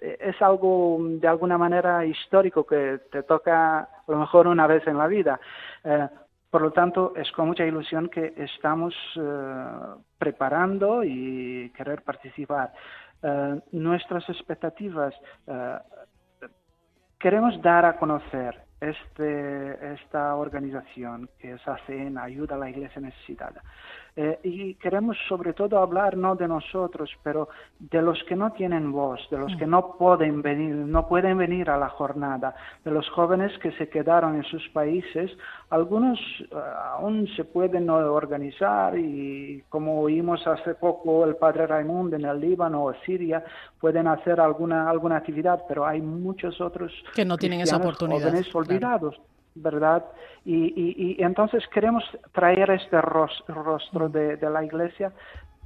es 0.00 0.40
algo 0.40 0.98
de 1.00 1.28
alguna 1.28 1.58
manera 1.58 2.06
histórico 2.06 2.64
que 2.64 3.00
te 3.10 3.24
toca 3.24 3.80
a 3.80 4.04
lo 4.06 4.18
mejor 4.18 4.46
una 4.46 4.66
vez 4.66 4.86
en 4.86 4.96
la 4.96 5.08
vida. 5.08 5.40
Eh, 5.84 6.08
por 6.52 6.62
lo 6.62 6.70
tanto, 6.70 7.14
es 7.16 7.32
con 7.32 7.48
mucha 7.48 7.64
ilusión 7.64 8.08
que 8.08 8.34
estamos 8.36 8.94
preparando 10.18 11.02
y 11.02 11.72
querer 11.74 12.02
participar. 12.02 12.72
nuestras 13.72 14.28
expectativas 14.28 15.14
Queremos 17.22 17.62
dar 17.62 17.84
a 17.84 17.98
conocer 17.98 18.64
este, 18.80 19.94
esta 19.94 20.34
organización 20.34 21.30
que 21.38 21.52
es 21.52 21.68
ACN, 21.68 22.18
Ayuda 22.18 22.56
a 22.56 22.58
la 22.58 22.68
Iglesia 22.68 23.00
Necesitada. 23.00 23.62
Eh, 24.14 24.38
y 24.42 24.74
queremos 24.74 25.16
sobre 25.26 25.54
todo 25.54 25.78
hablar 25.78 26.18
no 26.18 26.34
de 26.34 26.46
nosotros, 26.46 27.10
pero 27.22 27.48
de 27.78 28.02
los 28.02 28.22
que 28.24 28.36
no 28.36 28.52
tienen 28.52 28.92
voz, 28.92 29.20
de 29.30 29.38
los 29.38 29.56
que 29.56 29.66
no 29.66 29.96
pueden 29.96 30.42
venir, 30.42 30.74
no 30.74 31.08
pueden 31.08 31.38
venir 31.38 31.70
a 31.70 31.78
la 31.78 31.88
jornada, 31.88 32.54
de 32.84 32.90
los 32.90 33.08
jóvenes 33.08 33.56
que 33.60 33.72
se 33.72 33.88
quedaron 33.88 34.36
en 34.36 34.44
sus 34.44 34.68
países. 34.68 35.30
Algunos 35.70 36.18
eh, 36.40 36.54
aún 36.92 37.26
se 37.36 37.44
pueden 37.44 37.88
organizar 37.88 38.98
y 38.98 39.64
como 39.70 40.02
oímos 40.02 40.46
hace 40.46 40.74
poco 40.74 41.24
el 41.24 41.36
padre 41.36 41.66
Raimundo 41.66 42.16
en 42.16 42.26
el 42.26 42.38
Líbano 42.38 42.84
o 42.84 42.94
Siria, 43.06 43.42
pueden 43.80 44.08
hacer 44.08 44.40
alguna, 44.40 44.90
alguna 44.90 45.16
actividad, 45.16 45.64
pero 45.66 45.86
hay 45.86 46.02
muchos 46.02 46.60
otros 46.60 46.92
que 47.14 47.24
no 47.24 47.38
tienen 47.38 47.62
esa 47.62 47.78
oportunidad. 47.78 48.28
Jóvenes 48.28 48.54
olvidados. 48.54 49.18
¿Verdad? 49.54 50.04
Y, 50.44 51.16
y, 51.16 51.22
entonces 51.22 51.66
queremos 51.68 52.04
traer 52.32 52.70
este 52.70 53.00
rostro, 53.00 54.08
de, 54.08 54.38
la 54.40 54.64
iglesia 54.64 55.12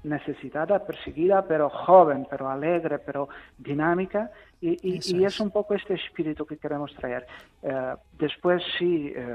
necesitada, 0.05 0.84
perseguida, 0.84 1.47
pero 1.47 1.68
joven, 1.68 2.26
pero 2.28 2.49
alegre, 2.49 2.99
pero 2.99 3.28
dinámica, 3.59 4.30
y, 4.61 4.78
y 4.82 5.24
es. 5.24 5.41
un 5.41 5.51
poco 5.51 5.74
este 5.74 5.95
espíritu 5.95 6.47
que 6.47 6.57
queremos 6.57 6.95
traer. 6.95 7.26
Eh, 7.62 7.95
después 8.18 8.62
sí. 8.78 9.12
Eh, 9.14 9.32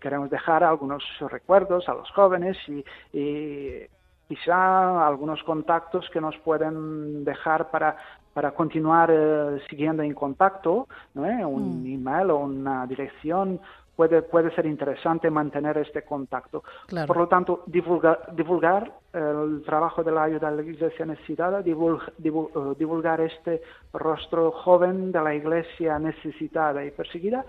queremos 0.00 0.30
dejar 0.30 0.64
algunos 0.64 1.04
recuerdos 1.20 1.88
a 1.88 1.94
los 1.94 2.10
jóvenes 2.10 2.56
y, 2.66 2.84
y 3.16 3.86
quizá 4.26 5.06
algunos 5.06 5.42
contactos 5.42 6.08
que 6.10 6.20
nos 6.20 6.36
pueden 6.38 7.24
dejar 7.24 7.70
para 7.70 7.96
para 8.32 8.52
continuar 8.52 9.10
eh, 9.12 9.60
siguiendo 9.68 10.02
en 10.02 10.14
contacto, 10.14 10.86
¿no? 11.14 11.22
un 11.48 11.82
mm. 11.82 11.94
email 11.94 12.30
o 12.30 12.38
una 12.38 12.86
dirección 12.86 13.60
puede, 14.00 14.22
puede 14.22 14.50
ser 14.54 14.64
interesante 14.64 15.30
mantener 15.30 15.76
este 15.76 16.02
contacto. 16.02 16.64
Por 17.06 17.16
lo 17.18 17.28
tanto, 17.28 17.64
divulgar, 17.66 18.34
divulgar 18.34 18.90
el 19.12 19.62
trabajo 19.66 20.02
de 20.02 20.10
la 20.10 20.22
ayuda 20.22 20.48
a 20.48 20.52
la 20.52 20.62
iglesia 20.62 21.04
necesitada, 21.04 21.60
divulgar, 21.60 22.10
eh, 22.22 22.74
divulgar 22.78 23.20
este 23.20 23.60
rostro 23.92 24.52
joven 24.52 25.12
de 25.12 25.20
la 25.20 25.34
iglesia 25.34 25.98
necesitada 25.98 26.82
y 26.82 26.92
perseguida 26.92 27.44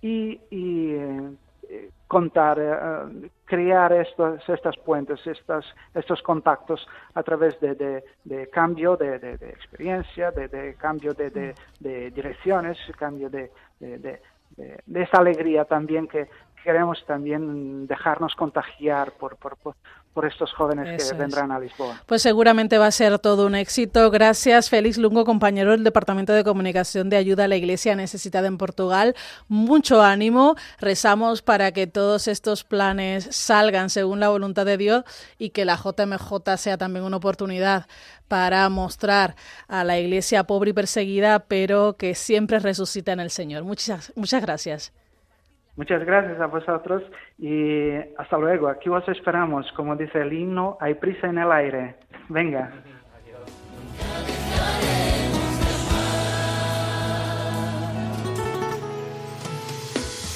y, 0.00 0.38
y, 0.50 0.96
contar, 2.08 2.58
crear 3.44 3.92
estos, 3.92 4.48
estas 4.48 4.76
puentes, 4.78 5.26
estas, 5.26 5.64
estos 5.94 6.22
contactos 6.22 6.86
a 7.14 7.22
través 7.22 7.58
de, 7.60 8.02
de, 8.24 8.48
cambio 8.48 8.96
de, 8.96 9.18
de, 9.18 9.48
experiencia, 9.50 10.30
de, 10.30 10.74
cambio 10.78 11.14
de, 11.14 11.54
direcciones, 12.10 12.78
cambio 12.96 13.28
de, 13.28 13.50
de, 13.80 14.20
esa 14.94 15.18
alegría 15.18 15.64
también 15.64 16.06
que 16.06 16.28
queremos 16.66 17.02
también 17.06 17.86
dejarnos 17.86 18.34
contagiar 18.34 19.12
por, 19.12 19.36
por, 19.36 19.56
por 20.16 20.24
estos 20.24 20.50
jóvenes 20.54 21.10
que 21.10 21.14
vendrán 21.14 21.52
a 21.52 21.60
Lisboa. 21.60 22.02
Pues 22.06 22.22
seguramente 22.22 22.78
va 22.78 22.86
a 22.86 22.90
ser 22.90 23.18
todo 23.18 23.46
un 23.46 23.54
éxito. 23.54 24.10
Gracias, 24.10 24.70
Félix 24.70 24.96
Lungo, 24.96 25.26
compañero 25.26 25.72
del 25.72 25.84
Departamento 25.84 26.32
de 26.32 26.42
Comunicación 26.42 27.10
de 27.10 27.18
Ayuda 27.18 27.44
a 27.44 27.48
la 27.48 27.56
Iglesia 27.56 27.94
Necesitada 27.94 28.48
en 28.48 28.56
Portugal. 28.58 29.14
Mucho 29.46 30.02
ánimo. 30.02 30.56
Rezamos 30.80 31.42
para 31.42 31.70
que 31.72 31.86
todos 31.86 32.28
estos 32.28 32.64
planes 32.64 33.28
salgan 33.30 33.90
según 33.90 34.18
la 34.18 34.30
voluntad 34.30 34.64
de 34.64 34.78
Dios 34.78 35.04
y 35.38 35.50
que 35.50 35.66
la 35.66 35.76
JMJ 35.76 36.56
sea 36.56 36.78
también 36.78 37.04
una 37.04 37.18
oportunidad 37.18 37.86
para 38.26 38.68
mostrar 38.70 39.36
a 39.68 39.84
la 39.84 39.98
iglesia 39.98 40.44
pobre 40.44 40.70
y 40.70 40.72
perseguida, 40.72 41.40
pero 41.40 41.98
que 41.98 42.14
siempre 42.14 42.58
resucita 42.58 43.12
en 43.12 43.20
el 43.20 43.30
Señor. 43.30 43.64
Muchas, 43.64 44.12
muchas 44.16 44.40
gracias. 44.40 44.92
Muchas 45.76 46.04
gracias 46.04 46.40
a 46.40 46.46
vosotros 46.46 47.02
y 47.38 47.90
hasta 48.16 48.38
luego. 48.38 48.68
Aquí 48.68 48.88
os 48.88 49.06
esperamos. 49.08 49.70
Como 49.72 49.94
dice 49.94 50.20
el 50.20 50.32
himno, 50.32 50.78
hay 50.80 50.94
prisa 50.94 51.28
en 51.28 51.38
el 51.38 51.52
aire. 51.52 51.96
Venga. 52.28 52.72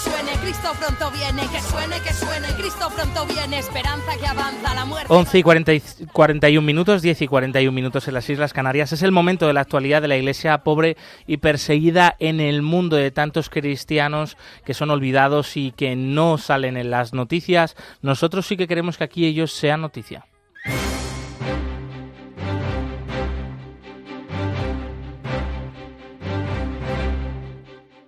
suene, 0.00 0.32
Cristo 0.42 0.72
pronto 0.78 1.10
viene, 1.10 1.42
que 1.48 1.60
suene, 1.60 2.00
que 2.00 2.12
suene, 2.12 2.48
Cristo 2.56 2.90
viene, 3.26 3.58
esperanza 3.58 4.16
que 4.18 4.26
avanza, 4.26 4.74
la 4.74 4.84
muerte. 4.84 5.12
11 5.12 5.38
y 5.38 5.42
41 5.42 6.66
minutos, 6.66 7.02
10 7.02 7.22
y 7.22 7.28
41 7.28 7.72
minutos 7.72 8.08
en 8.08 8.14
las 8.14 8.28
Islas 8.28 8.52
Canarias. 8.52 8.92
Es 8.92 9.02
el 9.02 9.12
momento 9.12 9.46
de 9.46 9.52
la 9.52 9.60
actualidad 9.60 10.02
de 10.02 10.08
la 10.08 10.16
iglesia 10.16 10.58
pobre 10.58 10.96
y 11.26 11.38
perseguida 11.38 12.16
en 12.18 12.40
el 12.40 12.62
mundo 12.62 12.96
de 12.96 13.10
tantos 13.10 13.50
cristianos 13.50 14.36
que 14.64 14.74
son 14.74 14.90
olvidados 14.90 15.56
y 15.56 15.72
que 15.72 15.96
no 15.96 16.38
salen 16.38 16.76
en 16.76 16.90
las 16.90 17.12
noticias. 17.12 17.76
Nosotros 18.02 18.46
sí 18.46 18.56
que 18.56 18.68
queremos 18.68 18.96
que 18.96 19.04
aquí 19.04 19.26
ellos 19.26 19.52
sean 19.52 19.82
noticia. 19.82 20.26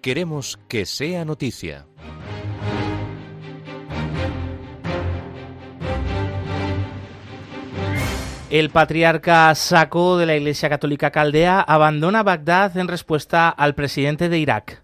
Queremos 0.02 0.58
que 0.66 0.84
sea 0.84 1.24
noticia. 1.24 1.86
El 8.50 8.70
patriarca 8.70 9.54
Saco 9.54 10.16
de 10.16 10.26
la 10.26 10.34
Iglesia 10.34 10.68
Católica 10.68 11.12
Caldea 11.12 11.60
abandona 11.60 12.24
Bagdad 12.24 12.76
en 12.78 12.88
respuesta 12.88 13.48
al 13.48 13.76
presidente 13.76 14.28
de 14.28 14.38
Irak. 14.40 14.82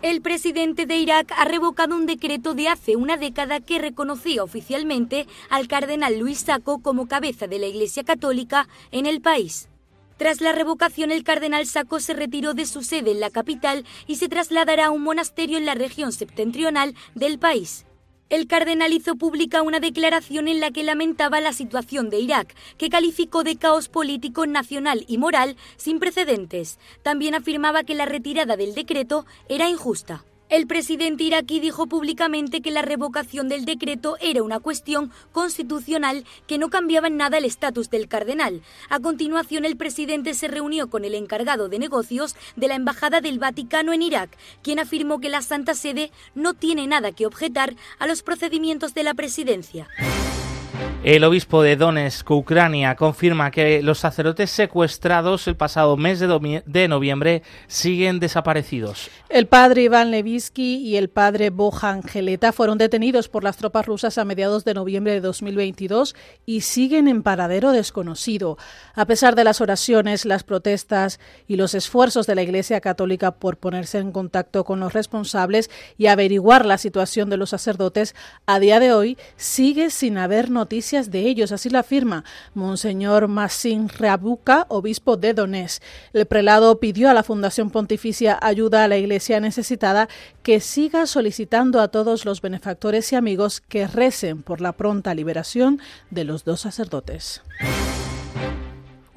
El 0.00 0.22
presidente 0.22 0.86
de 0.86 0.96
Irak 0.96 1.34
ha 1.36 1.44
revocado 1.44 1.94
un 1.96 2.06
decreto 2.06 2.54
de 2.54 2.68
hace 2.68 2.96
una 2.96 3.18
década 3.18 3.60
que 3.60 3.78
reconocía 3.78 4.42
oficialmente 4.42 5.26
al 5.50 5.68
cardenal 5.68 6.18
Luis 6.18 6.38
Saco 6.38 6.80
como 6.80 7.08
cabeza 7.08 7.46
de 7.46 7.58
la 7.58 7.66
Iglesia 7.66 8.04
Católica 8.04 8.68
en 8.90 9.04
el 9.04 9.20
país. 9.20 9.68
Tras 10.16 10.40
la 10.40 10.52
revocación, 10.52 11.10
el 11.10 11.24
cardenal 11.24 11.66
Sacco 11.66 12.00
se 12.00 12.14
retiró 12.14 12.54
de 12.54 12.66
su 12.66 12.82
sede 12.82 13.12
en 13.12 13.20
la 13.20 13.30
capital 13.30 13.84
y 14.06 14.16
se 14.16 14.28
trasladará 14.28 14.86
a 14.86 14.90
un 14.90 15.02
monasterio 15.02 15.58
en 15.58 15.66
la 15.66 15.74
región 15.74 16.12
septentrional 16.12 16.94
del 17.14 17.38
país. 17.38 17.84
El 18.28 18.48
cardenal 18.48 18.92
hizo 18.92 19.14
pública 19.14 19.62
una 19.62 19.78
declaración 19.78 20.48
en 20.48 20.58
la 20.58 20.72
que 20.72 20.82
lamentaba 20.82 21.40
la 21.40 21.52
situación 21.52 22.10
de 22.10 22.18
Irak, 22.18 22.56
que 22.76 22.88
calificó 22.88 23.44
de 23.44 23.56
caos 23.56 23.88
político, 23.88 24.46
nacional 24.46 25.04
y 25.06 25.18
moral 25.18 25.56
sin 25.76 26.00
precedentes. 26.00 26.80
También 27.02 27.36
afirmaba 27.36 27.84
que 27.84 27.94
la 27.94 28.04
retirada 28.04 28.56
del 28.56 28.74
decreto 28.74 29.26
era 29.48 29.68
injusta. 29.68 30.24
El 30.48 30.68
presidente 30.68 31.24
iraquí 31.24 31.58
dijo 31.58 31.88
públicamente 31.88 32.60
que 32.60 32.70
la 32.70 32.82
revocación 32.82 33.48
del 33.48 33.64
decreto 33.64 34.16
era 34.20 34.44
una 34.44 34.60
cuestión 34.60 35.10
constitucional 35.32 36.24
que 36.46 36.56
no 36.56 36.68
cambiaba 36.68 37.08
en 37.08 37.16
nada 37.16 37.38
el 37.38 37.44
estatus 37.44 37.90
del 37.90 38.06
cardenal. 38.06 38.62
A 38.88 39.00
continuación, 39.00 39.64
el 39.64 39.76
presidente 39.76 40.34
se 40.34 40.46
reunió 40.46 40.88
con 40.88 41.04
el 41.04 41.16
encargado 41.16 41.68
de 41.68 41.80
negocios 41.80 42.36
de 42.54 42.68
la 42.68 42.76
Embajada 42.76 43.20
del 43.20 43.40
Vaticano 43.40 43.92
en 43.92 44.02
Irak, 44.02 44.38
quien 44.62 44.78
afirmó 44.78 45.18
que 45.18 45.30
la 45.30 45.42
Santa 45.42 45.74
Sede 45.74 46.12
no 46.36 46.54
tiene 46.54 46.86
nada 46.86 47.10
que 47.10 47.26
objetar 47.26 47.74
a 47.98 48.06
los 48.06 48.22
procedimientos 48.22 48.94
de 48.94 49.02
la 49.02 49.14
presidencia. 49.14 49.88
El 51.06 51.22
obispo 51.22 51.62
de 51.62 51.76
Donetsk, 51.76 52.28
Ucrania, 52.32 52.96
confirma 52.96 53.52
que 53.52 53.80
los 53.80 54.00
sacerdotes 54.00 54.50
secuestrados 54.50 55.46
el 55.46 55.54
pasado 55.54 55.96
mes 55.96 56.18
de, 56.18 56.88
noviembre 56.88 57.44
siguen 57.68 58.18
desaparecidos. 58.18 59.08
El 59.28 59.46
padre 59.46 59.82
Iván 59.82 60.10
Levitsky 60.10 60.78
y 60.78 60.96
el 60.96 61.08
padre 61.08 61.50
Bojan 61.50 62.02
Geleta 62.02 62.52
fueron 62.52 62.76
detenidos 62.76 63.28
por 63.28 63.44
las 63.44 63.56
tropas 63.56 63.86
rusas 63.86 64.18
a 64.18 64.24
mediados 64.24 64.64
de 64.64 64.74
noviembre 64.74 65.12
de 65.12 65.20
2022 65.20 66.16
y 66.44 66.62
siguen 66.62 67.06
en 67.06 67.22
paradero 67.22 67.70
desconocido. 67.70 68.58
A 68.94 69.04
pesar 69.06 69.36
de 69.36 69.44
las 69.44 69.60
oraciones, 69.60 70.24
las 70.24 70.42
protestas 70.42 71.20
y 71.46 71.54
los 71.54 71.74
esfuerzos 71.74 72.26
de 72.26 72.34
la 72.34 72.42
Iglesia 72.42 72.80
Católica 72.80 73.30
por 73.30 73.58
ponerse 73.58 73.98
en 73.98 74.10
contacto 74.10 74.64
con 74.64 74.80
los 74.80 74.92
responsables 74.92 75.70
y 75.98 76.06
averiguar 76.06 76.66
la 76.66 76.78
situación 76.78 77.30
de 77.30 77.36
los 77.36 77.50
sacerdotes, 77.50 78.16
a 78.46 78.58
día 78.58 78.80
de 78.80 78.92
hoy 78.92 79.18
sigue 79.36 79.90
sin 79.90 80.18
haber 80.18 80.50
noticias 80.66 81.12
de 81.12 81.20
ellos, 81.20 81.52
así 81.52 81.70
lo 81.70 81.78
afirma 81.78 82.24
Monseñor 82.52 83.28
Massin 83.28 83.88
Rabuca, 83.88 84.66
obispo 84.68 85.16
de 85.16 85.32
Donés. 85.32 85.80
El 86.12 86.26
prelado 86.26 86.80
pidió 86.80 87.08
a 87.08 87.14
la 87.14 87.22
Fundación 87.22 87.70
Pontificia 87.70 88.36
Ayuda 88.42 88.82
a 88.82 88.88
la 88.88 88.96
Iglesia 88.96 89.38
Necesitada 89.38 90.08
que 90.42 90.58
siga 90.58 91.06
solicitando 91.06 91.80
a 91.80 91.86
todos 91.86 92.24
los 92.24 92.40
benefactores 92.40 93.12
y 93.12 93.14
amigos 93.14 93.60
que 93.60 93.86
recen 93.86 94.42
por 94.42 94.60
la 94.60 94.72
pronta 94.72 95.14
liberación 95.14 95.80
de 96.10 96.24
los 96.24 96.42
dos 96.42 96.62
sacerdotes. 96.62 97.42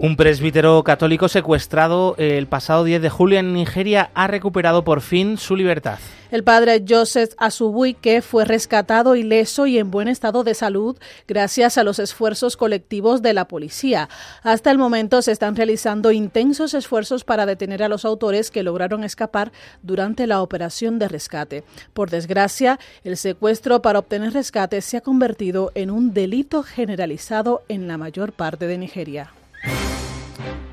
Un 0.02 0.16
presbítero 0.16 0.82
católico 0.86 1.28
secuestrado 1.28 2.16
el 2.18 2.48
pasado 2.48 2.86
10 2.86 3.02
de 3.02 3.10
julio 3.10 3.38
en 3.38 3.52
Nigeria 3.52 4.12
ha 4.14 4.28
recuperado 4.28 4.86
por 4.86 5.02
fin 5.02 5.38
su 5.38 5.58
libertad. 5.58 6.00
El 6.32 6.46
padre 6.46 6.86
Joseph 6.88 7.34
Asubuike 7.38 8.22
fue 8.22 8.46
rescatado 8.46 9.18
ileso 9.18 9.68
y 9.68 9.78
en 9.78 9.92
buen 9.92 10.08
estado 10.08 10.46
de 10.46 10.54
salud 10.54 10.98
gracias 11.28 11.78
a 11.78 11.84
los 11.84 12.00
esfuerzos 12.00 12.56
colectivos 12.56 13.22
de 13.22 13.34
la 13.34 13.50
policía. 13.50 14.08
Hasta 14.42 14.72
el 14.72 14.78
momento 14.78 15.22
se 15.22 15.34
están 15.34 15.58
realizando 15.58 16.14
intensos 16.14 16.74
esfuerzos 16.76 17.26
para 17.26 17.46
detener 17.46 17.84
a 17.84 17.90
los 17.90 18.06
autores 18.06 18.52
que 18.52 18.64
lograron 18.64 19.04
escapar 19.04 19.52
durante 19.84 20.28
la 20.28 20.42
operación 20.42 20.98
de 20.98 21.10
rescate. 21.10 21.66
Por 21.94 22.10
desgracia, 22.10 22.80
el 23.04 23.18
secuestro 23.18 23.82
para 23.82 24.00
obtener 24.00 24.32
rescate 24.32 24.80
se 24.80 24.96
ha 24.96 25.02
convertido 25.02 25.74
en 25.76 25.92
un 25.92 26.14
delito 26.14 26.64
generalizado 26.64 27.64
en 27.68 27.90
la 27.90 27.98
mayor 27.98 28.32
parte 28.32 28.66
de 28.66 28.78
Nigeria. 28.78 29.34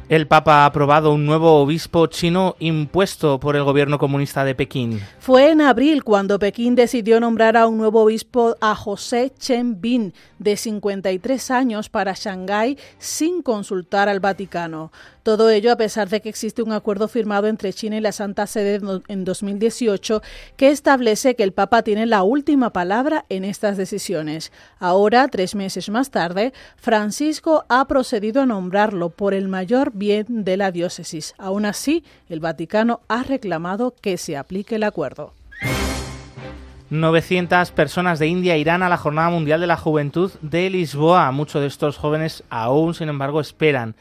El 0.08 0.28
Papa 0.28 0.62
ha 0.62 0.66
aprobado 0.66 1.12
un 1.12 1.26
nuevo 1.26 1.60
obispo 1.60 2.06
chino 2.06 2.54
impuesto 2.60 3.40
por 3.40 3.56
el 3.56 3.64
gobierno 3.64 3.98
comunista 3.98 4.44
de 4.44 4.54
Pekín. 4.54 5.00
Fue 5.18 5.50
en 5.50 5.60
abril 5.60 6.04
cuando 6.04 6.38
Pekín 6.38 6.76
decidió 6.76 7.18
nombrar 7.18 7.56
a 7.56 7.66
un 7.66 7.76
nuevo 7.76 8.02
obispo 8.02 8.54
a 8.60 8.76
José 8.76 9.32
Chen 9.36 9.80
Bin, 9.80 10.14
de 10.38 10.56
53 10.56 11.50
años, 11.50 11.88
para 11.88 12.14
Shanghái 12.14 12.78
sin 12.98 13.42
consultar 13.42 14.08
al 14.08 14.20
Vaticano. 14.20 14.92
Todo 15.24 15.50
ello 15.50 15.72
a 15.72 15.76
pesar 15.76 16.08
de 16.08 16.20
que 16.20 16.28
existe 16.28 16.62
un 16.62 16.70
acuerdo 16.70 17.08
firmado 17.08 17.48
entre 17.48 17.72
China 17.72 17.96
y 17.96 18.00
la 18.00 18.12
Santa 18.12 18.46
Sede 18.46 18.80
en 19.08 19.24
2018 19.24 20.22
que 20.56 20.68
establece 20.68 21.34
que 21.34 21.42
el 21.42 21.52
Papa 21.52 21.82
tiene 21.82 22.06
la 22.06 22.22
última 22.22 22.72
palabra 22.72 23.24
en 23.28 23.42
estas 23.42 23.76
decisiones. 23.76 24.52
Ahora, 24.78 25.26
tres 25.26 25.56
meses 25.56 25.90
más 25.90 26.12
tarde, 26.12 26.52
Francisco 26.76 27.64
ha 27.68 27.88
procedido 27.88 28.42
a 28.42 28.46
nombrarlo 28.46 29.10
por 29.10 29.34
el 29.34 29.48
mayor 29.48 29.95
bien 29.96 30.44
de 30.44 30.56
la 30.56 30.70
diócesis. 30.70 31.34
Aún 31.38 31.66
así, 31.66 32.04
el 32.28 32.40
Vaticano 32.40 33.00
ha 33.08 33.22
reclamado 33.22 33.94
que 34.00 34.16
se 34.18 34.36
aplique 34.36 34.76
el 34.76 34.84
acuerdo. 34.84 35.32
900 36.90 37.72
personas 37.72 38.20
de 38.20 38.28
India 38.28 38.56
irán 38.56 38.84
a 38.84 38.88
la 38.88 38.96
Jornada 38.96 39.28
Mundial 39.30 39.60
de 39.60 39.66
la 39.66 39.76
Juventud 39.76 40.30
de 40.40 40.70
Lisboa. 40.70 41.32
Muchos 41.32 41.60
de 41.60 41.66
estos 41.66 41.96
jóvenes 41.96 42.44
aún, 42.48 42.94
sin 42.94 43.08
embargo, 43.08 43.40
esperan 43.40 43.96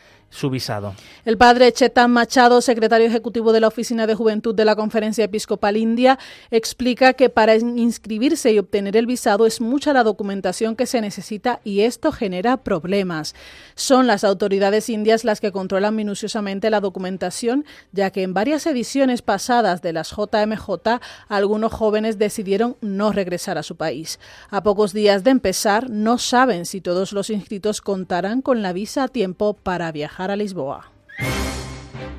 El 1.23 1.37
padre 1.37 1.71
Chetan 1.71 2.11
Machado, 2.11 2.59
secretario 2.59 3.07
ejecutivo 3.07 3.53
de 3.53 3.61
la 3.61 3.69
Oficina 3.69 4.05
de 4.05 4.15
Juventud 4.15 4.53
de 4.53 4.65
la 4.65 4.75
Conferencia 4.75 5.23
Episcopal 5.23 5.77
India, 5.77 6.19
explica 6.51 7.13
que 7.13 7.29
para 7.29 7.55
inscribirse 7.55 8.51
y 8.51 8.59
obtener 8.59 8.97
el 8.97 9.05
visado 9.05 9.45
es 9.45 9.61
mucha 9.61 9.93
la 9.93 10.03
documentación 10.03 10.75
que 10.75 10.87
se 10.87 10.99
necesita 10.99 11.61
y 11.63 11.81
esto 11.81 12.11
genera 12.11 12.57
problemas. 12.57 13.33
Son 13.75 14.07
las 14.07 14.25
autoridades 14.25 14.89
indias 14.89 15.23
las 15.23 15.39
que 15.39 15.53
controlan 15.53 15.95
minuciosamente 15.95 16.69
la 16.69 16.81
documentación, 16.81 17.65
ya 17.93 18.11
que 18.11 18.23
en 18.23 18.33
varias 18.33 18.65
ediciones 18.65 19.21
pasadas 19.21 19.81
de 19.81 19.93
las 19.93 20.09
JMJ 20.09 20.99
algunos 21.29 21.71
jóvenes 21.71 22.17
decidieron 22.17 22.75
no 22.81 23.13
regresar 23.13 23.57
a 23.57 23.63
su 23.63 23.77
país. 23.77 24.19
A 24.49 24.63
pocos 24.63 24.91
días 24.91 25.23
de 25.23 25.31
empezar, 25.31 25.89
no 25.89 26.17
saben 26.17 26.65
si 26.65 26.81
todos 26.81 27.13
los 27.13 27.29
inscritos 27.29 27.81
contarán 27.81 28.41
con 28.41 28.61
la 28.61 28.73
visa 28.73 29.03
a 29.03 29.07
tiempo 29.07 29.53
para 29.53 29.91
viajar 29.91 30.24
a 30.31 30.35
Lisboa. 30.35 30.85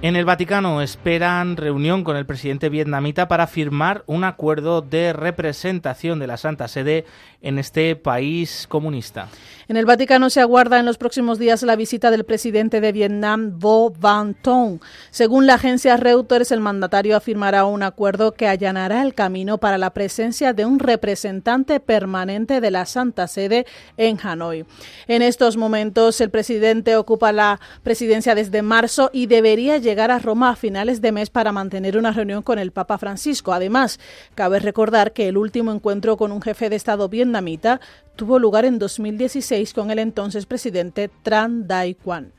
En 0.03 0.15
el 0.15 0.27
Vaticano 0.27 0.83
esperan 0.83 1.57
reunión 1.57 2.05
con 2.05 2.19
el 2.19 2.27
presidente 2.27 2.69
vietnamita 2.69 3.29
para 3.29 3.47
firmar 3.47 4.05
un 4.07 4.25
acuerdo 4.25 4.83
de 4.83 5.15
representación 5.15 6.19
de 6.19 6.27
la 6.27 6.37
Santa 6.37 6.69
Sede 6.69 7.07
en 7.41 7.59
este 7.59 7.97
país 7.97 8.67
comunista. 8.69 9.29
En 9.69 9.77
el 9.77 9.87
Vaticano 9.87 10.31
se 10.31 10.41
aguarda 10.41 10.79
en 10.79 10.87
los 10.87 10.99
próximos 10.99 11.39
días 11.39 11.63
la 11.63 11.77
visita 11.77 12.11
del 12.11 12.25
presidente 12.25 12.81
de 12.81 12.93
Vietnam, 12.93 13.59
Vo 13.59 13.91
Van 13.91 14.35
Tong. 14.35 14.81
Según 15.11 15.47
la 15.47 15.55
agencia 15.55 15.97
Reuters, 15.97 16.53
el 16.53 16.61
mandatario 16.61 17.17
afirmará 17.17 17.65
un 17.65 17.83
acuerdo 17.83 18.33
que 18.33 18.47
allanará 18.47 19.03
el 19.03 19.15
camino 19.15 19.59
para 19.59 19.79
la 19.79 19.91
presencia 19.91 20.53
de 20.53 20.67
un 20.67 20.79
representante 20.79 21.81
permanente 21.81 22.61
de 22.61 22.71
la 22.71 22.87
Santa 22.87 23.27
Sede 23.27 23.67
en 23.97 24.19
Hanoi. 24.23 24.67
En 25.09 25.23
estos 25.23 25.57
momentos, 25.57 26.21
el 26.21 26.31
presidente 26.31 26.97
ocupa 26.97 27.33
la 27.33 27.61
presidencia 27.83 28.35
desde 28.35 28.63
marzo 28.63 29.11
y 29.13 29.27
debería 29.27 29.79
llegar 29.87 30.11
a 30.11 30.19
Roma 30.19 30.51
a 30.51 30.57
finales 30.57 31.01
de 31.01 31.13
mes 31.13 31.31
para 31.31 31.53
mantener 31.53 31.97
una 31.97 32.11
reunión 32.11 32.43
con 32.43 32.59
el 32.59 32.73
Papa 32.73 32.99
Francisco. 32.99 33.53
Además, 33.53 34.01
cabe 34.35 34.59
recordar 34.59 35.13
que 35.13 35.29
el 35.29 35.37
último 35.39 35.71
encuentro 35.71 36.17
con 36.17 36.33
un 36.33 36.43
jefe 36.43 36.69
de 36.69 36.77
Estado 36.77 37.09
vietnamita 37.09 37.81
tuvo 38.17 38.41
lugar 38.41 38.65
en 38.65 38.81
2016 38.81 39.73
con 39.73 39.93
el 39.93 40.01
entonces 40.01 40.45
presidente 40.45 41.09
Tran 41.23 41.69
Dai 41.69 41.95
Quan. 41.95 42.33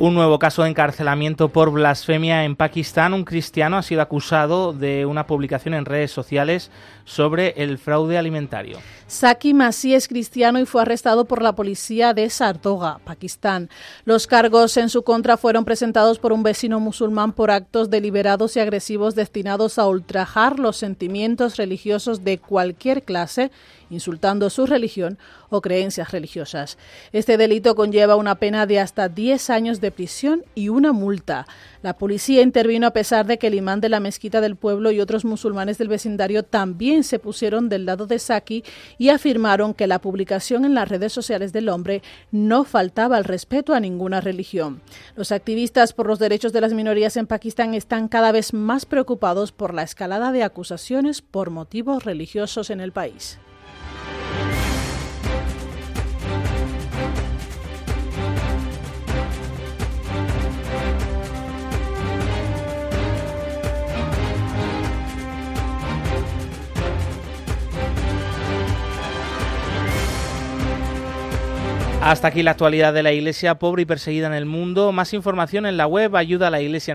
Un 0.00 0.14
nuevo 0.14 0.38
caso 0.38 0.62
de 0.62 0.68
encarcelamiento 0.68 1.48
por 1.48 1.72
blasfemia 1.72 2.44
en 2.44 2.54
Pakistán. 2.54 3.14
Un 3.14 3.24
cristiano 3.24 3.78
ha 3.78 3.82
sido 3.82 4.00
acusado 4.00 4.72
de 4.72 5.04
una 5.06 5.26
publicación 5.26 5.74
en 5.74 5.84
redes 5.84 6.12
sociales 6.12 6.70
sobre 7.04 7.54
el 7.56 7.78
fraude 7.78 8.16
alimentario. 8.16 8.78
Saki 9.08 9.54
Masih 9.54 9.94
es 9.94 10.06
cristiano 10.06 10.60
y 10.60 10.66
fue 10.66 10.82
arrestado 10.82 11.24
por 11.24 11.42
la 11.42 11.56
policía 11.56 12.14
de 12.14 12.30
Sardoga, 12.30 13.00
Pakistán. 13.04 13.70
Los 14.04 14.28
cargos 14.28 14.76
en 14.76 14.88
su 14.88 15.02
contra 15.02 15.36
fueron 15.36 15.64
presentados 15.64 16.20
por 16.20 16.32
un 16.32 16.44
vecino 16.44 16.78
musulmán 16.78 17.32
por 17.32 17.50
actos 17.50 17.90
deliberados 17.90 18.56
y 18.56 18.60
agresivos 18.60 19.16
destinados 19.16 19.80
a 19.80 19.88
ultrajar 19.88 20.60
los 20.60 20.76
sentimientos 20.76 21.56
religiosos 21.56 22.22
de 22.22 22.38
cualquier 22.38 23.02
clase, 23.02 23.50
insultando 23.90 24.50
su 24.50 24.66
religión 24.66 25.18
o 25.50 25.60
creencias 25.60 26.12
religiosas. 26.12 26.78
Este 27.12 27.36
delito 27.36 27.74
conlleva 27.74 28.16
una 28.16 28.36
pena 28.36 28.66
de 28.66 28.80
hasta 28.80 29.08
10 29.08 29.50
años 29.50 29.80
de 29.80 29.90
prisión 29.90 30.44
y 30.54 30.68
una 30.68 30.92
multa. 30.92 31.46
La 31.82 31.96
policía 31.96 32.42
intervino 32.42 32.86
a 32.86 32.92
pesar 32.92 33.26
de 33.26 33.38
que 33.38 33.46
el 33.46 33.54
imán 33.54 33.80
de 33.80 33.88
la 33.88 34.00
mezquita 34.00 34.40
del 34.40 34.56
pueblo 34.56 34.90
y 34.90 35.00
otros 35.00 35.24
musulmanes 35.24 35.78
del 35.78 35.88
vecindario 35.88 36.42
también 36.42 37.04
se 37.04 37.18
pusieron 37.18 37.68
del 37.68 37.86
lado 37.86 38.06
de 38.06 38.18
Saki 38.18 38.64
y 38.98 39.10
afirmaron 39.10 39.74
que 39.74 39.86
la 39.86 40.00
publicación 40.00 40.64
en 40.64 40.74
las 40.74 40.88
redes 40.88 41.12
sociales 41.12 41.52
del 41.52 41.68
hombre 41.68 42.02
no 42.30 42.64
faltaba 42.64 43.16
al 43.16 43.24
respeto 43.24 43.74
a 43.74 43.80
ninguna 43.80 44.20
religión. 44.20 44.80
Los 45.16 45.32
activistas 45.32 45.92
por 45.92 46.06
los 46.06 46.18
derechos 46.18 46.52
de 46.52 46.60
las 46.60 46.74
minorías 46.74 47.16
en 47.16 47.26
Pakistán 47.26 47.74
están 47.74 48.08
cada 48.08 48.32
vez 48.32 48.52
más 48.52 48.86
preocupados 48.86 49.52
por 49.52 49.74
la 49.74 49.82
escalada 49.82 50.32
de 50.32 50.42
acusaciones 50.42 51.22
por 51.22 51.50
motivos 51.50 52.04
religiosos 52.04 52.70
en 52.70 52.80
el 52.80 52.92
país. 52.92 53.38
Hasta 72.08 72.28
aquí 72.28 72.42
la 72.42 72.52
actualidad 72.52 72.94
de 72.94 73.02
la 73.02 73.12
Iglesia 73.12 73.58
pobre 73.58 73.82
y 73.82 73.84
perseguida 73.84 74.28
en 74.28 74.32
el 74.32 74.46
mundo. 74.46 74.92
Más 74.92 75.12
información 75.12 75.66
en 75.66 75.76
la 75.76 75.86
web 75.86 76.16
ayuda 76.16 76.46
a 76.46 76.50
la 76.50 76.62
iglesia. 76.62 76.94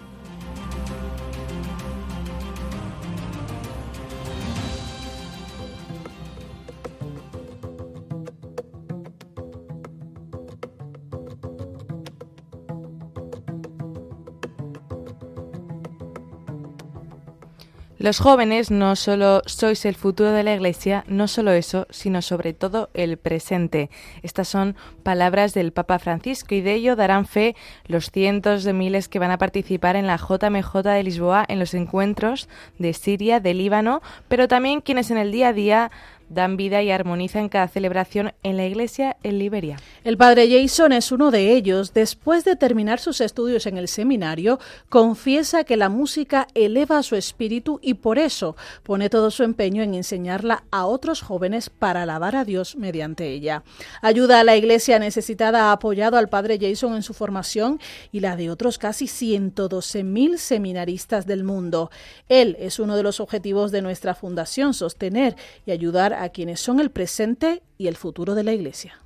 Los 18.01 18.17
jóvenes 18.17 18.71
no 18.71 18.95
solo 18.95 19.43
sois 19.45 19.85
el 19.85 19.93
futuro 19.93 20.31
de 20.31 20.41
la 20.41 20.55
Iglesia, 20.55 21.03
no 21.07 21.27
solo 21.27 21.51
eso, 21.51 21.85
sino 21.91 22.23
sobre 22.23 22.51
todo 22.51 22.89
el 22.95 23.17
presente. 23.17 23.91
Estas 24.23 24.47
son 24.47 24.75
palabras 25.03 25.53
del 25.53 25.71
Papa 25.71 25.99
Francisco 25.99 26.55
y 26.55 26.61
de 26.61 26.73
ello 26.73 26.95
darán 26.95 27.27
fe 27.27 27.55
los 27.85 28.09
cientos 28.09 28.63
de 28.63 28.73
miles 28.73 29.07
que 29.07 29.19
van 29.19 29.29
a 29.29 29.37
participar 29.37 29.95
en 29.95 30.07
la 30.07 30.17
JMJ 30.17 30.81
de 30.81 31.03
Lisboa 31.03 31.45
en 31.47 31.59
los 31.59 31.75
encuentros 31.75 32.49
de 32.79 32.93
Siria, 32.93 33.39
de 33.39 33.53
Líbano, 33.53 34.01
pero 34.27 34.47
también 34.47 34.81
quienes 34.81 35.11
en 35.11 35.19
el 35.19 35.31
día 35.31 35.49
a 35.49 35.53
día 35.53 35.91
dan 36.33 36.57
vida 36.57 36.81
y 36.81 36.91
armonizan 36.91 37.49
cada 37.49 37.67
celebración 37.67 38.33
en 38.43 38.57
la 38.57 38.65
iglesia 38.65 39.17
en 39.23 39.39
Liberia. 39.39 39.77
El 40.03 40.17
padre 40.17 40.49
Jason 40.49 40.93
es 40.93 41.11
uno 41.11 41.31
de 41.31 41.53
ellos. 41.53 41.93
Después 41.93 42.43
de 42.45 42.55
terminar 42.55 42.99
sus 42.99 43.21
estudios 43.21 43.65
en 43.65 43.77
el 43.77 43.87
seminario, 43.87 44.59
confiesa 44.89 45.63
que 45.63 45.77
la 45.77 45.89
música 45.89 46.47
eleva 46.53 47.03
su 47.03 47.15
espíritu 47.15 47.79
y 47.81 47.95
por 47.95 48.17
eso 48.17 48.55
pone 48.83 49.09
todo 49.09 49.31
su 49.31 49.43
empeño 49.43 49.83
en 49.83 49.93
enseñarla 49.93 50.63
a 50.71 50.85
otros 50.85 51.21
jóvenes 51.21 51.69
para 51.69 52.03
alabar 52.03 52.35
a 52.35 52.45
Dios 52.45 52.75
mediante 52.75 53.29
ella. 53.29 53.63
Ayuda 54.01 54.39
a 54.39 54.43
la 54.43 54.55
iglesia 54.55 54.99
necesitada 54.99 55.69
ha 55.69 55.71
apoyado 55.71 56.17
al 56.17 56.29
padre 56.29 56.57
Jason 56.59 56.95
en 56.95 57.03
su 57.03 57.13
formación 57.13 57.79
y 58.11 58.19
la 58.21 58.35
de 58.35 58.49
otros 58.49 58.77
casi 58.77 59.05
112.000 59.05 60.37
seminaristas 60.37 61.25
del 61.25 61.43
mundo. 61.43 61.91
Él 62.29 62.55
es 62.59 62.79
uno 62.79 62.95
de 62.95 63.03
los 63.03 63.19
objetivos 63.19 63.71
de 63.71 63.81
nuestra 63.81 64.15
fundación, 64.15 64.73
sostener 64.73 65.35
y 65.65 65.71
ayudar 65.71 66.13
a 66.13 66.20
a 66.21 66.29
quienes 66.29 66.59
son 66.59 66.79
el 66.79 66.91
presente 66.91 67.63
y 67.79 67.87
el 67.87 67.95
futuro 67.95 68.35
de 68.35 68.43
la 68.43 68.53
Iglesia. 68.53 68.99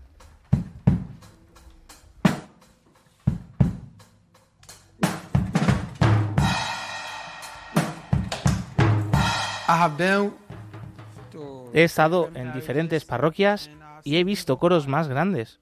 He 11.74 11.84
estado 11.84 12.30
en 12.36 12.51
diferentes 12.51 13.05
parroquias 13.05 13.70
y 14.03 14.18
he 14.18 14.26
visto 14.26 14.57
coros 14.59 14.89
más 14.89 15.07
grandes, 15.07 15.61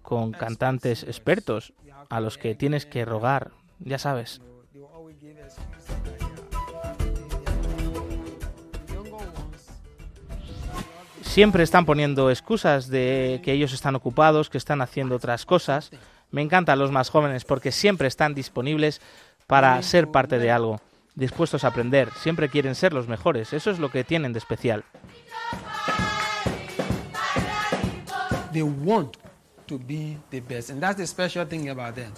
con 0.00 0.30
cantantes 0.30 1.02
expertos, 1.02 1.72
a 2.08 2.20
los 2.20 2.38
que 2.38 2.54
tienes 2.54 2.86
que 2.86 3.04
rogar, 3.04 3.50
ya 3.80 3.98
sabes. 3.98 4.40
Siempre 11.34 11.64
están 11.64 11.84
poniendo 11.84 12.30
excusas 12.30 12.86
de 12.86 13.40
que 13.42 13.50
ellos 13.50 13.72
están 13.72 13.96
ocupados, 13.96 14.50
que 14.50 14.56
están 14.56 14.80
haciendo 14.80 15.16
otras 15.16 15.44
cosas. 15.44 15.90
Me 16.30 16.42
encantan 16.42 16.78
los 16.78 16.92
más 16.92 17.10
jóvenes 17.10 17.44
porque 17.44 17.72
siempre 17.72 18.06
están 18.06 18.34
disponibles 18.34 19.00
para 19.48 19.82
ser 19.82 20.12
parte 20.12 20.38
de 20.38 20.52
algo, 20.52 20.80
dispuestos 21.16 21.64
a 21.64 21.68
aprender, 21.68 22.08
siempre 22.22 22.48
quieren 22.48 22.76
ser 22.76 22.92
los 22.92 23.08
mejores, 23.08 23.52
eso 23.52 23.72
es 23.72 23.80
lo 23.80 23.90
que 23.90 24.04
tienen 24.04 24.32
de 24.32 24.38
especial. 24.38 24.84
They 28.52 28.62
want 28.62 29.16
to 29.66 29.76
be 29.76 30.16
the 30.30 30.40
best, 30.40 30.70
and 30.70 30.80
that's 30.80 30.98
the 30.98 31.06
special 31.06 31.44
thing 31.48 31.68
about 31.68 31.96
them. 31.96 32.12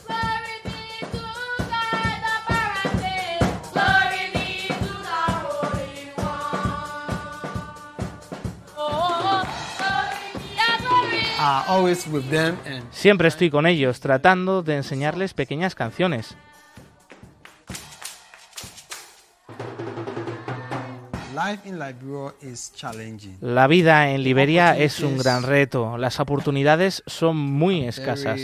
Siempre 12.90 13.28
estoy 13.28 13.50
con 13.50 13.66
ellos, 13.66 14.00
tratando 14.00 14.62
de 14.62 14.76
enseñarles 14.76 15.34
pequeñas 15.34 15.74
canciones. 15.74 16.36
La 23.40 23.66
vida 23.66 24.10
en 24.10 24.22
Liberia 24.22 24.76
es 24.76 25.00
un 25.00 25.18
gran 25.18 25.42
reto. 25.42 25.98
Las 25.98 26.18
oportunidades 26.18 27.02
son 27.06 27.36
muy 27.36 27.84
escasas. 27.84 28.40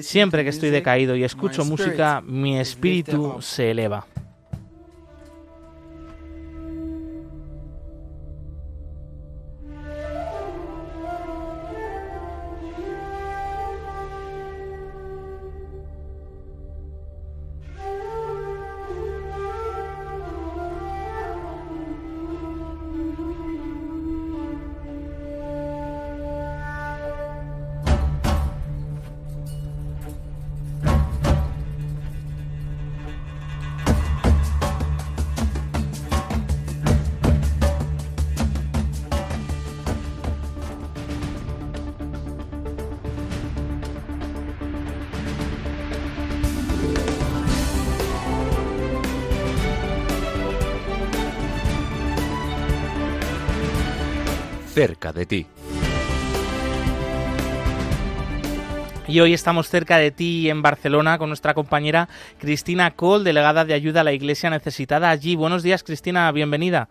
Siempre 0.00 0.44
que 0.44 0.50
estoy 0.50 0.70
decaído 0.70 1.16
y 1.16 1.24
escucho 1.24 1.64
música, 1.64 2.20
mi 2.20 2.58
espíritu 2.58 3.42
se 3.42 3.72
eleva. 3.72 4.06
Cerca 54.78 55.12
de 55.12 55.26
ti. 55.26 55.44
Y 59.08 59.18
hoy 59.18 59.34
estamos 59.34 59.68
cerca 59.68 59.98
de 59.98 60.12
ti 60.12 60.48
en 60.48 60.62
Barcelona 60.62 61.18
con 61.18 61.30
nuestra 61.30 61.52
compañera 61.52 62.08
Cristina 62.38 62.92
Cole, 62.92 63.24
delegada 63.24 63.64
de 63.64 63.74
ayuda 63.74 64.02
a 64.02 64.04
la 64.04 64.12
Iglesia 64.12 64.50
necesitada 64.50 65.10
allí. 65.10 65.34
Buenos 65.34 65.64
días, 65.64 65.82
Cristina, 65.82 66.30
bienvenida. 66.30 66.88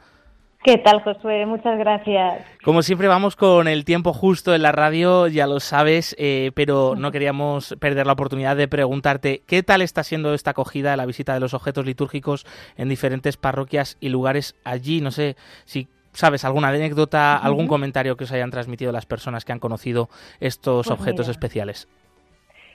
¿Qué 0.64 0.78
tal, 0.80 1.02
Josué? 1.02 1.46
Muchas 1.46 1.80
gracias. 1.80 2.44
Como 2.62 2.82
siempre 2.82 3.08
vamos 3.08 3.38
con 3.38 3.70
el 3.70 3.86
tiempo 3.86 4.12
justo 4.12 4.54
en 4.54 4.64
la 4.64 4.74
radio, 4.74 5.28
ya 5.28 5.48
lo 5.48 5.62
sabes, 5.62 6.14
eh, 6.20 6.52
pero 6.56 6.96
no 6.98 7.14
queríamos 7.14 7.74
perder 7.80 8.06
la 8.06 8.14
oportunidad 8.14 8.58
de 8.58 8.68
preguntarte 8.68 9.44
qué 9.48 9.64
tal 9.64 9.82
está 9.82 10.04
siendo 10.04 10.34
esta 10.34 10.52
acogida 10.52 10.92
de 10.92 10.98
la 10.98 11.06
visita 11.06 11.34
de 11.34 11.40
los 11.40 11.54
objetos 11.54 11.86
litúrgicos 11.86 12.46
en 12.76 12.90
diferentes 12.90 13.38
parroquias 13.38 13.96
y 14.02 14.10
lugares 14.10 14.58
allí. 14.66 15.00
No 15.00 15.12
sé 15.12 15.38
si 15.64 15.88
sabes 16.18 16.44
alguna 16.44 16.70
anécdota, 16.70 17.38
algún 17.38 17.68
comentario 17.68 18.18
que 18.18 18.24
os 18.24 18.32
hayan 18.32 18.50
transmitido 18.50 18.92
las 18.92 19.06
personas 19.06 19.46
que 19.46 19.52
han 19.52 19.60
conocido 19.60 20.10
estos 20.40 20.88
Pues 20.88 21.00
objetos 21.00 21.28
mira. 21.28 21.32
especiales. 21.32 21.88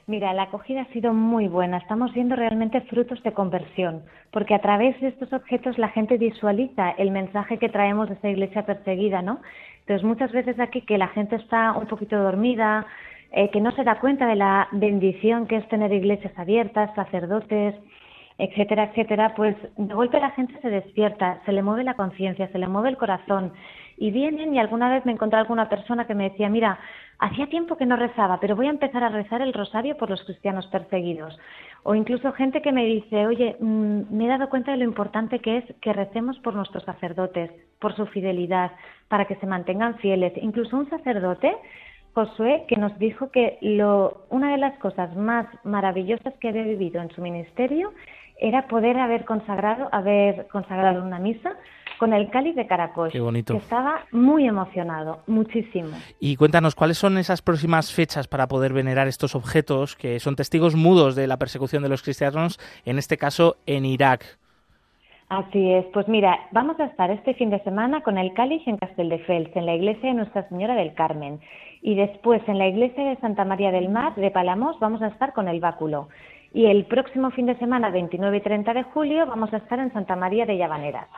Mira, 0.06 0.32
la 0.32 0.44
acogida 0.44 0.82
ha 0.82 0.92
sido 0.92 1.12
muy 1.12 1.48
buena. 1.48 1.78
Estamos 1.78 2.12
viendo 2.12 2.34
realmente 2.34 2.80
frutos 2.82 3.22
de 3.22 3.32
conversión, 3.32 4.02
porque 4.32 4.54
a 4.54 4.60
través 4.60 5.00
de 5.00 5.08
estos 5.08 5.32
objetos 5.32 5.78
la 5.78 5.88
gente 5.88 6.18
visualiza 6.18 6.90
el 6.90 7.10
mensaje 7.10 7.58
que 7.58 7.68
traemos 7.68 8.08
de 8.08 8.14
esta 8.14 8.28
iglesia 8.28 8.64
perseguida, 8.66 9.22
¿no? 9.22 9.40
Entonces, 9.80 10.04
muchas 10.04 10.32
veces 10.32 10.58
aquí 10.60 10.82
que 10.82 10.98
la 10.98 11.08
gente 11.08 11.36
está 11.36 11.72
un 11.72 11.86
poquito 11.86 12.16
dormida, 12.16 12.86
eh, 13.32 13.50
que 13.50 13.60
no 13.60 13.72
se 13.72 13.84
da 13.84 13.98
cuenta 13.98 14.26
de 14.26 14.36
la 14.36 14.68
bendición 14.72 15.46
que 15.46 15.56
es 15.56 15.68
tener 15.68 15.92
iglesias 15.92 16.32
abiertas, 16.36 16.94
sacerdotes, 16.94 17.74
etcétera, 18.42 18.90
etcétera, 18.90 19.34
pues 19.36 19.56
de 19.76 19.94
golpe 19.94 20.18
la 20.18 20.32
gente 20.32 20.60
se 20.60 20.68
despierta, 20.68 21.40
se 21.46 21.52
le 21.52 21.62
mueve 21.62 21.84
la 21.84 21.94
conciencia, 21.94 22.48
se 22.48 22.58
le 22.58 22.66
mueve 22.66 22.88
el 22.88 22.96
corazón 22.96 23.52
y 23.96 24.10
vienen 24.10 24.52
y 24.52 24.58
alguna 24.58 24.90
vez 24.90 25.06
me 25.06 25.12
encontré 25.12 25.38
alguna 25.38 25.68
persona 25.68 26.08
que 26.08 26.16
me 26.16 26.28
decía, 26.30 26.48
mira, 26.48 26.80
hacía 27.20 27.46
tiempo 27.46 27.76
que 27.76 27.86
no 27.86 27.94
rezaba, 27.94 28.40
pero 28.40 28.56
voy 28.56 28.66
a 28.66 28.70
empezar 28.70 29.04
a 29.04 29.10
rezar 29.10 29.42
el 29.42 29.52
rosario 29.52 29.96
por 29.96 30.10
los 30.10 30.24
cristianos 30.24 30.66
perseguidos. 30.66 31.38
O 31.84 31.94
incluso 31.94 32.32
gente 32.32 32.62
que 32.62 32.72
me 32.72 32.84
dice, 32.84 33.28
oye, 33.28 33.56
mm, 33.60 34.00
me 34.10 34.24
he 34.24 34.28
dado 34.28 34.48
cuenta 34.48 34.72
de 34.72 34.78
lo 34.78 34.84
importante 34.84 35.38
que 35.38 35.58
es 35.58 35.64
que 35.80 35.92
recemos 35.92 36.36
por 36.40 36.56
nuestros 36.56 36.82
sacerdotes, 36.82 37.52
por 37.78 37.94
su 37.94 38.06
fidelidad, 38.06 38.72
para 39.06 39.26
que 39.26 39.36
se 39.36 39.46
mantengan 39.46 39.98
fieles. 39.98 40.32
Incluso 40.36 40.76
un 40.76 40.90
sacerdote 40.90 41.54
Josué, 42.14 42.64
que 42.68 42.76
nos 42.76 42.98
dijo 42.98 43.30
que 43.30 43.56
lo, 43.62 44.26
una 44.28 44.52
de 44.52 44.58
las 44.58 44.78
cosas 44.78 45.16
más 45.16 45.46
maravillosas 45.64 46.34
que 46.40 46.48
había 46.48 46.64
vivido 46.64 47.00
en 47.00 47.10
su 47.10 47.22
ministerio 47.22 47.92
era 48.42 48.66
poder 48.66 48.98
haber 48.98 49.24
consagrado, 49.24 49.88
haber 49.92 50.48
consagrado 50.48 51.02
una 51.02 51.20
misa 51.20 51.52
con 51.98 52.12
el 52.12 52.28
cáliz 52.30 52.56
de 52.56 52.66
Caracol. 52.66 53.10
Qué 53.12 53.20
bonito. 53.20 53.54
Que 53.54 53.60
estaba 53.60 54.00
muy 54.10 54.48
emocionado, 54.48 55.20
muchísimo. 55.28 55.90
Y 56.18 56.34
cuéntanos, 56.34 56.74
¿cuáles 56.74 56.98
son 56.98 57.16
esas 57.16 57.40
próximas 57.40 57.92
fechas 57.92 58.26
para 58.26 58.48
poder 58.48 58.72
venerar 58.72 59.06
estos 59.06 59.36
objetos 59.36 59.94
que 59.94 60.18
son 60.18 60.34
testigos 60.34 60.74
mudos 60.74 61.14
de 61.14 61.28
la 61.28 61.36
persecución 61.36 61.84
de 61.84 61.88
los 61.88 62.02
cristianos, 62.02 62.58
en 62.84 62.98
este 62.98 63.16
caso 63.16 63.56
en 63.66 63.84
Irak? 63.84 64.24
Así 65.28 65.72
es, 65.72 65.86
pues 65.94 66.08
mira, 66.08 66.36
vamos 66.50 66.78
a 66.80 66.86
estar 66.86 67.10
este 67.12 67.34
fin 67.34 67.50
de 67.50 67.62
semana 67.62 68.02
con 68.02 68.18
el 68.18 68.34
cáliz 68.34 68.66
en 68.66 68.76
Castelldefels, 68.76 69.54
en 69.54 69.66
la 69.66 69.76
iglesia 69.76 70.08
de 70.08 70.16
Nuestra 70.16 70.48
Señora 70.48 70.74
del 70.74 70.94
Carmen. 70.94 71.40
Y 71.80 71.94
después 71.94 72.42
en 72.48 72.58
la 72.58 72.66
iglesia 72.66 73.04
de 73.04 73.16
Santa 73.16 73.44
María 73.44 73.70
del 73.70 73.88
Mar 73.88 74.14
de 74.16 74.30
Palamos 74.30 74.78
vamos 74.80 75.00
a 75.00 75.06
estar 75.06 75.32
con 75.32 75.48
el 75.48 75.60
báculo. 75.60 76.08
Y 76.54 76.66
el 76.66 76.84
próximo 76.84 77.30
fin 77.30 77.46
de 77.46 77.56
semana, 77.58 77.90
29 77.90 78.36
y 78.36 78.40
30 78.40 78.74
de 78.74 78.82
julio, 78.82 79.26
vamos 79.26 79.52
a 79.52 79.58
estar 79.58 79.78
en 79.78 79.92
Santa 79.92 80.16
María 80.16 80.46
de 80.46 80.58
Llavaneras. 80.58 81.08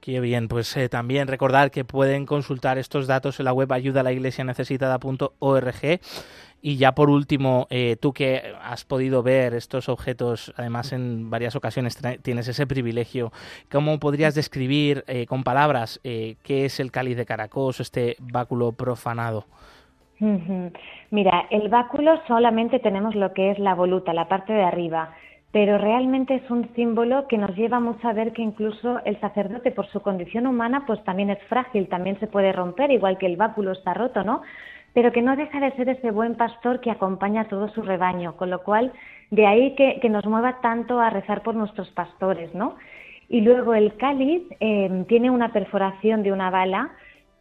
Qué 0.00 0.20
bien, 0.20 0.46
pues 0.46 0.76
eh, 0.76 0.88
también 0.88 1.26
recordar 1.26 1.70
que 1.70 1.84
pueden 1.84 2.24
consultar 2.24 2.78
estos 2.78 3.08
datos 3.08 3.40
en 3.40 3.46
la 3.46 3.52
web 3.52 3.72
ayudalaiglesianecesitada.org. 3.72 6.00
Y 6.60 6.76
ya 6.76 6.94
por 6.94 7.08
último, 7.08 7.68
eh, 7.70 7.96
tú 8.00 8.12
que 8.12 8.54
has 8.60 8.84
podido 8.84 9.22
ver 9.22 9.54
estos 9.54 9.88
objetos, 9.88 10.52
además 10.56 10.92
en 10.92 11.30
varias 11.30 11.54
ocasiones 11.54 11.96
tienes 12.22 12.48
ese 12.48 12.66
privilegio, 12.66 13.32
¿cómo 13.70 14.00
podrías 14.00 14.34
describir 14.34 15.04
eh, 15.06 15.26
con 15.26 15.44
palabras 15.44 16.00
eh, 16.02 16.36
qué 16.42 16.64
es 16.64 16.80
el 16.80 16.90
cáliz 16.90 17.16
de 17.16 17.26
Caracos, 17.26 17.78
este 17.78 18.16
báculo 18.18 18.72
profanado? 18.72 19.46
Mira, 21.10 21.46
el 21.50 21.68
báculo 21.68 22.20
solamente 22.26 22.80
tenemos 22.80 23.14
lo 23.14 23.32
que 23.32 23.50
es 23.52 23.58
la 23.58 23.74
voluta, 23.74 24.12
la 24.12 24.28
parte 24.28 24.52
de 24.52 24.64
arriba, 24.64 25.10
pero 25.52 25.78
realmente 25.78 26.34
es 26.34 26.50
un 26.50 26.68
símbolo 26.74 27.26
que 27.28 27.38
nos 27.38 27.56
lleva 27.56 27.80
mucho 27.80 28.06
a 28.08 28.12
ver 28.12 28.32
que 28.32 28.42
incluso 28.42 29.00
el 29.04 29.18
sacerdote, 29.20 29.70
por 29.70 29.86
su 29.88 30.00
condición 30.00 30.46
humana, 30.46 30.84
pues 30.86 31.02
también 31.04 31.30
es 31.30 31.42
frágil, 31.48 31.88
también 31.88 32.18
se 32.20 32.26
puede 32.26 32.52
romper, 32.52 32.90
igual 32.90 33.16
que 33.16 33.26
el 33.26 33.36
báculo 33.36 33.72
está 33.72 33.94
roto, 33.94 34.24
¿no? 34.24 34.42
Pero 34.92 35.12
que 35.12 35.22
no 35.22 35.36
deja 35.36 35.60
de 35.60 35.72
ser 35.72 35.88
ese 35.88 36.10
buen 36.10 36.34
pastor 36.34 36.80
que 36.80 36.90
acompaña 36.90 37.42
a 37.42 37.48
todo 37.48 37.68
su 37.68 37.82
rebaño, 37.82 38.36
con 38.36 38.50
lo 38.50 38.62
cual 38.62 38.92
de 39.30 39.46
ahí 39.46 39.74
que, 39.74 40.00
que 40.00 40.08
nos 40.08 40.26
mueva 40.26 40.60
tanto 40.60 41.00
a 41.00 41.10
rezar 41.10 41.42
por 41.42 41.54
nuestros 41.54 41.88
pastores, 41.90 42.52
¿no? 42.54 42.76
Y 43.28 43.42
luego 43.42 43.74
el 43.74 43.96
cáliz 43.96 44.42
eh, 44.60 45.04
tiene 45.06 45.30
una 45.30 45.52
perforación 45.52 46.22
de 46.22 46.32
una 46.32 46.50
bala, 46.50 46.90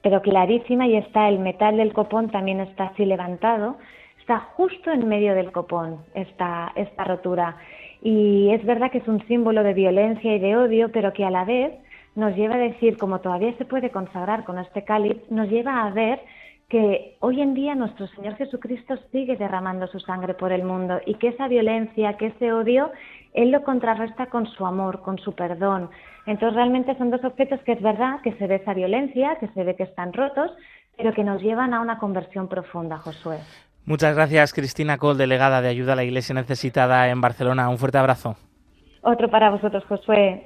pero 0.02 0.22
clarísima, 0.22 0.88
y 0.88 0.95
está 0.95 1.28
el 1.28 1.39
metal 1.39 1.78
del 1.78 1.93
copón 1.93 2.30
también 2.30 2.60
está 2.60 2.86
así 2.86 3.06
levantado, 3.06 3.78
está 4.20 4.39
justo 4.56 4.91
en 4.91 5.08
medio 5.08 5.34
del 5.36 5.52
copón 5.52 6.00
esta, 6.14 6.72
esta 6.76 7.04
rotura. 7.04 7.58
Y 8.02 8.50
es 8.52 8.64
verdad 8.66 8.91
que 8.91 9.00
es 9.00 9.08
un 9.08 9.26
símbolo 9.28 9.64
de 9.64 9.74
violencia 9.74 10.36
y 10.36 10.39
de 10.39 10.56
odio, 10.56 10.91
pero 10.91 11.14
que 11.14 11.26
a 11.26 11.32
la 11.32 11.45
vez 11.45 11.74
nos 12.16 12.36
lleva 12.36 12.56
a 12.56 12.60
decir, 12.60 12.98
como 12.98 13.20
todavía 13.20 13.56
se 13.58 13.66
puede 13.66 13.91
consagrar 13.91 14.43
con 14.43 14.58
este 14.58 14.84
cáliz, 14.84 15.18
nos 15.30 15.50
lleva 15.50 15.84
a 15.86 15.91
ver 15.91 16.20
que 16.68 17.16
hoy 17.22 17.41
en 17.41 17.54
día 17.54 17.76
nuestro 17.76 18.08
Señor 18.08 18.36
Jesucristo 18.36 18.98
sigue 19.12 19.38
derramando 19.38 19.88
su 19.88 20.00
sangre 20.02 20.34
por 20.34 20.52
el 20.52 20.64
mundo 20.64 21.00
y 21.06 21.14
que 21.16 21.30
esa 21.30 21.48
violencia, 21.48 22.18
que 22.18 22.28
ese 22.28 22.52
odio, 22.52 22.91
Él 23.34 23.52
lo 23.52 23.64
contrarresta 23.64 24.26
con 24.26 24.45
su 24.48 24.66
amor, 24.66 25.02
con 25.02 25.18
su 25.18 25.34
perdón. 25.34 25.89
Entonces 26.28 26.55
realmente 26.55 26.95
son 26.97 27.09
dos 27.09 27.23
objetos 27.23 27.59
que 27.61 27.71
es 27.71 27.82
verdad 27.82 28.19
que 28.21 28.34
se 28.34 28.47
ve 28.47 28.55
esa 28.55 28.73
violencia, 28.73 29.38
que 29.39 29.47
se 29.47 29.63
ve 29.63 29.75
que 29.75 29.84
están 29.84 30.11
rotos, 30.13 30.51
pero 30.97 31.13
que 31.13 31.23
nos 31.23 31.41
llevan 31.41 31.73
a 31.73 31.80
una 31.80 31.97
conversión 31.97 32.49
profunda, 32.49 32.97
Josué. 32.97 33.39
Muchas 33.86 34.13
gracias, 34.13 34.53
Cristina 34.53 34.97
Col, 34.97 35.17
delegada 35.17 35.61
de 35.61 35.69
Ayuda 35.69 35.93
a 35.93 35.95
la 35.95 36.03
Iglesia 36.03 36.36
Necesitada 36.36 37.09
en 37.09 37.21
Barcelona. 37.21 37.69
Un 37.69 37.78
fuerte 37.78 37.97
abrazo. 37.97 38.36
Otro 39.01 39.30
para 39.30 39.49
vosotros, 39.49 39.86
Josué. 39.86 40.45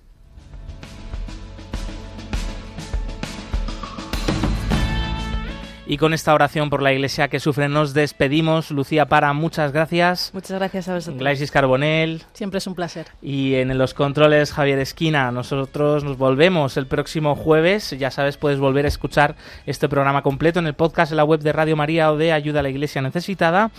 Y 5.91 5.97
con 5.97 6.13
esta 6.13 6.33
oración 6.33 6.69
por 6.69 6.81
la 6.81 6.93
iglesia 6.93 7.27
que 7.27 7.41
sufre 7.41 7.67
nos 7.67 7.93
despedimos. 7.93 8.71
Lucía 8.71 9.07
Para, 9.07 9.33
muchas 9.33 9.73
gracias. 9.73 10.31
Muchas 10.33 10.57
gracias 10.57 10.87
a 10.87 10.93
vosotros. 10.93 11.19
Glaisis 11.19 11.51
Carbonell. 11.51 12.23
Siempre 12.31 12.59
es 12.59 12.67
un 12.67 12.75
placer. 12.75 13.07
Y 13.21 13.55
en 13.55 13.77
los 13.77 13.93
controles 13.93 14.53
Javier 14.53 14.79
Esquina. 14.79 15.29
Nosotros 15.31 16.05
nos 16.05 16.17
volvemos 16.17 16.77
el 16.77 16.87
próximo 16.87 17.35
jueves. 17.35 17.89
Ya 17.99 18.09
sabes, 18.09 18.37
puedes 18.37 18.57
volver 18.57 18.85
a 18.85 18.87
escuchar 18.87 19.35
este 19.65 19.89
programa 19.89 20.21
completo 20.21 20.59
en 20.59 20.67
el 20.67 20.75
podcast 20.75 21.11
en 21.11 21.17
la 21.17 21.25
web 21.25 21.41
de 21.41 21.51
Radio 21.51 21.75
María 21.75 22.09
o 22.13 22.15
de 22.15 22.31
Ayuda 22.31 22.61
a 22.61 22.63
la 22.63 22.69
Iglesia 22.69 23.01
Necesitada. 23.01 23.71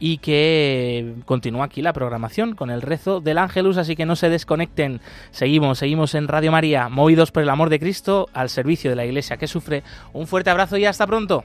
Y 0.00 0.18
que 0.18 1.14
continúa 1.24 1.66
aquí 1.66 1.82
la 1.82 1.92
programación 1.92 2.56
con 2.56 2.70
el 2.70 2.82
rezo 2.82 3.20
del 3.20 3.38
Ángelus. 3.38 3.76
Así 3.76 3.94
que 3.94 4.06
no 4.06 4.16
se 4.16 4.28
desconecten. 4.28 5.00
Seguimos, 5.30 5.78
seguimos 5.78 6.16
en 6.16 6.26
Radio 6.26 6.50
María, 6.50 6.88
movidos 6.88 7.30
por 7.30 7.44
el 7.44 7.48
amor 7.48 7.70
de 7.70 7.78
Cristo 7.78 8.28
al 8.32 8.50
servicio 8.50 8.90
de 8.90 8.96
la 8.96 9.04
iglesia 9.04 9.36
que 9.36 9.46
sufre. 9.46 9.84
Un 10.12 10.26
fuerte 10.26 10.50
abrazo 10.50 10.76
y 10.76 10.84
hasta 10.84 11.06
pronto. 11.06 11.44